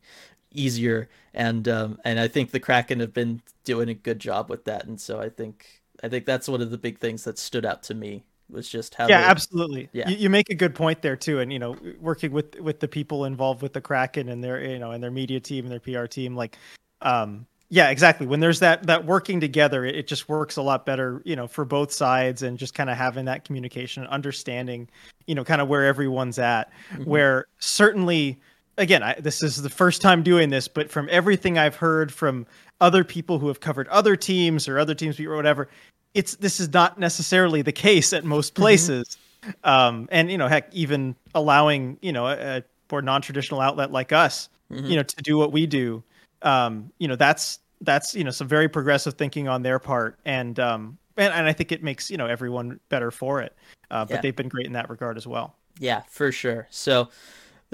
easier 0.60 1.10
and 1.34 1.68
um, 1.68 2.00
and 2.04 2.20
I 2.20 2.28
think 2.28 2.52
the 2.52 2.60
Kraken 2.60 3.00
have 3.00 3.14
been 3.14 3.42
doing 3.64 3.90
a 3.90 3.94
good 3.94 4.20
job 4.20 4.50
with 4.50 4.66
that 4.66 4.86
and 4.86 5.00
so 5.00 5.20
I 5.20 5.30
think 5.30 5.84
I 6.04 6.10
think 6.10 6.26
that's 6.26 6.48
one 6.48 6.62
of 6.62 6.72
the 6.72 6.78
big 6.78 7.00
things 7.00 7.24
that 7.24 7.38
stood 7.38 7.66
out 7.66 7.84
to 7.84 7.94
me 7.94 8.24
was 8.50 8.70
just 8.70 8.96
how 8.96 9.08
yeah 9.08 9.22
they, 9.22 9.28
absolutely. 9.28 9.90
Yeah. 9.92 10.10
You, 10.10 10.18
you, 10.18 10.30
make 10.30 10.50
a 10.50 10.56
good 10.56 10.76
point 10.76 11.02
there 11.02 11.16
too 11.16 11.40
and 11.40 11.52
you 11.52 11.60
know 11.60 11.76
working 12.00 12.32
with 12.32 12.60
with 12.60 12.80
the 12.80 12.88
people 12.88 13.26
involved 13.26 13.62
with 13.62 13.74
the 13.74 13.82
Kraken 13.82 14.30
and 14.30 14.44
their 14.44 14.64
you 14.64 14.80
know 14.80 14.92
and 14.92 15.04
their 15.04 15.12
media 15.12 15.40
team 15.40 15.66
and 15.66 15.72
their 15.72 15.80
PR 15.80 16.06
team 16.06 16.36
like 16.36 16.58
um 17.02 17.46
yeah 17.70 17.90
exactly. 17.90 18.28
When 18.28 18.40
there's 18.40 18.60
that 18.60 18.86
that 18.86 19.06
working 19.06 19.40
together 19.40 19.86
it, 19.86 19.96
it 19.96 20.08
just 20.08 20.30
works 20.30 20.58
a 20.58 20.62
lot 20.62 20.86
better 20.86 21.22
you 21.26 21.36
know 21.36 21.48
for 21.48 21.66
both 21.66 21.92
sides 21.92 22.44
and 22.44 22.58
just 22.58 22.74
kind 22.74 22.90
of 22.90 22.98
having 22.98 23.26
that 23.26 23.46
communication 23.46 24.04
and 24.04 24.12
understanding 24.12 24.88
you 25.26 25.34
know 25.34 25.44
kind 25.44 25.62
of 25.62 25.68
where 25.68 25.86
everyone's 25.86 26.38
at. 26.38 26.72
Mm-hmm. 26.92 27.06
where 27.06 27.48
certainly 27.60 28.40
again 28.78 29.04
I, 29.04 29.16
this 29.20 29.44
is 29.44 29.62
the 29.62 29.70
first 29.70 30.02
time 30.02 30.24
doing 30.24 30.50
this 30.50 30.68
but 30.68 30.90
from 30.90 31.08
everything 31.12 31.58
i've 31.58 31.76
heard 31.76 32.12
from 32.12 32.46
other 32.82 33.04
people 33.04 33.40
who 33.40 33.48
have 33.48 33.60
covered 33.60 33.88
other 33.90 34.16
teams 34.16 34.68
or 34.68 34.80
other 34.80 34.96
teams 34.96 35.20
or 35.20 35.36
whatever 35.36 35.70
it's 36.14 36.36
this 36.36 36.60
is 36.60 36.72
not 36.74 37.00
necessarily 37.00 37.62
the 37.62 37.72
case 37.72 38.14
at 38.14 38.24
most 38.24 38.54
mm-hmm. 38.54 38.64
places 38.64 39.18
mm-hmm. 39.42 39.52
um 39.70 40.08
and 40.12 40.32
you 40.32 40.38
know 40.38 40.48
heck 40.48 40.74
even 40.74 41.16
allowing 41.34 41.98
you 42.02 42.12
know 42.12 42.28
a, 42.28 42.58
a 42.58 42.64
more 42.92 43.02
non-traditional 43.02 43.62
outlet 43.62 43.92
like 43.92 44.12
us 44.12 44.50
mm-hmm. 44.72 44.86
you 44.86 44.96
know 44.96 45.04
to 45.04 45.22
do 45.22 45.38
what 45.38 45.52
we 45.52 45.66
do 45.66 46.04
um 46.42 46.92
you 47.00 47.08
know 47.08 47.16
that's 47.16 47.60
that's 47.82 48.16
you 48.16 48.24
know 48.24 48.32
some 48.32 48.48
very 48.48 48.68
progressive 48.68 49.16
thinking 49.16 49.48
on 49.48 49.62
their 49.62 49.80
part, 49.80 50.18
and 50.26 50.60
um, 50.60 50.98
and, 51.18 51.34
and 51.34 51.48
I 51.48 51.54
think 51.54 51.72
it 51.72 51.84
makes 51.84 52.10
you 52.10 52.18
know 52.18 52.28
everyone 52.28 52.80
better 52.90 53.12
for 53.12 53.42
it. 53.42 53.56
Uh, 53.92 54.06
but 54.06 54.16
yeah. 54.16 54.22
they've 54.22 54.36
been 54.36 54.50
great 54.50 54.66
in 54.66 54.74
that 54.74 54.90
regard 54.90 55.18
as 55.18 55.28
well. 55.28 55.56
Yeah, 55.80 56.04
for 56.10 56.32
sure. 56.32 56.68
So 56.70 57.10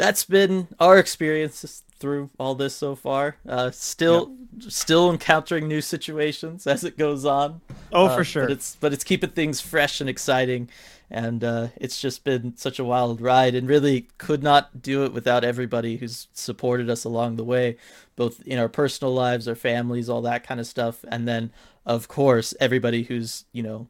that's 0.02 0.26
been 0.26 0.68
our 0.80 0.98
experiences 0.98 1.84
through 2.00 2.32
all 2.40 2.56
this 2.56 2.76
so 2.76 2.96
far. 2.96 3.36
Uh, 3.48 3.70
still, 3.70 4.36
yep. 4.58 4.72
still 4.72 5.12
encountering 5.12 5.68
new 5.68 5.80
situations 5.80 6.66
as 6.66 6.84
it 6.84 6.98
goes 6.98 7.24
on. 7.24 7.62
Oh, 7.94 8.08
uh, 8.08 8.16
for 8.16 8.24
sure. 8.24 8.46
But 8.46 8.52
it's 8.52 8.76
but 8.82 8.94
it's 8.94 9.04
keeping 9.04 9.30
things 9.30 9.62
fresh 9.62 10.02
and 10.02 10.10
exciting, 10.10 10.70
and 11.12 11.44
uh, 11.44 11.68
it's 11.76 12.02
just 12.02 12.24
been 12.24 12.58
such 12.58 12.80
a 12.80 12.84
wild 12.84 13.22
ride 13.22 13.54
and 13.54 13.70
really 13.70 14.08
could 14.18 14.42
not 14.42 14.82
do 14.82 15.04
it 15.04 15.14
without 15.14 15.44
everybody 15.44 15.98
who's 15.98 16.30
supported 16.34 16.90
us 16.90 17.04
along 17.04 17.36
the 17.36 17.44
way 17.44 17.78
both 18.16 18.42
in 18.48 18.58
our 18.58 18.70
personal 18.70 19.14
lives 19.14 19.48
our 19.48 19.56
families 19.56 20.10
all 20.10 20.22
that 20.22 20.46
kind 20.46 20.60
of 20.60 20.68
stuff 20.68 21.04
and 21.10 21.28
then 21.28 21.52
of 21.86 22.08
course 22.08 22.54
everybody 22.60 23.04
who's 23.04 23.46
you 23.52 23.62
know 23.62 23.88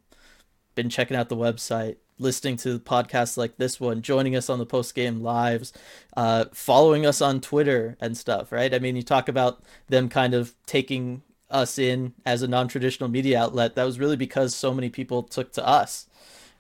been 0.74 0.90
checking 0.90 1.16
out 1.16 1.30
the 1.30 1.36
website 1.36 1.98
listening 2.22 2.58
to 2.58 2.80
podcasts 2.80 3.38
like 3.38 3.58
this 3.58 3.80
one 3.80 4.02
joining 4.02 4.36
us 4.36 4.50
on 4.50 4.60
the 4.60 4.66
post 4.66 4.96
game 4.96 5.22
lives 5.22 5.74
uh, 6.16 6.46
following 6.54 7.06
us 7.06 7.22
on 7.22 7.42
twitter 7.42 7.98
and 8.00 8.18
stuff 8.18 8.52
right? 8.52 8.74
I 8.74 8.80
mean 8.80 8.96
you 8.96 9.04
talk 9.04 9.28
about 9.28 9.64
them 9.90 10.08
kind 10.08 10.34
of 10.34 10.54
taking 10.66 11.24
us 11.52 11.78
in 11.78 12.14
as 12.26 12.42
a 12.42 12.48
non-traditional 12.48 13.10
media 13.10 13.40
outlet. 13.40 13.76
That 13.76 13.84
was 13.84 14.00
really 14.00 14.16
because 14.16 14.56
so 14.56 14.74
many 14.74 14.90
people 14.90 15.24
took 15.24 15.52
to 15.54 15.68
us. 15.68 16.08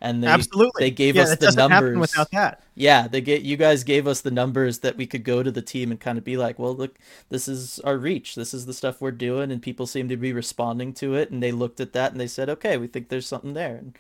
And 0.03 0.23
they 0.23 0.27
absolutely. 0.27 0.85
they 0.85 0.91
gave 0.91 1.15
yeah, 1.15 1.23
us 1.23 1.37
the 1.37 1.51
numbers. 1.51 1.95
without 1.95 2.31
that. 2.31 2.63
Yeah, 2.73 3.07
they 3.07 3.21
get 3.21 3.43
you 3.43 3.55
guys 3.55 3.83
gave 3.83 4.07
us 4.07 4.21
the 4.21 4.31
numbers 4.31 4.79
that 4.79 4.97
we 4.97 5.05
could 5.05 5.23
go 5.23 5.43
to 5.43 5.51
the 5.51 5.61
team 5.61 5.91
and 5.91 5.99
kind 5.99 6.17
of 6.17 6.23
be 6.23 6.37
like, 6.37 6.57
well, 6.57 6.75
look, 6.75 6.97
this 7.29 7.47
is 7.47 7.79
our 7.81 7.97
reach. 7.97 8.33
This 8.33 8.51
is 8.51 8.65
the 8.65 8.73
stuff 8.73 8.99
we're 8.99 9.11
doing, 9.11 9.51
and 9.51 9.61
people 9.61 9.85
seem 9.85 10.09
to 10.09 10.17
be 10.17 10.33
responding 10.33 10.93
to 10.93 11.13
it. 11.13 11.29
And 11.29 11.43
they 11.43 11.51
looked 11.51 11.79
at 11.79 11.93
that 11.93 12.13
and 12.13 12.19
they 12.19 12.25
said, 12.25 12.49
okay, 12.49 12.77
we 12.77 12.87
think 12.87 13.09
there's 13.09 13.27
something 13.27 13.53
there, 13.53 13.75
and 13.75 13.95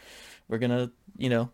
we're 0.51 0.59
gonna, 0.59 0.91
you 1.17 1.29
know, 1.29 1.49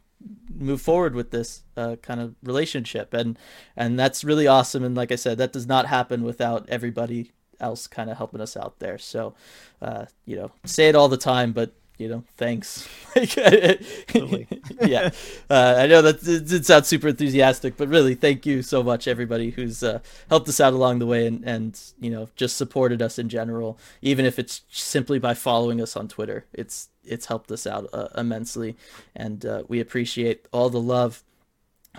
move 0.54 0.82
forward 0.82 1.14
with 1.14 1.32
this 1.32 1.64
uh, 1.78 1.96
kind 2.02 2.20
of 2.20 2.36
relationship. 2.44 3.14
And 3.14 3.38
and 3.78 3.98
that's 3.98 4.24
really 4.24 4.48
awesome. 4.48 4.84
And 4.84 4.96
like 4.96 5.12
i 5.12 5.16
said 5.16 5.38
that 5.38 5.54
does 5.54 5.68
not 5.68 5.86
happen 5.86 6.24
without 6.24 6.68
everybody 6.68 7.32
else 7.60 7.88
kind 7.88 8.10
of 8.10 8.18
helping 8.18 8.42
us 8.42 8.58
out 8.58 8.80
there. 8.80 8.98
So 8.98 9.36
uh, 9.82 10.06
you 10.26 10.36
know 10.36 10.52
say 10.66 10.90
it 10.90 10.96
all 10.96 11.08
the 11.08 11.18
time 11.18 11.54
but 11.54 11.74
you 11.98 12.08
know, 12.08 12.24
thanks. 12.36 12.88
yeah, 13.16 15.10
uh, 15.50 15.76
I 15.78 15.88
know 15.88 16.02
that 16.02 16.20
it, 16.28 16.52
it 16.52 16.66
sounds 16.66 16.88
super 16.88 17.08
enthusiastic, 17.08 17.76
but 17.78 17.88
really, 17.88 18.16
thank 18.16 18.46
you 18.46 18.62
so 18.62 18.84
much, 18.84 19.08
everybody 19.08 19.50
who's 19.52 19.82
uh, 19.84 20.00
helped 20.30 20.48
us 20.48 20.60
out 20.60 20.74
along 20.74 21.00
the 21.00 21.06
way 21.06 21.26
and, 21.26 21.44
and 21.44 21.80
you 22.00 22.10
know 22.10 22.30
just 22.36 22.58
supported 22.58 23.02
us 23.02 23.18
in 23.18 23.30
general, 23.30 23.80
even 24.02 24.26
if 24.26 24.38
it's 24.38 24.62
simply 24.70 25.20
by 25.20 25.34
following 25.34 25.82
us 25.82 25.96
on 25.96 26.08
Twitter. 26.08 26.46
It's 26.54 26.90
it's 27.04 27.28
helped 27.28 27.52
us 27.52 27.66
out 27.66 27.90
uh, 27.94 28.10
immensely, 28.16 28.76
and 29.16 29.46
uh, 29.46 29.64
we 29.68 29.80
appreciate 29.80 30.48
all 30.52 30.70
the 30.70 30.82
love. 30.82 31.24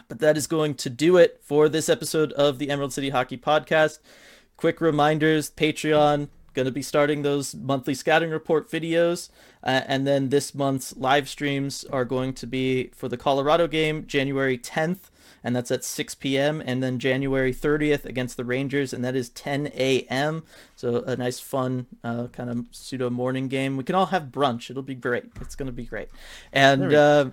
But 0.06 0.20
that 0.20 0.36
is 0.36 0.46
going 0.46 0.76
to 0.76 0.90
do 0.90 1.16
it 1.16 1.40
for 1.42 1.68
this 1.68 1.88
episode 1.88 2.32
of 2.34 2.58
the 2.58 2.70
Emerald 2.70 2.92
City 2.92 3.10
Hockey 3.10 3.36
Podcast. 3.36 3.98
Quick 4.56 4.80
reminders: 4.80 5.50
Patreon 5.50 6.28
going 6.54 6.66
to 6.66 6.72
be 6.72 6.82
starting 6.82 7.22
those 7.22 7.54
monthly 7.54 7.94
scouting 7.94 8.30
report 8.30 8.70
videos. 8.70 9.30
Uh, 9.62 9.82
and 9.86 10.06
then 10.06 10.28
this 10.28 10.54
month's 10.54 10.96
live 10.96 11.28
streams 11.28 11.84
are 11.86 12.04
going 12.04 12.32
to 12.32 12.46
be 12.46 12.88
for 12.94 13.08
the 13.08 13.16
Colorado 13.16 13.66
game, 13.66 14.06
January 14.06 14.56
10th, 14.56 15.10
and 15.42 15.54
that's 15.54 15.70
at 15.70 15.84
6 15.84 16.14
p.m. 16.16 16.62
And 16.64 16.82
then 16.82 16.98
January 16.98 17.52
30th 17.52 18.04
against 18.04 18.36
the 18.36 18.44
Rangers, 18.44 18.92
and 18.92 19.04
that 19.04 19.16
is 19.16 19.28
10 19.30 19.68
a.m. 19.74 20.44
So 20.76 21.02
a 21.02 21.16
nice, 21.16 21.40
fun 21.40 21.86
kind 22.02 22.50
of 22.50 22.66
pseudo 22.70 23.10
morning 23.10 23.48
game. 23.48 23.76
We 23.76 23.84
can 23.84 23.94
all 23.94 24.06
have 24.06 24.24
brunch. 24.24 24.70
It'll 24.70 24.82
be 24.82 24.94
great. 24.94 25.24
It's 25.40 25.54
going 25.54 25.66
to 25.66 25.72
be 25.72 25.84
great. 25.84 26.08
And 26.52 26.92
uh, 26.92 27.30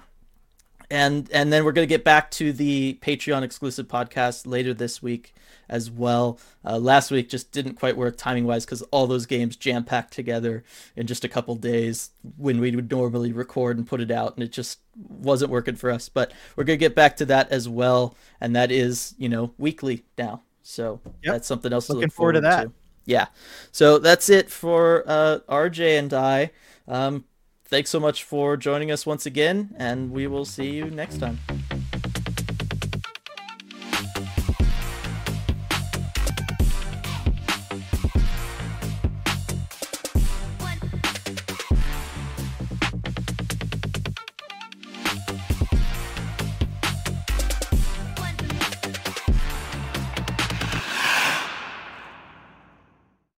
and 0.89 1.29
and 1.31 1.51
then 1.51 1.65
we're 1.65 1.71
going 1.71 1.87
to 1.87 1.93
get 1.93 2.03
back 2.03 2.31
to 2.31 2.51
the 2.51 2.97
Patreon 3.01 3.43
exclusive 3.43 3.87
podcast 3.87 4.45
later 4.45 4.73
this 4.73 5.01
week 5.01 5.33
as 5.69 5.89
well. 5.89 6.39
Uh, 6.63 6.77
last 6.77 7.11
week 7.11 7.29
just 7.29 7.51
didn't 7.51 7.75
quite 7.75 7.97
work 7.97 8.17
timing 8.17 8.45
wise 8.45 8.65
because 8.65 8.81
all 8.83 9.07
those 9.07 9.25
games 9.25 9.55
jam 9.55 9.83
packed 9.83 10.13
together 10.13 10.63
in 10.95 11.07
just 11.07 11.23
a 11.23 11.29
couple 11.29 11.55
days 11.55 12.11
when 12.37 12.59
we 12.59 12.75
would 12.75 12.91
normally 12.91 13.31
record 13.31 13.77
and 13.77 13.87
put 13.87 14.01
it 14.01 14.11
out, 14.11 14.35
and 14.35 14.43
it 14.43 14.51
just 14.51 14.79
wasn't 14.95 15.51
working 15.51 15.75
for 15.75 15.91
us. 15.91 16.09
But 16.09 16.31
we're 16.55 16.63
gonna 16.63 16.77
get 16.77 16.95
back 16.95 17.17
to 17.17 17.25
that 17.25 17.51
as 17.51 17.67
well, 17.67 18.15
and 18.39 18.55
that 18.55 18.71
is 18.71 19.15
you 19.17 19.29
know 19.29 19.53
weekly 19.57 20.05
now. 20.17 20.43
So 20.63 20.99
yep. 21.21 21.33
that's 21.33 21.47
something 21.47 21.71
else 21.71 21.89
Looking 21.89 22.01
to 22.01 22.05
look 22.07 22.13
forward, 22.13 22.33
forward 22.33 22.49
to 22.49 22.55
that. 22.55 22.63
To. 22.65 22.73
Yeah. 23.05 23.27
So 23.71 23.99
that's 23.99 24.29
it 24.29 24.49
for 24.49 25.03
uh, 25.05 25.39
RJ 25.47 25.99
and 25.99 26.13
I. 26.13 26.51
Um, 26.87 27.25
thanks 27.65 27.89
so 27.89 27.99
much 27.99 28.23
for 28.23 28.57
joining 28.57 28.91
us 28.91 29.05
once 29.05 29.25
again, 29.25 29.75
and 29.77 30.11
we 30.11 30.27
will 30.27 30.45
see 30.45 30.69
you 30.71 30.85
next 30.85 31.17
time. 31.19 31.39